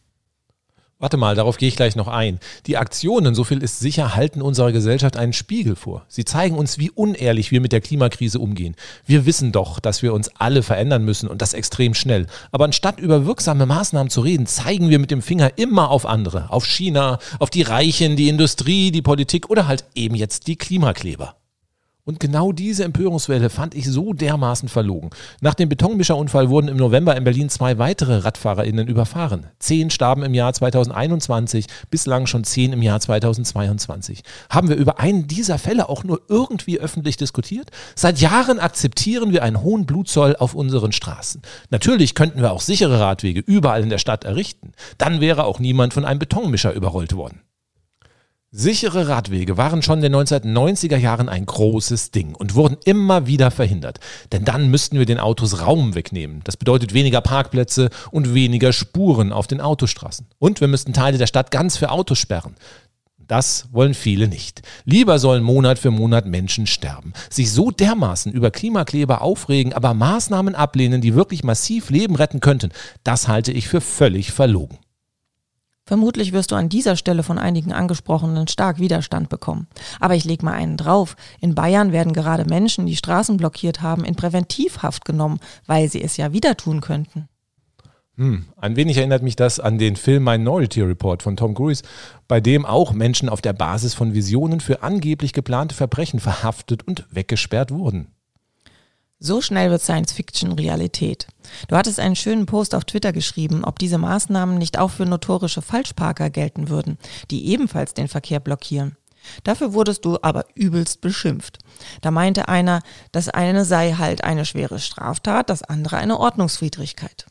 Warte 1.01 1.17
mal, 1.17 1.35
darauf 1.35 1.57
gehe 1.57 1.69
ich 1.69 1.77
gleich 1.77 1.97
noch 1.97 2.09
ein. 2.09 2.39
Die 2.67 2.77
Aktionen, 2.77 3.35
so 3.35 3.43
viel 3.43 3.63
ist 3.63 3.81
sicher, 3.81 4.15
halten 4.17 4.43
unserer 4.43 4.71
Gesellschaft 4.71 5.17
einen 5.17 5.33
Spiegel 5.33 5.75
vor. 5.75 6.05
Sie 6.09 6.27
zeigen 6.27 6.59
uns, 6.59 6.77
wie 6.77 6.91
unehrlich 6.91 7.51
wir 7.51 7.63
mit 7.63 7.73
der 7.73 7.81
Klimakrise 7.81 8.39
umgehen. 8.39 8.77
Wir 9.07 9.25
wissen 9.25 9.51
doch, 9.51 9.81
dass 9.81 10.03
wir 10.03 10.13
uns 10.13 10.31
alle 10.37 10.63
verändern 10.63 11.03
müssen 11.03 11.27
und 11.27 11.41
das 11.41 11.55
extrem 11.55 11.95
schnell. 11.95 12.27
Aber 12.53 12.67
anstatt 12.67 13.01
über 13.01 13.25
wirksame 13.25 13.65
Maßnahmen 13.65 14.11
zu 14.11 14.21
reden, 14.21 14.45
zeigen 14.45 14.91
wir 14.91 14.99
mit 14.99 15.11
dem 15.11 15.23
Finger 15.23 15.53
immer 15.57 15.91
auf 15.91 16.05
andere. 16.05 16.51
Auf 16.51 16.67
China, 16.67 17.19
auf 17.39 17.49
die 17.49 17.63
Reichen, 17.63 18.17
die 18.17 18.29
Industrie, 18.29 18.91
die 18.91 19.01
Politik 19.01 19.49
oder 19.49 19.67
halt 19.67 19.87
eben 19.95 20.17
jetzt 20.17 20.49
die 20.49 20.57
Klimakleber. 20.57 21.39
Und 22.05 22.19
genau 22.19 22.53
diese 22.53 22.85
Empörungswelle 22.85 23.51
fand 23.51 23.75
ich 23.75 23.87
so 23.87 24.13
dermaßen 24.13 24.69
verlogen. 24.69 25.11
Nach 25.41 25.55
dem 25.55 25.69
Betonmischerunfall 25.69 26.49
wurden 26.49 26.69
im 26.69 26.77
November 26.77 27.17
in 27.17 27.25
Berlin 27.25 27.49
zwei 27.49 27.79
weitere 27.79 28.19
RadfahrerInnen 28.19 28.89
überfahren. 28.89 29.47
Zehn 29.59 29.91
starben 29.91 30.23
im 30.23 30.35
Jahr 30.35 30.53
2021, 30.53 31.67
bislang 31.91 32.27
schon 32.27 32.45
zehn 32.45 32.73
im 32.73 32.83
Jahr 32.83 33.01
2022. 33.01 34.23
Haben 34.49 34.69
wir 34.69 34.77
über 34.77 34.99
einen 34.99 35.27
dieser 35.27 35.59
Fälle 35.59 35.89
auch 35.89 36.03
nur 36.03 36.23
irgendwie 36.29 36.81
öffentlich 36.81 37.17
diskutiert? 37.17 37.71
Seit 37.95 38.19
Jahren 38.19 38.59
akzeptieren 38.59 39.33
wir 39.33 39.43
einen 39.43 39.63
hohen 39.63 39.87
Blutzoll 39.87 40.37
auf 40.37 40.55
unseren 40.55 40.93
Straßen. 40.93 41.43
Natürlich 41.71 42.15
könnten 42.15 42.41
wir 42.41 42.53
auch 42.53 42.63
sichere 42.63 42.99
Radwege 42.99 43.41
überall 43.41 43.83
in 43.83 43.91
der 43.91 43.99
Stadt 43.99 44.25
errichten. 44.25 44.73
Dann 44.99 45.21
wäre 45.21 45.45
auch 45.45 45.59
niemand 45.59 45.93
von 45.95 46.05
einem 46.05 46.19
Betonmischer 46.19 46.73
überrollt 46.73 47.15
worden. 47.15 47.41
Sichere 48.53 49.07
Radwege 49.07 49.57
waren 49.57 49.81
schon 49.81 50.03
in 50.03 50.13
den 50.13 50.17
1990er 50.17 50.97
Jahren 50.97 51.29
ein 51.29 51.47
großes 51.47 52.11
Ding 52.11 52.35
und 52.35 52.57
wurden 52.57 52.79
immer 52.85 53.29
wieder 53.29 53.53
verhindert. 53.53 54.01
Denn 54.33 54.45
dann 54.45 54.73
müssten 54.73 54.99
wir 54.99 55.07
den 55.07 55.21
Autos 55.21 55.61
Raum 55.61 55.95
wegnehmen. 55.95 56.41
Das 56.43 56.57
bedeutet 56.57 56.93
weniger 56.93 57.21
Parkplätze 57.21 57.91
und 58.11 58.35
weniger 58.35 58.73
Spuren 58.73 59.33
auf 59.33 59.47
den 59.47 59.61
Autostraßen. 59.61 60.27
Und 60.41 60.61
wir 60.61 60.67
müssten 60.67 60.93
Teile 60.93 61.17
der 61.17 61.29
Stadt 61.29 61.53
ganz 61.53 61.77
für 61.77 61.93
Autos 61.93 62.19
sperren. 62.19 62.57
Das 63.19 63.69
wollen 63.71 63.95
viele 63.95 64.27
nicht. 64.27 64.63
Lieber 64.85 65.21
sollen 65.21 65.45
Monat 65.45 65.79
für 65.79 65.93
Monat 65.93 66.27
Menschen 66.27 66.67
sterben, 66.67 67.13
sich 67.31 67.53
so 67.53 67.71
dermaßen 67.71 68.33
über 68.33 68.51
Klimakleber 68.51 69.23
aufregen, 69.23 69.75
aber 69.75 69.95
Maßnahmen 69.95 70.57
ablehnen, 70.57 71.01
die 71.01 71.15
wirklich 71.15 71.45
massiv 71.45 71.91
Leben 71.91 72.17
retten 72.17 72.41
könnten. 72.41 72.73
Das 73.05 73.29
halte 73.29 73.53
ich 73.53 73.69
für 73.69 73.81
völlig 73.81 74.33
verlogen. 74.33 74.79
Vermutlich 75.91 76.30
wirst 76.32 76.53
du 76.53 76.55
an 76.55 76.68
dieser 76.68 76.95
Stelle 76.95 77.24
von 77.24 77.36
einigen 77.36 77.72
Angesprochenen 77.72 78.47
stark 78.47 78.78
Widerstand 78.78 79.28
bekommen. 79.28 79.66
Aber 79.99 80.14
ich 80.14 80.24
leg 80.24 80.41
mal 80.41 80.53
einen 80.53 80.76
drauf. 80.76 81.16
In 81.41 81.57
Bayern 81.57 81.91
werden 81.91 82.12
gerade 82.12 82.45
Menschen, 82.45 82.86
die 82.86 82.95
Straßen 82.95 83.36
blockiert 83.36 83.82
haben, 83.82 84.05
in 84.05 84.14
Präventivhaft 84.14 85.05
genommen, 85.05 85.41
weil 85.66 85.91
sie 85.91 86.01
es 86.01 86.16
ja 86.16 86.32
wieder 86.32 86.57
tun 86.57 86.80
könnten. 86.80 87.28
Hm, 88.16 88.45
ein 88.57 88.76
wenig 88.76 88.99
erinnert 88.99 89.24
mich 89.24 89.34
das 89.34 89.59
an 89.59 89.78
den 89.78 89.97
Film 89.97 90.22
Minority 90.22 90.80
Report 90.82 91.24
von 91.24 91.36
Tom 91.36 91.57
Cruise, 91.57 91.82
bei 92.28 92.41
dem 92.41 92.64
auch 92.64 92.93
Menschen 92.93 93.28
auf 93.28 93.41
der 93.41 93.53
Basis 93.53 93.93
von 93.93 94.14
Visionen 94.14 94.61
für 94.61 94.84
angeblich 94.84 95.32
geplante 95.32 95.74
Verbrechen 95.74 96.20
verhaftet 96.20 96.86
und 96.86 97.05
weggesperrt 97.11 97.72
wurden. 97.72 98.14
So 99.23 99.43
schnell 99.43 99.71
wird 99.71 99.83
Science 99.83 100.12
Fiction 100.12 100.53
Realität. 100.53 101.27
Du 101.68 101.77
hattest 101.77 102.01
einen 102.01 102.16
schönen 102.16 102.47
Post 102.47 102.75
auf 102.75 102.87
Twitter 102.87 103.12
geschrieben, 103.12 103.64
ob 103.64 103.79
diese 103.79 103.99
Maßnahmen 103.99 104.57
nicht 104.57 104.79
auch 104.79 104.91
für 104.91 105.05
notorische 105.05 105.61
Falschparker 105.61 106.31
gelten 106.31 106.71
würden, 106.71 106.97
die 107.31 107.49
ebenfalls 107.49 107.93
den 107.93 108.09
Verkehr 108.09 108.41
blockieren. 108.41 108.97
Dafür 109.45 109.75
wurdest 109.75 110.07
du 110.07 110.16
aber 110.23 110.47
übelst 110.55 111.03
beschimpft. 111.03 111.59
Da 112.01 112.11
meinte 112.11 112.49
einer, 112.49 112.81
das 113.12 113.29
eine 113.29 113.66
sei 113.66 113.93
halt 113.93 114.25
eine 114.25 114.47
schwere 114.47 114.79
Straftat, 114.79 115.51
das 115.51 115.62
andere 115.62 115.99
eine 115.99 116.18
Ordnungswidrigkeit. 116.18 117.27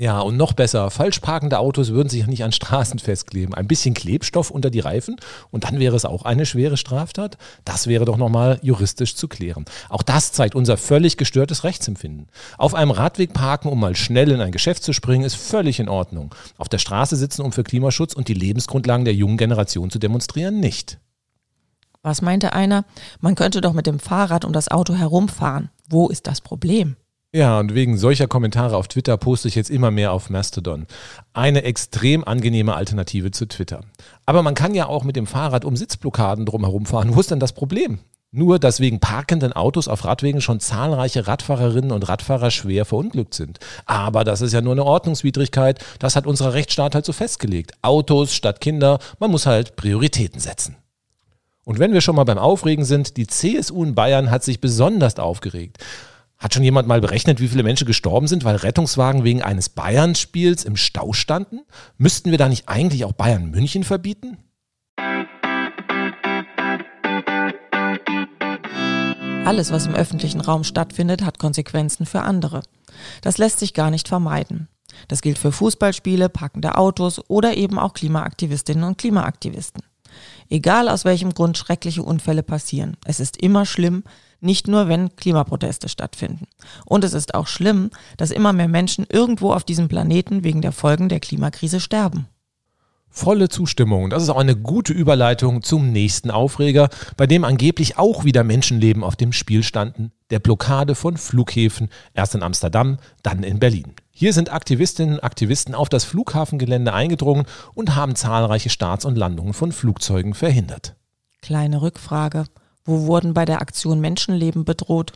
Ja, 0.00 0.20
und 0.20 0.38
noch 0.38 0.54
besser, 0.54 0.90
falsch 0.90 1.18
parkende 1.20 1.58
Autos 1.58 1.90
würden 1.90 2.08
sich 2.08 2.26
nicht 2.26 2.42
an 2.42 2.52
Straßen 2.52 2.98
festkleben. 2.98 3.54
Ein 3.54 3.66
bisschen 3.66 3.92
Klebstoff 3.92 4.50
unter 4.50 4.70
die 4.70 4.80
Reifen 4.80 5.16
und 5.50 5.64
dann 5.64 5.78
wäre 5.78 5.94
es 5.94 6.06
auch 6.06 6.22
eine 6.22 6.46
schwere 6.46 6.78
Straftat. 6.78 7.36
Das 7.66 7.86
wäre 7.86 8.06
doch 8.06 8.16
nochmal 8.16 8.58
juristisch 8.62 9.14
zu 9.14 9.28
klären. 9.28 9.66
Auch 9.90 10.02
das 10.02 10.32
zeigt 10.32 10.54
unser 10.54 10.78
völlig 10.78 11.18
gestörtes 11.18 11.64
Rechtsempfinden. 11.64 12.28
Auf 12.56 12.72
einem 12.72 12.92
Radweg 12.92 13.34
parken, 13.34 13.68
um 13.68 13.78
mal 13.78 13.94
schnell 13.94 14.30
in 14.30 14.40
ein 14.40 14.52
Geschäft 14.52 14.84
zu 14.84 14.94
springen, 14.94 15.26
ist 15.26 15.36
völlig 15.36 15.80
in 15.80 15.90
Ordnung. 15.90 16.34
Auf 16.56 16.70
der 16.70 16.78
Straße 16.78 17.16
sitzen, 17.16 17.42
um 17.42 17.52
für 17.52 17.62
Klimaschutz 17.62 18.14
und 18.14 18.28
die 18.28 18.32
Lebensgrundlagen 18.32 19.04
der 19.04 19.12
jungen 19.12 19.36
Generation 19.36 19.90
zu 19.90 19.98
demonstrieren, 19.98 20.60
nicht. 20.60 20.98
Was 22.02 22.22
meinte 22.22 22.54
einer? 22.54 22.86
Man 23.20 23.34
könnte 23.34 23.60
doch 23.60 23.74
mit 23.74 23.86
dem 23.86 23.98
Fahrrad 23.98 24.46
um 24.46 24.54
das 24.54 24.70
Auto 24.70 24.94
herumfahren. 24.94 25.68
Wo 25.90 26.08
ist 26.08 26.26
das 26.26 26.40
Problem? 26.40 26.96
Ja, 27.32 27.60
und 27.60 27.74
wegen 27.74 27.96
solcher 27.96 28.26
Kommentare 28.26 28.76
auf 28.76 28.88
Twitter 28.88 29.16
poste 29.16 29.46
ich 29.46 29.54
jetzt 29.54 29.70
immer 29.70 29.92
mehr 29.92 30.12
auf 30.12 30.30
Mastodon. 30.30 30.86
Eine 31.32 31.62
extrem 31.62 32.24
angenehme 32.24 32.74
Alternative 32.74 33.30
zu 33.30 33.46
Twitter. 33.46 33.82
Aber 34.26 34.42
man 34.42 34.56
kann 34.56 34.74
ja 34.74 34.86
auch 34.86 35.04
mit 35.04 35.14
dem 35.14 35.28
Fahrrad 35.28 35.64
um 35.64 35.76
Sitzblockaden 35.76 36.44
drumherum 36.44 36.86
fahren. 36.86 37.14
Wo 37.14 37.20
ist 37.20 37.30
denn 37.30 37.38
das 37.38 37.52
Problem? 37.52 38.00
Nur, 38.32 38.58
dass 38.58 38.80
wegen 38.80 38.98
parkenden 38.98 39.52
Autos 39.52 39.86
auf 39.86 40.04
Radwegen 40.04 40.40
schon 40.40 40.58
zahlreiche 40.58 41.28
Radfahrerinnen 41.28 41.92
und 41.92 42.08
Radfahrer 42.08 42.50
schwer 42.50 42.84
verunglückt 42.84 43.34
sind. 43.34 43.60
Aber 43.86 44.24
das 44.24 44.40
ist 44.40 44.52
ja 44.52 44.60
nur 44.60 44.72
eine 44.72 44.84
Ordnungswidrigkeit. 44.84 45.78
Das 46.00 46.16
hat 46.16 46.26
unser 46.26 46.52
Rechtsstaat 46.52 46.96
halt 46.96 47.04
so 47.04 47.12
festgelegt. 47.12 47.74
Autos 47.82 48.34
statt 48.34 48.60
Kinder. 48.60 48.98
Man 49.20 49.30
muss 49.30 49.46
halt 49.46 49.76
Prioritäten 49.76 50.40
setzen. 50.40 50.76
Und 51.64 51.78
wenn 51.78 51.92
wir 51.92 52.00
schon 52.00 52.16
mal 52.16 52.24
beim 52.24 52.38
Aufregen 52.38 52.84
sind, 52.84 53.16
die 53.16 53.28
CSU 53.28 53.84
in 53.84 53.94
Bayern 53.94 54.32
hat 54.32 54.42
sich 54.42 54.60
besonders 54.60 55.16
aufgeregt. 55.20 55.78
Hat 56.40 56.54
schon 56.54 56.64
jemand 56.64 56.88
mal 56.88 57.02
berechnet, 57.02 57.38
wie 57.38 57.48
viele 57.48 57.62
Menschen 57.62 57.86
gestorben 57.86 58.26
sind, 58.26 58.44
weil 58.44 58.56
Rettungswagen 58.56 59.24
wegen 59.24 59.42
eines 59.42 59.68
Bayern-Spiels 59.68 60.64
im 60.64 60.74
Stau 60.74 61.12
standen? 61.12 61.60
Müssten 61.98 62.30
wir 62.30 62.38
da 62.38 62.48
nicht 62.48 62.66
eigentlich 62.66 63.04
auch 63.04 63.12
Bayern 63.12 63.50
München 63.50 63.84
verbieten? 63.84 64.38
Alles, 69.44 69.70
was 69.70 69.86
im 69.86 69.94
öffentlichen 69.94 70.40
Raum 70.40 70.64
stattfindet, 70.64 71.22
hat 71.22 71.38
Konsequenzen 71.38 72.06
für 72.06 72.22
andere. 72.22 72.62
Das 73.20 73.36
lässt 73.36 73.58
sich 73.58 73.74
gar 73.74 73.90
nicht 73.90 74.08
vermeiden. 74.08 74.68
Das 75.08 75.20
gilt 75.20 75.36
für 75.36 75.52
Fußballspiele, 75.52 76.30
parkende 76.30 76.76
Autos 76.76 77.20
oder 77.28 77.54
eben 77.58 77.78
auch 77.78 77.92
Klimaaktivistinnen 77.92 78.84
und 78.84 78.96
Klimaaktivisten. 78.96 79.82
Egal 80.48 80.88
aus 80.88 81.04
welchem 81.04 81.34
Grund 81.34 81.58
schreckliche 81.58 82.02
Unfälle 82.02 82.42
passieren, 82.42 82.96
es 83.04 83.20
ist 83.20 83.36
immer 83.36 83.66
schlimm, 83.66 84.04
nicht 84.40 84.68
nur 84.68 84.88
wenn 84.88 85.14
Klimaproteste 85.16 85.88
stattfinden. 85.88 86.46
Und 86.84 87.04
es 87.04 87.12
ist 87.12 87.34
auch 87.34 87.46
schlimm, 87.46 87.90
dass 88.16 88.30
immer 88.30 88.52
mehr 88.52 88.68
Menschen 88.68 89.06
irgendwo 89.10 89.52
auf 89.52 89.64
diesem 89.64 89.88
Planeten 89.88 90.44
wegen 90.44 90.62
der 90.62 90.72
Folgen 90.72 91.08
der 91.08 91.20
Klimakrise 91.20 91.80
sterben. 91.80 92.26
Volle 93.12 93.48
Zustimmung. 93.48 94.08
Das 94.08 94.22
ist 94.22 94.28
auch 94.28 94.38
eine 94.38 94.54
gute 94.54 94.92
Überleitung 94.92 95.62
zum 95.62 95.90
nächsten 95.90 96.30
Aufreger, 96.30 96.88
bei 97.16 97.26
dem 97.26 97.44
angeblich 97.44 97.98
auch 97.98 98.24
wieder 98.24 98.44
Menschenleben 98.44 99.02
auf 99.02 99.16
dem 99.16 99.32
Spiel 99.32 99.64
standen. 99.64 100.12
Der 100.30 100.38
Blockade 100.38 100.94
von 100.94 101.16
Flughäfen, 101.16 101.88
erst 102.14 102.36
in 102.36 102.44
Amsterdam, 102.44 102.98
dann 103.24 103.42
in 103.42 103.58
Berlin. 103.58 103.94
Hier 104.12 104.32
sind 104.32 104.52
Aktivistinnen 104.52 105.14
und 105.16 105.24
Aktivisten 105.24 105.74
auf 105.74 105.88
das 105.88 106.04
Flughafengelände 106.04 106.92
eingedrungen 106.92 107.46
und 107.74 107.96
haben 107.96 108.14
zahlreiche 108.14 108.70
Starts 108.70 109.04
und 109.04 109.16
Landungen 109.16 109.54
von 109.54 109.72
Flugzeugen 109.72 110.34
verhindert. 110.34 110.94
Kleine 111.42 111.82
Rückfrage. 111.82 112.44
Wo 112.84 113.06
wurden 113.06 113.34
bei 113.34 113.44
der 113.44 113.60
Aktion 113.60 114.00
Menschenleben 114.00 114.64
bedroht? 114.64 115.12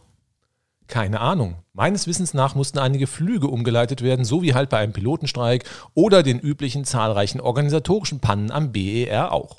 Keine 0.87 1.21
Ahnung. 1.21 1.57
Meines 1.73 2.07
Wissens 2.07 2.35
nach 2.35 2.55
mussten 2.55 2.79
einige 2.79 3.07
Flüge 3.07 3.49
umgeleitet 3.49 4.03
werden, 4.03 4.25
so 4.25 4.43
wie 4.43 4.55
halt 4.55 4.69
bei 4.69 4.79
einem 4.79 4.93
Pilotenstreik 4.93 5.65
oder 5.95 6.23
den 6.23 6.39
üblichen 6.39 6.85
zahlreichen 6.85 7.41
organisatorischen 7.41 8.21
Pannen 8.21 8.51
am 8.51 8.71
BER 8.71 9.33
auch. 9.33 9.57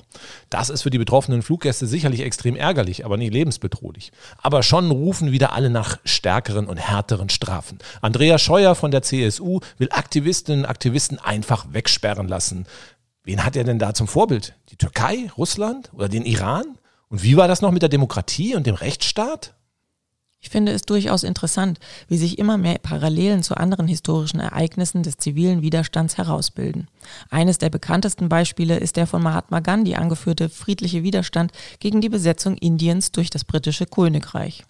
Das 0.50 0.70
ist 0.70 0.82
für 0.82 0.90
die 0.90 0.98
betroffenen 0.98 1.42
Fluggäste 1.42 1.86
sicherlich 1.86 2.20
extrem 2.20 2.54
ärgerlich, 2.54 3.04
aber 3.04 3.16
nicht 3.16 3.32
lebensbedrohlich. 3.32 4.12
Aber 4.40 4.62
schon 4.62 4.90
rufen 4.90 5.32
wieder 5.32 5.52
alle 5.52 5.68
nach 5.68 5.98
stärkeren 6.04 6.66
und 6.66 6.78
härteren 6.78 7.28
Strafen. 7.28 7.78
Andrea 8.00 8.38
Scheuer 8.38 8.76
von 8.76 8.92
der 8.92 9.02
CSU 9.02 9.60
will 9.78 9.88
Aktivistinnen 9.90 10.64
und 10.64 10.70
Aktivisten 10.70 11.18
einfach 11.18 11.66
wegsperren 11.72 12.28
lassen. 12.28 12.66
Wen 13.24 13.44
hat 13.44 13.56
er 13.56 13.64
denn 13.64 13.80
da 13.80 13.92
zum 13.94 14.06
Vorbild? 14.06 14.54
Die 14.70 14.76
Türkei, 14.76 15.28
Russland 15.36 15.90
oder 15.92 16.08
den 16.08 16.24
Iran? 16.24 16.78
Und 17.08 17.22
wie 17.22 17.36
war 17.36 17.48
das 17.48 17.62
noch 17.62 17.70
mit 17.70 17.82
der 17.82 17.88
Demokratie 17.88 18.54
und 18.54 18.66
dem 18.66 18.74
Rechtsstaat? 18.74 19.54
Ich 20.38 20.50
finde 20.50 20.72
es 20.72 20.82
durchaus 20.82 21.24
interessant, 21.24 21.80
wie 22.08 22.18
sich 22.18 22.38
immer 22.38 22.56
mehr 22.56 22.78
Parallelen 22.78 23.42
zu 23.42 23.56
anderen 23.56 23.88
historischen 23.88 24.38
Ereignissen 24.38 25.02
des 25.02 25.16
zivilen 25.16 25.62
Widerstands 25.62 26.18
herausbilden. 26.18 26.88
Eines 27.30 27.58
der 27.58 27.70
bekanntesten 27.70 28.28
Beispiele 28.28 28.76
ist 28.76 28.96
der 28.96 29.06
von 29.06 29.22
Mahatma 29.22 29.60
Gandhi 29.60 29.96
angeführte 29.96 30.48
friedliche 30.48 31.02
Widerstand 31.02 31.52
gegen 31.80 32.00
die 32.00 32.08
Besetzung 32.08 32.56
Indiens 32.56 33.10
durch 33.10 33.30
das 33.30 33.44
britische 33.44 33.86
Königreich. 33.86 34.64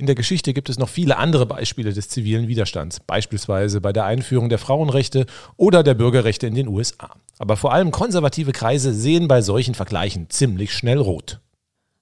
In 0.00 0.06
der 0.06 0.14
Geschichte 0.14 0.54
gibt 0.54 0.68
es 0.68 0.78
noch 0.78 0.88
viele 0.88 1.16
andere 1.16 1.44
Beispiele 1.44 1.92
des 1.92 2.08
zivilen 2.08 2.46
Widerstands, 2.46 3.00
beispielsweise 3.00 3.80
bei 3.80 3.92
der 3.92 4.04
Einführung 4.04 4.48
der 4.48 4.58
Frauenrechte 4.58 5.26
oder 5.56 5.82
der 5.82 5.94
Bürgerrechte 5.94 6.46
in 6.46 6.54
den 6.54 6.68
USA. 6.68 7.16
Aber 7.40 7.56
vor 7.56 7.72
allem 7.72 7.90
konservative 7.90 8.52
Kreise 8.52 8.94
sehen 8.94 9.26
bei 9.26 9.42
solchen 9.42 9.74
Vergleichen 9.74 10.30
ziemlich 10.30 10.72
schnell 10.72 10.98
rot. 10.98 11.40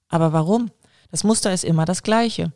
Aber 0.09 0.31
warum? 0.31 0.69
Das 1.09 1.23
Muster 1.23 1.51
ist 1.51 1.63
immer 1.63 1.85
das 1.85 2.03
gleiche. 2.03 2.51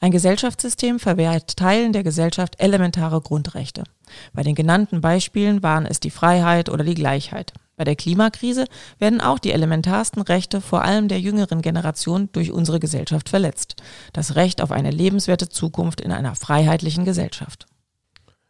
Ein 0.00 0.10
Gesellschaftssystem 0.10 0.98
verwehrt 0.98 1.56
Teilen 1.56 1.92
der 1.92 2.02
Gesellschaft 2.02 2.56
elementare 2.58 3.20
Grundrechte. 3.20 3.84
Bei 4.32 4.42
den 4.42 4.56
genannten 4.56 5.00
Beispielen 5.00 5.62
waren 5.62 5.86
es 5.86 6.00
die 6.00 6.10
Freiheit 6.10 6.68
oder 6.68 6.82
die 6.82 6.94
Gleichheit. 6.94 7.52
Bei 7.80 7.84
der 7.84 7.96
Klimakrise 7.96 8.66
werden 8.98 9.22
auch 9.22 9.38
die 9.38 9.52
elementarsten 9.52 10.20
Rechte 10.20 10.60
vor 10.60 10.82
allem 10.84 11.08
der 11.08 11.18
jüngeren 11.18 11.62
Generation 11.62 12.28
durch 12.32 12.52
unsere 12.52 12.78
Gesellschaft 12.78 13.30
verletzt. 13.30 13.76
Das 14.12 14.34
Recht 14.34 14.60
auf 14.60 14.70
eine 14.70 14.90
lebenswerte 14.90 15.48
Zukunft 15.48 16.02
in 16.02 16.12
einer 16.12 16.34
freiheitlichen 16.34 17.06
Gesellschaft. 17.06 17.64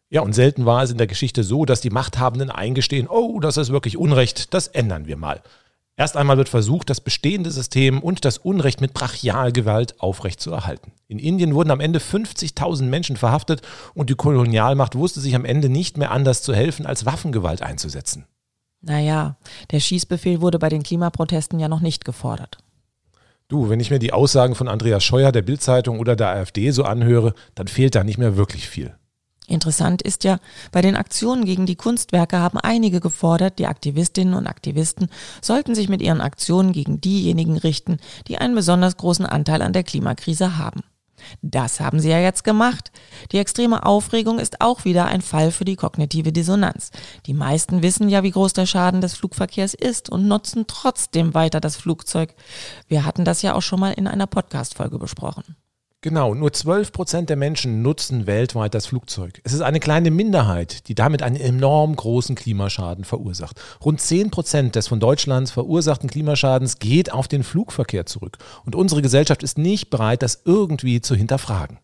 Ja, 0.09 0.22
und 0.22 0.33
selten 0.33 0.66
war 0.66 0.83
es 0.83 0.91
in 0.91 0.99
der 0.99 1.07
Geschichte 1.07 1.45
so, 1.45 1.64
dass 1.64 1.81
die 1.81 1.91
Machthabenden 1.91 2.51
eingestehen, 2.51 3.07
oh, 3.07 3.39
das 3.39 3.57
ist 3.57 3.70
wirklich 3.70 3.97
Unrecht, 3.97 4.53
das 4.53 4.66
ändern 4.66 5.07
wir 5.07 5.16
mal. 5.16 5.41
Erst 5.97 6.16
einmal 6.16 6.37
wird 6.37 6.49
versucht, 6.49 6.91
das 6.91 7.01
bestehende 7.01 7.53
System 7.53 8.01
und 8.01 8.24
das 8.24 8.37
Unrecht 8.37 8.81
mit 8.81 8.95
Brachialgewalt 8.95 10.01
aufrechtzuerhalten. 10.01 10.91
In 11.07 11.20
Indien 11.20 11.55
wurden 11.55 11.70
am 11.70 11.78
Ende 11.78 12.01
50.000 12.01 12.83
Menschen 12.87 13.16
verhaftet 13.16 13.62
und 13.95 14.11
die 14.11 14.16
Kolonialmacht 14.16 14.97
wusste 14.97 15.20
sich 15.20 15.37
am 15.37 15.45
Ende 15.45 15.68
nicht 15.68 15.99
mehr 15.99 16.11
anders 16.11 16.43
zu 16.43 16.53
helfen, 16.53 16.85
als 16.85 17.07
Waffengewalt 17.07 17.62
einzusetzen. 17.62 18.26
Naja, 18.83 19.37
der 19.70 19.81
Schießbefehl 19.81 20.41
wurde 20.41 20.59
bei 20.59 20.68
den 20.68 20.83
Klimaprotesten 20.83 21.59
ja 21.59 21.68
noch 21.68 21.81
nicht 21.81 22.05
gefordert. 22.05 22.59
Du, 23.49 23.68
wenn 23.68 23.81
ich 23.81 23.91
mir 23.91 23.99
die 23.99 24.12
Aussagen 24.12 24.55
von 24.55 24.68
Andreas 24.68 25.03
Scheuer 25.03 25.33
der 25.33 25.43
Bildzeitung 25.43 25.99
oder 25.99 26.16
der 26.16 26.28
AfD 26.28 26.70
so 26.70 26.85
anhöre, 26.85 27.35
dann 27.55 27.66
fehlt 27.68 27.95
da 27.95 28.05
nicht 28.05 28.16
mehr 28.16 28.37
wirklich 28.37 28.68
viel. 28.68 28.95
Interessant 29.49 30.01
ist 30.01 30.22
ja, 30.22 30.39
bei 30.70 30.81
den 30.81 30.95
Aktionen 30.95 31.45
gegen 31.45 31.66
die 31.66 31.74
Kunstwerke 31.74 32.39
haben 32.39 32.59
einige 32.59 33.01
gefordert, 33.01 33.59
die 33.59 33.66
Aktivistinnen 33.66 34.35
und 34.35 34.47
Aktivisten 34.47 35.09
sollten 35.43 35.74
sich 35.74 35.89
mit 35.89 36.01
ihren 36.01 36.20
Aktionen 36.20 36.72
gegen 36.72 37.01
diejenigen 37.01 37.59
richten, 37.59 37.99
die 38.28 38.39
einen 38.39 38.55
besonders 38.55 38.97
großen 38.97 39.26
Anteil 39.26 39.62
an 39.62 39.72
der 39.72 39.83
Klimakrise 39.83 40.57
haben. 40.57 40.83
Das 41.43 41.81
haben 41.81 42.01
sie 42.01 42.11
ja 42.11 42.18
jetzt 42.18 42.45
gemacht. 42.45 42.91
Die 43.33 43.39
extreme 43.39 43.85
Aufregung 43.85 44.39
ist 44.39 44.61
auch 44.61 44.85
wieder 44.85 45.07
ein 45.07 45.23
Fall 45.23 45.51
für 45.51 45.64
die 45.64 45.77
kognitive 45.77 46.33
Dissonanz. 46.33 46.91
Die 47.27 47.35
meisten 47.35 47.83
wissen 47.83 48.09
ja, 48.09 48.23
wie 48.23 48.31
groß 48.31 48.53
der 48.53 48.66
Schaden 48.66 49.01
des 49.01 49.14
Flugverkehrs 49.14 49.75
ist 49.75 50.11
und 50.11 50.27
nutzen 50.27 50.66
trotzdem 50.66 51.35
weiter 51.35 51.61
das 51.61 51.77
Flugzeug. 51.77 52.35
Wir 52.89 53.05
hatten 53.05 53.25
das 53.25 53.43
ja 53.43 53.55
auch 53.55 53.62
schon 53.62 53.81
mal 53.81 53.93
in 53.93 54.07
einer 54.07 54.27
Podcast-Folge 54.27 54.99
besprochen. 54.99 55.57
Genau, 56.03 56.35
nur 56.35 56.51
12 56.51 56.93
Prozent 56.93 57.29
der 57.29 57.37
Menschen 57.37 57.83
nutzen 57.83 58.27
weltweit 58.27 58.73
das 58.73 58.87
Flugzeug. 58.87 59.43
Es 59.45 59.53
ist 59.53 59.61
eine 59.61 59.81
kleine 59.81 60.11
Minderheit, 60.11 60.89
die 60.89 60.95
damit 60.95 61.23
einen 61.23 61.37
enorm 61.37 61.95
großen 61.95 62.37
Klimaschaden 62.37 63.05
verursacht. 63.05 63.61
Rund 63.85 64.01
10 64.01 64.31
Prozent 64.31 64.77
des 64.77 64.89
von 64.89 64.99
Deutschlands 64.99 65.51
verursachten 65.51 66.09
Klimaschadens 66.09 66.79
geht 66.79 67.13
auf 67.13 67.29
den 67.29 67.43
Flugverkehr 67.43 68.07
zurück. 68.07 68.39
Und 68.65 68.75
unsere 68.75 69.03
Gesellschaft 69.03 69.43
ist 69.43 69.59
nicht 69.59 69.91
bereit, 69.91 70.23
das 70.23 70.41
irgendwie 70.47 71.03
zu 71.03 71.15
hinterfragen. 71.15 71.81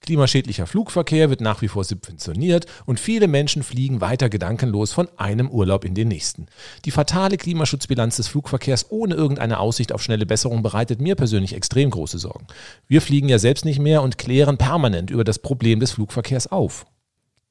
Klimaschädlicher 0.00 0.66
Flugverkehr 0.66 1.30
wird 1.30 1.40
nach 1.40 1.62
wie 1.62 1.68
vor 1.68 1.82
subventioniert 1.82 2.66
und 2.84 3.00
viele 3.00 3.26
Menschen 3.26 3.62
fliegen 3.62 4.00
weiter 4.00 4.28
gedankenlos 4.28 4.92
von 4.92 5.08
einem 5.16 5.50
Urlaub 5.50 5.84
in 5.84 5.94
den 5.94 6.08
nächsten. 6.08 6.46
Die 6.84 6.92
fatale 6.92 7.36
Klimaschutzbilanz 7.36 8.16
des 8.16 8.28
Flugverkehrs 8.28 8.90
ohne 8.90 9.14
irgendeine 9.14 9.58
Aussicht 9.58 9.92
auf 9.92 10.02
schnelle 10.02 10.26
Besserung 10.26 10.62
bereitet 10.62 11.00
mir 11.00 11.16
persönlich 11.16 11.54
extrem 11.54 11.90
große 11.90 12.18
Sorgen. 12.18 12.46
Wir 12.86 13.02
fliegen 13.02 13.28
ja 13.28 13.38
selbst 13.38 13.64
nicht 13.64 13.80
mehr 13.80 14.02
und 14.02 14.18
klären 14.18 14.58
permanent 14.58 15.10
über 15.10 15.24
das 15.24 15.40
Problem 15.40 15.80
des 15.80 15.92
Flugverkehrs 15.92 16.46
auf. 16.52 16.86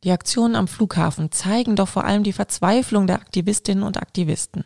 Die 0.03 0.11
Aktionen 0.11 0.55
am 0.55 0.67
Flughafen 0.67 1.31
zeigen 1.31 1.75
doch 1.75 1.87
vor 1.87 2.03
allem 2.03 2.23
die 2.23 2.33
Verzweiflung 2.33 3.07
der 3.07 3.15
Aktivistinnen 3.15 3.83
und 3.83 3.97
Aktivisten. 3.97 4.63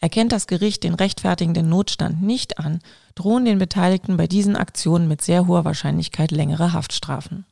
Erkennt 0.00 0.32
das 0.32 0.46
Gericht 0.46 0.84
den 0.84 0.94
rechtfertigenden 0.94 1.68
Notstand 1.68 2.22
nicht 2.22 2.58
an, 2.58 2.80
drohen 3.14 3.46
den 3.46 3.58
Beteiligten 3.58 4.16
bei 4.18 4.26
diesen 4.26 4.54
Aktionen 4.54 5.08
mit 5.08 5.22
sehr 5.22 5.46
hoher 5.46 5.64
Wahrscheinlichkeit 5.64 6.30
längere 6.30 6.74
Haftstrafen. 6.74 7.46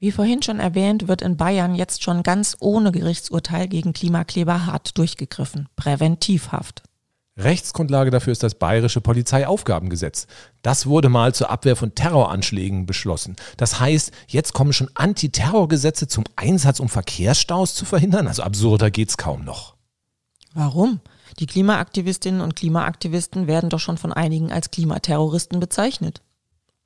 Wie 0.00 0.12
vorhin 0.12 0.42
schon 0.42 0.60
erwähnt, 0.60 1.08
wird 1.08 1.20
in 1.20 1.36
Bayern 1.36 1.74
jetzt 1.74 2.02
schon 2.02 2.22
ganz 2.22 2.56
ohne 2.58 2.90
Gerichtsurteil 2.90 3.68
gegen 3.68 3.92
Klimakleber 3.92 4.64
hart 4.64 4.96
durchgegriffen. 4.96 5.68
Präventivhaft. 5.76 6.82
Rechtsgrundlage 7.38 8.10
dafür 8.10 8.32
ist 8.32 8.42
das 8.42 8.54
Bayerische 8.54 9.00
Polizeiaufgabengesetz. 9.00 10.26
Das 10.62 10.86
wurde 10.86 11.08
mal 11.08 11.34
zur 11.34 11.50
Abwehr 11.50 11.76
von 11.76 11.94
Terroranschlägen 11.94 12.86
beschlossen. 12.86 13.36
Das 13.56 13.80
heißt, 13.80 14.12
jetzt 14.28 14.52
kommen 14.52 14.72
schon 14.72 14.90
Antiterrorgesetze 14.94 16.08
zum 16.08 16.24
Einsatz, 16.36 16.80
um 16.80 16.88
Verkehrsstaus 16.88 17.74
zu 17.74 17.84
verhindern. 17.84 18.28
Also 18.28 18.42
absurder 18.42 18.90
geht's 18.90 19.16
kaum 19.16 19.44
noch. 19.44 19.74
Warum? 20.52 21.00
Die 21.38 21.46
Klimaaktivistinnen 21.46 22.40
und 22.40 22.56
Klimaaktivisten 22.56 23.46
werden 23.46 23.70
doch 23.70 23.78
schon 23.78 23.98
von 23.98 24.12
einigen 24.12 24.52
als 24.52 24.70
Klimaterroristen 24.70 25.60
bezeichnet. 25.60 26.20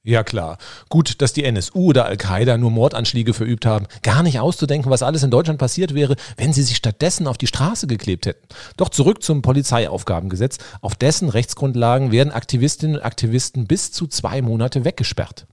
Ja 0.07 0.23
klar. 0.23 0.59
Gut, 0.91 1.23
dass 1.23 1.33
die 1.33 1.45
NSU 1.45 1.87
oder 1.87 2.05
Al-Qaida 2.05 2.59
nur 2.59 2.71
Mordanschläge 2.71 3.33
verübt 3.33 3.65
haben. 3.65 3.87
Gar 4.03 4.23
nicht 4.23 4.39
auszudenken, 4.39 4.91
was 4.91 5.03
alles 5.03 5.23
in 5.23 5.31
Deutschland 5.31 5.59
passiert 5.59 5.95
wäre, 5.95 6.17
wenn 6.37 6.53
sie 6.53 6.63
sich 6.63 6.77
stattdessen 6.77 7.27
auf 7.27 7.39
die 7.39 7.47
Straße 7.47 7.87
geklebt 7.87 8.27
hätten. 8.27 8.47
Doch 8.77 8.91
zurück 8.91 9.23
zum 9.23 9.41
Polizeiaufgabengesetz. 9.41 10.59
Auf 10.83 10.95
dessen 10.95 11.31
Rechtsgrundlagen 11.31 12.13
werden 12.13 12.35
Aktivistinnen 12.35 12.97
und 12.97 13.03
Aktivisten 13.03 13.67
bis 13.67 13.93
zu 13.93 14.07
zwei 14.07 14.43
Monate 14.43 14.85
weggesperrt. 14.85 15.47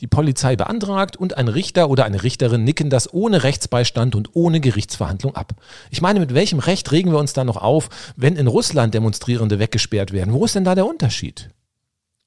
Die 0.00 0.08
Polizei 0.08 0.56
beantragt 0.56 1.16
und 1.16 1.36
ein 1.36 1.46
Richter 1.46 1.88
oder 1.88 2.04
eine 2.04 2.24
Richterin 2.24 2.64
nicken 2.64 2.90
das 2.90 3.14
ohne 3.14 3.44
Rechtsbeistand 3.44 4.16
und 4.16 4.30
ohne 4.34 4.58
Gerichtsverhandlung 4.58 5.36
ab. 5.36 5.52
Ich 5.92 6.02
meine, 6.02 6.18
mit 6.18 6.34
welchem 6.34 6.58
Recht 6.58 6.90
regen 6.90 7.12
wir 7.12 7.20
uns 7.20 7.32
da 7.32 7.44
noch 7.44 7.58
auf, 7.58 7.90
wenn 8.16 8.34
in 8.34 8.48
Russland 8.48 8.92
Demonstrierende 8.92 9.60
weggesperrt 9.60 10.12
werden? 10.12 10.34
Wo 10.34 10.44
ist 10.44 10.56
denn 10.56 10.64
da 10.64 10.74
der 10.74 10.86
Unterschied? 10.86 11.50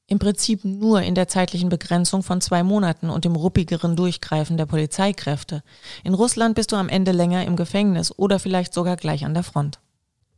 Im 0.10 0.20
Prinzip 0.20 0.64
nur 0.64 1.02
in 1.02 1.16
der 1.16 1.28
zeitlichen 1.28 1.68
Begrenzung 1.68 2.24
von 2.24 2.40
zwei 2.40 2.64
Monaten 2.64 3.10
und 3.10 3.26
dem 3.26 3.36
ruppigeren 3.36 3.98
Durchgreifen 3.98 4.56
der 4.56 4.66
Polizeikräfte. 4.66 5.64
In 6.06 6.14
Russland 6.14 6.56
bist 6.56 6.72
du 6.72 6.78
am 6.78 6.88
Ende 6.88 7.12
länger 7.12 7.44
im 7.46 7.58
Gefängnis 7.58 8.18
oder 8.18 8.40
vielleicht 8.40 8.74
sogar 8.74 8.96
gleich 8.96 9.26
an 9.26 9.34
der 9.34 9.44
Front. 9.44 9.80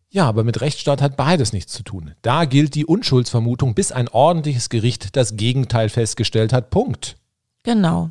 Ja, 0.09 0.25
aber 0.27 0.43
mit 0.43 0.59
Rechtsstaat 0.61 1.03
hat 1.03 1.17
beides 1.17 1.53
nichts 1.53 1.71
zu 1.71 1.83
tun. 1.83 2.15
Da 2.23 2.45
gilt 2.45 2.73
die 2.73 2.87
Unschuldsvermutung, 2.87 3.75
bis 3.75 3.91
ein 3.91 4.07
ordentliches 4.07 4.69
Gericht 4.69 5.15
das 5.15 5.37
Gegenteil 5.37 5.89
festgestellt 5.89 6.51
hat. 6.51 6.71
Punkt. 6.71 7.15
Genau. 7.61 8.09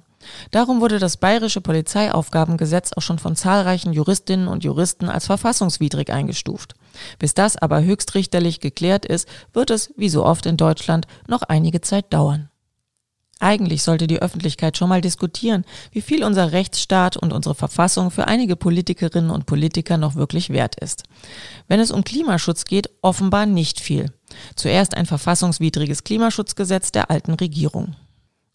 Darum 0.53 0.81
wurde 0.81 1.01
das 1.01 1.17
bayerische 1.17 1.61
Polizeiaufgabengesetz 1.61 2.93
auch 2.93 3.03
schon 3.03 3.19
von 3.19 3.35
zahlreichen 3.35 3.93
Juristinnen 3.93 4.47
und 4.47 4.63
Juristen 4.63 5.09
als 5.09 5.27
verfassungswidrig 5.27 6.11
eingestuft. 6.11 6.77
Bis 7.19 7.35
das 7.35 7.57
aber 7.57 7.83
höchstrichterlich 7.83 8.61
geklärt 8.61 9.05
ist, 9.05 9.29
wird 9.53 9.71
es, 9.71 9.93
wie 9.97 10.09
so 10.09 10.25
oft 10.25 10.47
in 10.47 10.57
Deutschland, 10.57 11.07
noch 11.27 11.43
einige 11.43 11.81
Zeit 11.81 12.13
dauern. 12.13 12.51
Eigentlich 13.41 13.85
sollte 13.85 14.09
die 14.09 14.21
Öffentlichkeit 14.21 14.77
schon 14.77 14.89
mal 14.89 15.01
diskutieren, 15.01 15.65
wie 15.93 16.01
viel 16.01 16.25
unser 16.25 16.51
Rechtsstaat 16.51 17.17
und 17.17 17.33
unsere 17.33 17.55
Verfassung 17.55 18.11
für 18.11 18.27
einige 18.27 18.57
Politikerinnen 18.57 19.31
und 19.31 19.47
Politiker 19.47 19.97
noch 19.97 20.17
wirklich 20.17 20.51
wert 20.51 20.75
ist. 20.81 21.05
Wenn 21.69 21.79
es 21.79 21.93
um 21.93 22.03
Klimaschutz 22.03 22.65
geht, 22.65 22.91
offenbar 23.01 23.47
nicht 23.47 23.81
viel. 23.81 24.13
Zuerst 24.57 24.97
ein 24.97 25.07
verfassungswidriges 25.07 26.03
Klimaschutzgesetz 26.03 26.91
der 26.91 27.11
alten 27.11 27.35
Regierung. 27.35 27.95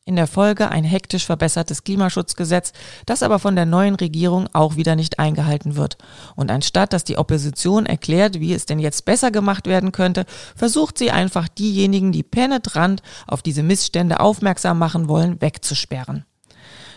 In 0.05 0.17
der 0.17 0.27
Folge 0.27 0.69
ein 0.69 0.83
hektisch 0.83 1.25
verbessertes 1.25 1.85
Klimaschutzgesetz, 1.85 2.73
das 3.05 3.23
aber 3.23 3.39
von 3.39 3.55
der 3.55 3.65
neuen 3.65 3.95
Regierung 3.95 4.49
auch 4.51 4.75
wieder 4.75 4.97
nicht 4.97 5.17
eingehalten 5.17 5.77
wird. 5.77 5.97
Und 6.35 6.51
anstatt 6.51 6.91
dass 6.91 7.05
die 7.05 7.17
Opposition 7.17 7.85
erklärt, 7.85 8.41
wie 8.41 8.53
es 8.53 8.65
denn 8.65 8.79
jetzt 8.79 9.05
besser 9.05 9.31
gemacht 9.31 9.65
werden 9.65 9.93
könnte, 9.93 10.25
versucht 10.57 10.97
sie 10.97 11.11
einfach 11.11 11.47
diejenigen, 11.47 12.11
die 12.11 12.23
penetrant 12.23 13.01
auf 13.27 13.41
diese 13.41 13.63
Missstände 13.63 14.19
aufmerksam 14.19 14.77
machen 14.77 15.07
wollen, 15.07 15.41
wegzusperren. 15.41 16.25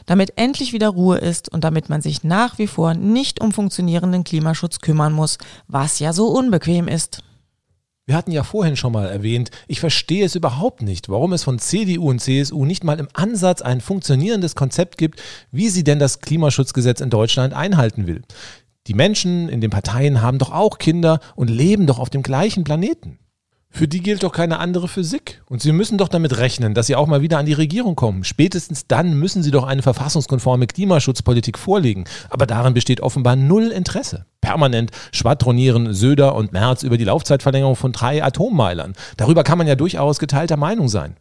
Damit 0.07 0.33
endlich 0.35 0.73
wieder 0.73 0.89
Ruhe 0.89 1.19
ist 1.19 1.53
und 1.53 1.63
damit 1.63 1.89
man 1.89 2.03
sich 2.03 2.25
nach 2.25 2.59
wie 2.59 2.67
vor 2.67 2.95
nicht 2.95 3.41
um 3.41 3.53
funktionierenden 3.53 4.25
Klimaschutz 4.25 4.81
kümmern 4.81 5.13
muss, 5.13 5.39
was 5.69 6.01
ja 6.01 6.13
so 6.13 6.27
unbequem 6.27 6.89
ist. 6.89 7.23
Wir 8.09 8.15
hatten 8.15 8.31
ja 8.31 8.45
vorhin 8.45 8.77
schon 8.77 8.93
mal 8.93 9.09
erwähnt, 9.09 9.51
ich 9.67 9.81
verstehe 9.81 10.25
es 10.25 10.37
überhaupt 10.37 10.81
nicht, 10.81 11.09
warum 11.09 11.33
es 11.33 11.43
von 11.43 11.59
CDU 11.59 12.09
und 12.09 12.21
CSU 12.21 12.65
nicht 12.65 12.85
mal 12.85 13.01
im 13.01 13.09
Ansatz 13.15 13.63
ein 13.63 13.81
funktionierendes 13.81 14.55
Konzept 14.55 14.97
gibt, 14.97 15.21
wie 15.51 15.69
sie 15.69 15.83
denn 15.83 15.99
das 15.99 16.21
Klimaschutzgesetz 16.21 17.01
in 17.01 17.11
Deutschland 17.11 17.53
einhalten 17.53 18.07
will. 18.07 18.23
Die 18.87 18.95
Menschen 18.95 19.49
in 19.49 19.61
den 19.61 19.71
Parteien 19.71 20.23
haben 20.23 20.39
doch 20.39 20.53
auch 20.53 20.79
Kinder 20.79 21.19
und 21.35 21.51
leben 21.51 21.89
doch 21.89 21.99
auf 21.99 22.09
dem 22.09 22.23
gleichen 22.23 22.63
Planeten. 22.63 23.19
Für 23.77 23.87
die 23.87 24.01
gilt 24.01 24.23
doch 24.23 24.33
keine 24.33 24.59
andere 24.59 24.89
Physik. 24.89 25.43
Und 25.51 25.61
sie 25.61 25.71
müssen 25.71 25.99
doch 25.99 26.09
damit 26.09 26.39
rechnen, 26.39 26.73
dass 26.73 26.87
sie 26.87 26.97
auch 26.97 27.07
mal 27.07 27.21
wieder 27.21 27.37
an 27.37 27.45
die 27.45 27.53
Regierung 27.53 27.95
kommen. 27.95 28.25
Spätestens 28.25 28.87
dann 28.87 29.19
müssen 29.19 29.43
sie 29.43 29.51
doch 29.51 29.65
eine 29.65 29.83
verfassungskonforme 29.83 30.67
Klimaschutzpolitik 30.67 31.59
vorlegen. 31.59 32.05
Aber 32.31 32.47
daran 32.47 32.73
besteht 32.73 33.03
offenbar 33.03 33.37
null 33.37 33.65
Interesse. 33.65 34.25
Permanent 34.41 34.93
schwadronieren 35.13 35.93
Söder 35.93 36.37
und 36.37 36.55
Merz 36.55 36.85
über 36.85 36.97
die 36.97 37.05
Laufzeitverlängerung 37.05 37.77
von 37.77 37.93
drei 37.93 38.25
Atommeilern. 38.25 38.95
Darüber 39.19 39.45
kann 39.45 39.59
man 39.59 39.67
ja 39.67 39.75
durchaus 39.75 40.19
geteilter 40.19 40.57
Meinung 40.57 40.89
sein. 40.89 41.17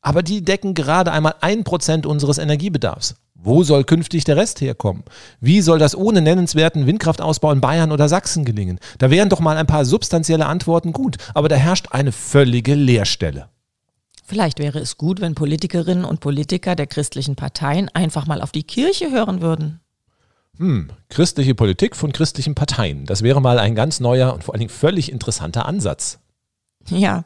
Aber 0.00 0.22
die 0.22 0.42
decken 0.42 0.72
gerade 0.72 1.12
einmal 1.12 1.34
ein 1.42 1.64
Prozent 1.64 2.06
unseres 2.06 2.38
Energiebedarfs. 2.38 3.16
Wo 3.42 3.62
soll 3.62 3.84
künftig 3.84 4.24
der 4.24 4.36
Rest 4.36 4.60
herkommen? 4.60 5.02
Wie 5.40 5.62
soll 5.62 5.78
das 5.78 5.96
ohne 5.96 6.20
nennenswerten 6.20 6.86
Windkraftausbau 6.86 7.52
in 7.52 7.62
Bayern 7.62 7.90
oder 7.90 8.08
Sachsen 8.08 8.44
gelingen? 8.44 8.78
Da 8.98 9.10
wären 9.10 9.30
doch 9.30 9.40
mal 9.40 9.56
ein 9.56 9.66
paar 9.66 9.86
substanzielle 9.86 10.44
Antworten 10.44 10.92
gut, 10.92 11.16
aber 11.32 11.48
da 11.48 11.56
herrscht 11.56 11.88
eine 11.90 12.12
völlige 12.12 12.74
Leerstelle. 12.74 13.48
Vielleicht 14.24 14.58
wäre 14.58 14.78
es 14.78 14.96
gut, 14.96 15.20
wenn 15.20 15.34
Politikerinnen 15.34 16.04
und 16.04 16.20
Politiker 16.20 16.76
der 16.76 16.86
christlichen 16.86 17.34
Parteien 17.34 17.88
einfach 17.88 18.26
mal 18.26 18.42
auf 18.42 18.52
die 18.52 18.62
Kirche 18.62 19.10
hören 19.10 19.40
würden. 19.40 19.80
Hm, 20.58 20.90
christliche 21.08 21.54
Politik 21.54 21.96
von 21.96 22.12
christlichen 22.12 22.54
Parteien. 22.54 23.06
Das 23.06 23.22
wäre 23.22 23.40
mal 23.40 23.58
ein 23.58 23.74
ganz 23.74 23.98
neuer 23.98 24.34
und 24.34 24.44
vor 24.44 24.54
allen 24.54 24.60
Dingen 24.60 24.70
völlig 24.70 25.10
interessanter 25.10 25.66
Ansatz. 25.66 26.19
Ja, 26.90 27.24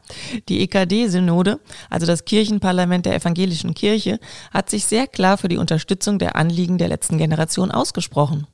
die 0.49 0.61
EKD-Synode, 0.61 1.61
also 1.91 2.07
das 2.07 2.25
Kirchenparlament 2.25 3.07
der 3.07 3.15
evangelischen 3.15 3.75
Kirche, 3.75 4.21
hat 4.53 4.71
sich 4.71 4.85
sehr 4.85 5.07
klar 5.07 5.39
für 5.39 5.49
die 5.49 5.57
Unterstützung 5.57 6.19
der 6.19 6.37
Anliegen 6.37 6.79
der 6.79 6.89
letzten 6.89 7.19
Generation 7.19 7.71
ausgesprochen. 7.71 8.47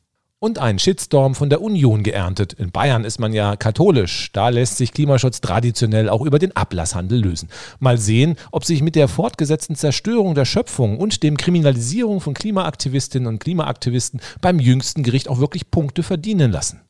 Und 0.43 0.59
einen 0.59 0.79
Shitstorm 0.79 1.35
von 1.35 1.51
der 1.51 1.61
Union 1.61 2.03
geerntet. 2.03 2.55
In 2.55 2.71
Bayern 2.71 3.05
ist 3.05 3.21
man 3.21 3.35
ja 3.35 3.57
katholisch. 3.57 4.31
Da 4.33 4.49
lässt 4.49 4.79
sich 4.79 4.93
Klimaschutz 4.93 5.43
traditionell 5.43 6.09
auch 6.09 6.23
über 6.23 6.39
den 6.39 6.57
Ablasshandel 6.57 7.21
lösen. 7.21 7.51
Mal 7.79 7.99
sehen, 7.99 8.37
ob 8.51 8.65
sich 8.65 8.81
mit 8.81 8.97
der 8.97 9.09
fortgesetzten 9.09 9.77
Zerstörung 9.77 10.35
der 10.35 10.47
Schöpfung 10.47 10.97
und 10.97 11.23
dem 11.23 11.37
Kriminalisierung 11.37 12.23
von 12.23 12.33
Klimaaktivistinnen 12.33 13.29
und 13.29 13.41
Klimaaktivisten 13.41 14.23
beim 14.41 14.61
jüngsten 14.61 15.03
Gericht 15.03 15.29
auch 15.29 15.41
wirklich 15.41 15.71
Punkte 15.71 16.03
verdienen 16.03 16.51
lassen. 16.51 16.81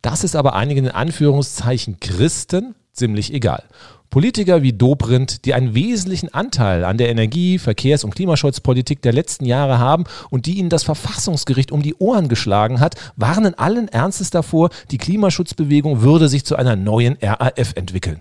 Das 0.00 0.24
ist 0.24 0.34
aber 0.34 0.54
einigen 0.54 0.86
in 0.86 0.92
Anführungszeichen 0.92 2.00
Christen 2.00 2.74
ziemlich 2.98 3.32
egal. 3.32 3.64
Politiker 4.10 4.62
wie 4.62 4.72
Dobrindt, 4.72 5.44
die 5.44 5.54
einen 5.54 5.74
wesentlichen 5.74 6.32
Anteil 6.32 6.84
an 6.84 6.96
der 6.96 7.10
Energie-, 7.10 7.58
Verkehrs- 7.58 8.04
und 8.04 8.14
Klimaschutzpolitik 8.14 9.02
der 9.02 9.12
letzten 9.12 9.44
Jahre 9.44 9.78
haben 9.78 10.04
und 10.30 10.46
die 10.46 10.58
ihnen 10.58 10.70
das 10.70 10.82
Verfassungsgericht 10.82 11.72
um 11.72 11.82
die 11.82 11.94
Ohren 11.94 12.28
geschlagen 12.28 12.80
hat, 12.80 12.94
warnen 13.16 13.54
allen 13.54 13.88
Ernstes 13.88 14.30
davor, 14.30 14.70
die 14.90 14.98
Klimaschutzbewegung 14.98 16.00
würde 16.00 16.28
sich 16.28 16.44
zu 16.44 16.56
einer 16.56 16.76
neuen 16.76 17.18
RAF 17.20 17.74
entwickeln. 17.74 18.20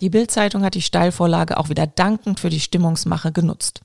Die 0.00 0.10
Bild-Zeitung 0.10 0.62
hat 0.64 0.74
die 0.74 0.82
Steilvorlage 0.82 1.58
auch 1.58 1.68
wieder 1.68 1.86
dankend 1.86 2.40
für 2.40 2.48
die 2.48 2.60
Stimmungsmache 2.60 3.32
genutzt. 3.32 3.82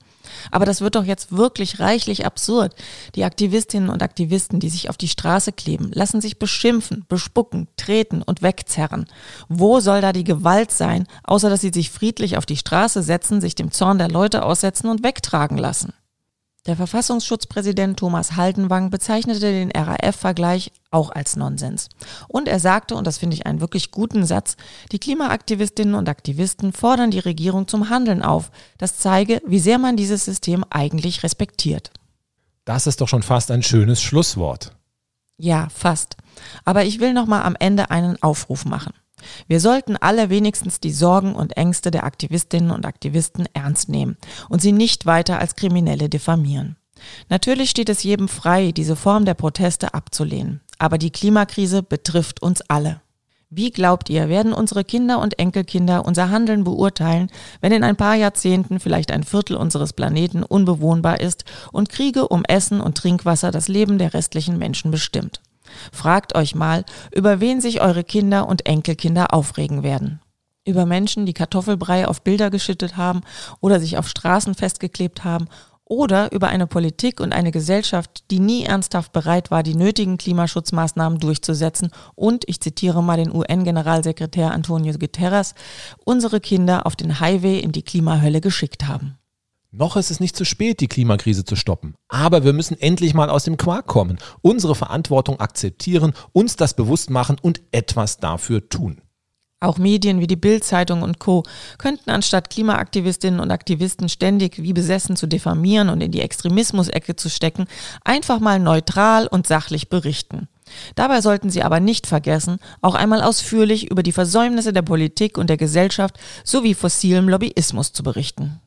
Aber 0.50 0.64
das 0.64 0.80
wird 0.80 0.94
doch 0.94 1.04
jetzt 1.04 1.32
wirklich 1.32 1.80
reichlich 1.80 2.26
absurd. 2.26 2.74
Die 3.14 3.24
Aktivistinnen 3.24 3.90
und 3.90 4.02
Aktivisten, 4.02 4.60
die 4.60 4.70
sich 4.70 4.88
auf 4.90 4.96
die 4.96 5.08
Straße 5.08 5.52
kleben, 5.52 5.90
lassen 5.92 6.20
sich 6.20 6.38
beschimpfen, 6.38 7.04
bespucken, 7.08 7.68
treten 7.76 8.22
und 8.22 8.42
wegzerren. 8.42 9.06
Wo 9.48 9.80
soll 9.80 10.00
da 10.00 10.12
die 10.12 10.24
Gewalt 10.24 10.70
sein, 10.70 11.06
außer 11.24 11.50
dass 11.50 11.60
sie 11.60 11.72
sich 11.72 11.90
friedlich 11.90 12.36
auf 12.36 12.46
die 12.46 12.56
Straße 12.56 13.02
setzen, 13.02 13.40
sich 13.40 13.54
dem 13.54 13.70
Zorn 13.70 13.98
der 13.98 14.08
Leute 14.08 14.44
aussetzen 14.44 14.88
und 14.88 15.02
wegtragen 15.02 15.58
lassen? 15.58 15.92
Der 16.66 16.74
Verfassungsschutzpräsident 16.74 17.96
Thomas 17.96 18.34
Haldenwang 18.34 18.90
bezeichnete 18.90 19.40
den 19.40 19.70
RAF-Vergleich 19.70 20.72
auch 20.90 21.10
als 21.10 21.36
Nonsens. 21.36 21.88
Und 22.26 22.48
er 22.48 22.58
sagte, 22.58 22.96
und 22.96 23.06
das 23.06 23.18
finde 23.18 23.34
ich 23.34 23.46
einen 23.46 23.60
wirklich 23.60 23.92
guten 23.92 24.26
Satz, 24.26 24.56
die 24.90 24.98
Klimaaktivistinnen 24.98 25.94
und 25.94 26.08
Aktivisten 26.08 26.72
fordern 26.72 27.12
die 27.12 27.20
Regierung 27.20 27.68
zum 27.68 27.88
Handeln 27.88 28.22
auf. 28.22 28.50
Das 28.78 28.98
zeige, 28.98 29.40
wie 29.46 29.60
sehr 29.60 29.78
man 29.78 29.96
dieses 29.96 30.24
System 30.24 30.64
eigentlich 30.68 31.22
respektiert. 31.22 31.92
Das 32.64 32.88
ist 32.88 33.00
doch 33.00 33.08
schon 33.08 33.22
fast 33.22 33.52
ein 33.52 33.62
schönes 33.62 34.02
Schlusswort. 34.02 34.72
Ja, 35.38 35.68
fast. 35.72 36.16
Aber 36.64 36.84
ich 36.84 36.98
will 36.98 37.12
noch 37.12 37.26
mal 37.26 37.42
am 37.42 37.56
Ende 37.58 37.90
einen 37.90 38.20
Aufruf 38.22 38.64
machen. 38.64 38.92
Wir 39.48 39.60
sollten 39.60 39.96
alle 39.96 40.30
wenigstens 40.30 40.80
die 40.80 40.92
Sorgen 40.92 41.34
und 41.34 41.56
Ängste 41.56 41.90
der 41.90 42.04
Aktivistinnen 42.04 42.70
und 42.70 42.86
Aktivisten 42.86 43.46
ernst 43.52 43.88
nehmen 43.88 44.16
und 44.48 44.62
sie 44.62 44.72
nicht 44.72 45.06
weiter 45.06 45.38
als 45.38 45.56
Kriminelle 45.56 46.08
diffamieren. 46.08 46.76
Natürlich 47.28 47.70
steht 47.70 47.88
es 47.88 48.02
jedem 48.02 48.28
frei, 48.28 48.72
diese 48.72 48.96
Form 48.96 49.24
der 49.24 49.34
Proteste 49.34 49.94
abzulehnen, 49.94 50.60
aber 50.78 50.98
die 50.98 51.10
Klimakrise 51.10 51.82
betrifft 51.82 52.42
uns 52.42 52.62
alle. 52.62 53.00
Wie 53.48 53.70
glaubt 53.70 54.10
ihr, 54.10 54.28
werden 54.28 54.52
unsere 54.52 54.82
Kinder 54.82 55.20
und 55.20 55.38
Enkelkinder 55.38 56.04
unser 56.04 56.30
Handeln 56.30 56.64
beurteilen, 56.64 57.30
wenn 57.60 57.70
in 57.70 57.84
ein 57.84 57.94
paar 57.94 58.16
Jahrzehnten 58.16 58.80
vielleicht 58.80 59.12
ein 59.12 59.22
Viertel 59.22 59.56
unseres 59.56 59.92
Planeten 59.92 60.42
unbewohnbar 60.42 61.20
ist 61.20 61.44
und 61.70 61.88
Kriege 61.88 62.26
um 62.26 62.44
Essen 62.44 62.80
und 62.80 62.98
Trinkwasser 62.98 63.52
das 63.52 63.68
Leben 63.68 63.98
der 63.98 64.14
restlichen 64.14 64.58
Menschen 64.58 64.90
bestimmt? 64.90 65.40
Fragt 65.92 66.34
euch 66.34 66.54
mal, 66.54 66.84
über 67.14 67.40
wen 67.40 67.60
sich 67.60 67.80
eure 67.80 68.04
Kinder 68.04 68.48
und 68.48 68.66
Enkelkinder 68.66 69.34
aufregen 69.34 69.82
werden. 69.82 70.20
Über 70.66 70.86
Menschen, 70.86 71.26
die 71.26 71.34
Kartoffelbrei 71.34 72.08
auf 72.08 72.22
Bilder 72.22 72.50
geschüttet 72.50 72.96
haben 72.96 73.20
oder 73.60 73.78
sich 73.78 73.98
auf 73.98 74.08
Straßen 74.08 74.54
festgeklebt 74.54 75.24
haben 75.24 75.48
oder 75.84 76.32
über 76.32 76.48
eine 76.48 76.66
Politik 76.66 77.20
und 77.20 77.32
eine 77.32 77.52
Gesellschaft, 77.52 78.24
die 78.30 78.40
nie 78.40 78.64
ernsthaft 78.64 79.12
bereit 79.12 79.52
war, 79.52 79.62
die 79.62 79.76
nötigen 79.76 80.18
Klimaschutzmaßnahmen 80.18 81.20
durchzusetzen 81.20 81.90
und, 82.16 82.44
ich 82.48 82.60
zitiere 82.60 83.02
mal 83.02 83.16
den 83.16 83.32
UN-Generalsekretär 83.32 84.50
Antonio 84.50 84.94
Guterres, 84.98 85.54
unsere 86.04 86.40
Kinder 86.40 86.86
auf 86.86 86.96
den 86.96 87.20
Highway 87.20 87.60
in 87.60 87.70
die 87.70 87.84
Klimahölle 87.84 88.40
geschickt 88.40 88.88
haben. 88.88 89.18
Noch 89.70 89.96
ist 89.96 90.10
es 90.10 90.20
nicht 90.20 90.36
zu 90.36 90.44
spät, 90.44 90.80
die 90.80 90.88
Klimakrise 90.88 91.44
zu 91.44 91.56
stoppen. 91.56 91.94
Aber 92.08 92.44
wir 92.44 92.52
müssen 92.52 92.80
endlich 92.80 93.14
mal 93.14 93.30
aus 93.30 93.44
dem 93.44 93.56
Quark 93.56 93.86
kommen, 93.86 94.18
unsere 94.40 94.74
Verantwortung 94.74 95.40
akzeptieren, 95.40 96.14
uns 96.32 96.56
das 96.56 96.74
bewusst 96.74 97.10
machen 97.10 97.36
und 97.40 97.60
etwas 97.72 98.18
dafür 98.18 98.68
tun. 98.68 99.02
Auch 99.58 99.78
Medien 99.78 100.20
wie 100.20 100.26
die 100.26 100.36
Bild-Zeitung 100.36 101.00
und 101.00 101.18
Co. 101.18 101.42
könnten 101.78 102.10
anstatt 102.10 102.50
Klimaaktivistinnen 102.50 103.40
und 103.40 103.50
Aktivisten 103.50 104.10
ständig 104.10 104.62
wie 104.62 104.74
besessen 104.74 105.16
zu 105.16 105.26
diffamieren 105.26 105.88
und 105.88 106.02
in 106.02 106.12
die 106.12 106.20
Extremismusecke 106.20 107.16
zu 107.16 107.30
stecken, 107.30 107.66
einfach 108.04 108.38
mal 108.38 108.58
neutral 108.60 109.26
und 109.26 109.46
sachlich 109.46 109.88
berichten. 109.88 110.48
Dabei 110.94 111.22
sollten 111.22 111.48
sie 111.48 111.62
aber 111.62 111.80
nicht 111.80 112.06
vergessen, 112.06 112.58
auch 112.82 112.94
einmal 112.94 113.22
ausführlich 113.22 113.90
über 113.90 114.02
die 114.02 114.12
Versäumnisse 114.12 114.74
der 114.74 114.82
Politik 114.82 115.38
und 115.38 115.48
der 115.48 115.56
Gesellschaft 115.56 116.18
sowie 116.44 116.74
fossilem 116.74 117.28
Lobbyismus 117.28 117.92
zu 117.92 118.02
berichten. 118.02 118.60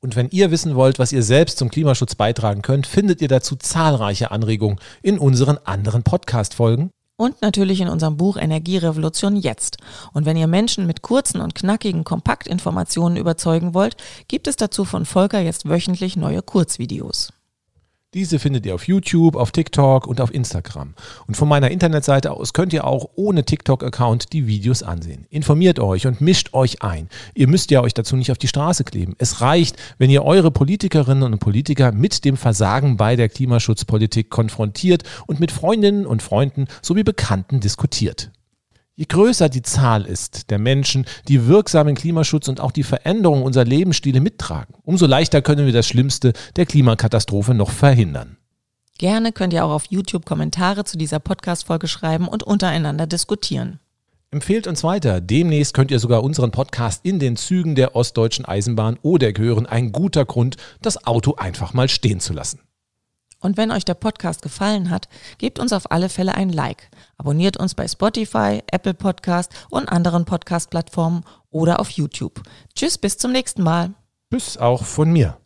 Und 0.00 0.14
wenn 0.14 0.28
ihr 0.30 0.52
wissen 0.52 0.76
wollt, 0.76 1.00
was 1.00 1.12
ihr 1.12 1.24
selbst 1.24 1.58
zum 1.58 1.70
Klimaschutz 1.70 2.14
beitragen 2.14 2.62
könnt, 2.62 2.86
findet 2.86 3.20
ihr 3.20 3.28
dazu 3.28 3.56
zahlreiche 3.56 4.30
Anregungen 4.30 4.78
in 5.02 5.18
unseren 5.18 5.58
anderen 5.64 6.04
Podcast-Folgen. 6.04 6.90
Und 7.16 7.42
natürlich 7.42 7.80
in 7.80 7.88
unserem 7.88 8.16
Buch 8.16 8.36
Energierevolution 8.36 9.34
jetzt. 9.34 9.78
Und 10.12 10.24
wenn 10.24 10.36
ihr 10.36 10.46
Menschen 10.46 10.86
mit 10.86 11.02
kurzen 11.02 11.40
und 11.40 11.56
knackigen 11.56 12.04
Kompaktinformationen 12.04 13.18
überzeugen 13.18 13.74
wollt, 13.74 13.96
gibt 14.28 14.46
es 14.46 14.54
dazu 14.54 14.84
von 14.84 15.04
Volker 15.04 15.40
jetzt 15.40 15.68
wöchentlich 15.68 16.16
neue 16.16 16.42
Kurzvideos. 16.42 17.32
Diese 18.14 18.38
findet 18.38 18.64
ihr 18.64 18.74
auf 18.74 18.88
YouTube, 18.88 19.36
auf 19.36 19.52
TikTok 19.52 20.06
und 20.06 20.22
auf 20.22 20.32
Instagram. 20.32 20.94
Und 21.26 21.36
von 21.36 21.46
meiner 21.46 21.70
Internetseite 21.70 22.30
aus 22.30 22.54
könnt 22.54 22.72
ihr 22.72 22.86
auch 22.86 23.10
ohne 23.16 23.44
TikTok-Account 23.44 24.32
die 24.32 24.46
Videos 24.46 24.82
ansehen. 24.82 25.26
Informiert 25.28 25.78
euch 25.78 26.06
und 26.06 26.22
mischt 26.22 26.54
euch 26.54 26.82
ein. 26.82 27.10
Ihr 27.34 27.48
müsst 27.48 27.70
ja 27.70 27.82
euch 27.82 27.92
dazu 27.92 28.16
nicht 28.16 28.32
auf 28.32 28.38
die 28.38 28.48
Straße 28.48 28.84
kleben. 28.84 29.14
Es 29.18 29.42
reicht, 29.42 29.76
wenn 29.98 30.08
ihr 30.08 30.24
eure 30.24 30.50
Politikerinnen 30.50 31.30
und 31.30 31.38
Politiker 31.38 31.92
mit 31.92 32.24
dem 32.24 32.38
Versagen 32.38 32.96
bei 32.96 33.14
der 33.14 33.28
Klimaschutzpolitik 33.28 34.30
konfrontiert 34.30 35.02
und 35.26 35.38
mit 35.38 35.52
Freundinnen 35.52 36.06
und 36.06 36.22
Freunden 36.22 36.64
sowie 36.80 37.02
Bekannten 37.02 37.60
diskutiert. 37.60 38.30
Je 38.98 39.04
größer 39.04 39.48
die 39.48 39.62
Zahl 39.62 40.06
ist 40.06 40.50
der 40.50 40.58
Menschen, 40.58 41.06
die 41.28 41.46
wirksamen 41.46 41.94
Klimaschutz 41.94 42.48
und 42.48 42.60
auch 42.60 42.72
die 42.72 42.82
Veränderung 42.82 43.44
unserer 43.44 43.64
Lebensstile 43.64 44.20
mittragen, 44.20 44.74
umso 44.82 45.06
leichter 45.06 45.40
können 45.40 45.66
wir 45.66 45.72
das 45.72 45.86
Schlimmste 45.86 46.32
der 46.56 46.66
Klimakatastrophe 46.66 47.54
noch 47.54 47.70
verhindern. 47.70 48.38
Gerne 48.98 49.30
könnt 49.30 49.52
ihr 49.52 49.64
auch 49.64 49.70
auf 49.70 49.84
YouTube 49.88 50.26
Kommentare 50.26 50.82
zu 50.82 50.98
dieser 50.98 51.20
Podcast-Folge 51.20 51.86
schreiben 51.86 52.26
und 52.26 52.42
untereinander 52.42 53.06
diskutieren. 53.06 53.78
Empfehlt 54.32 54.66
uns 54.66 54.82
weiter. 54.82 55.20
Demnächst 55.20 55.74
könnt 55.74 55.92
ihr 55.92 56.00
sogar 56.00 56.24
unseren 56.24 56.50
Podcast 56.50 57.04
in 57.04 57.20
den 57.20 57.36
Zügen 57.36 57.76
der 57.76 57.94
Ostdeutschen 57.94 58.46
Eisenbahn 58.46 58.98
oder 59.02 59.28
hören. 59.28 59.66
Ein 59.66 59.92
guter 59.92 60.24
Grund, 60.24 60.56
das 60.82 61.06
Auto 61.06 61.36
einfach 61.36 61.72
mal 61.72 61.88
stehen 61.88 62.18
zu 62.18 62.32
lassen. 62.32 62.58
Und 63.40 63.56
wenn 63.56 63.70
euch 63.70 63.84
der 63.84 63.94
Podcast 63.94 64.42
gefallen 64.42 64.90
hat, 64.90 65.08
gebt 65.38 65.58
uns 65.58 65.72
auf 65.72 65.90
alle 65.90 66.08
Fälle 66.08 66.34
ein 66.34 66.50
Like. 66.50 66.90
Abonniert 67.16 67.56
uns 67.56 67.74
bei 67.74 67.86
Spotify, 67.86 68.62
Apple 68.70 68.94
Podcast 68.94 69.52
und 69.70 69.88
anderen 69.88 70.24
Podcast-Plattformen 70.24 71.24
oder 71.50 71.80
auf 71.80 71.90
YouTube. 71.90 72.42
Tschüss, 72.74 72.98
bis 72.98 73.16
zum 73.18 73.32
nächsten 73.32 73.62
Mal. 73.62 73.94
Tschüss 74.30 74.58
auch 74.58 74.84
von 74.84 75.10
mir. 75.10 75.38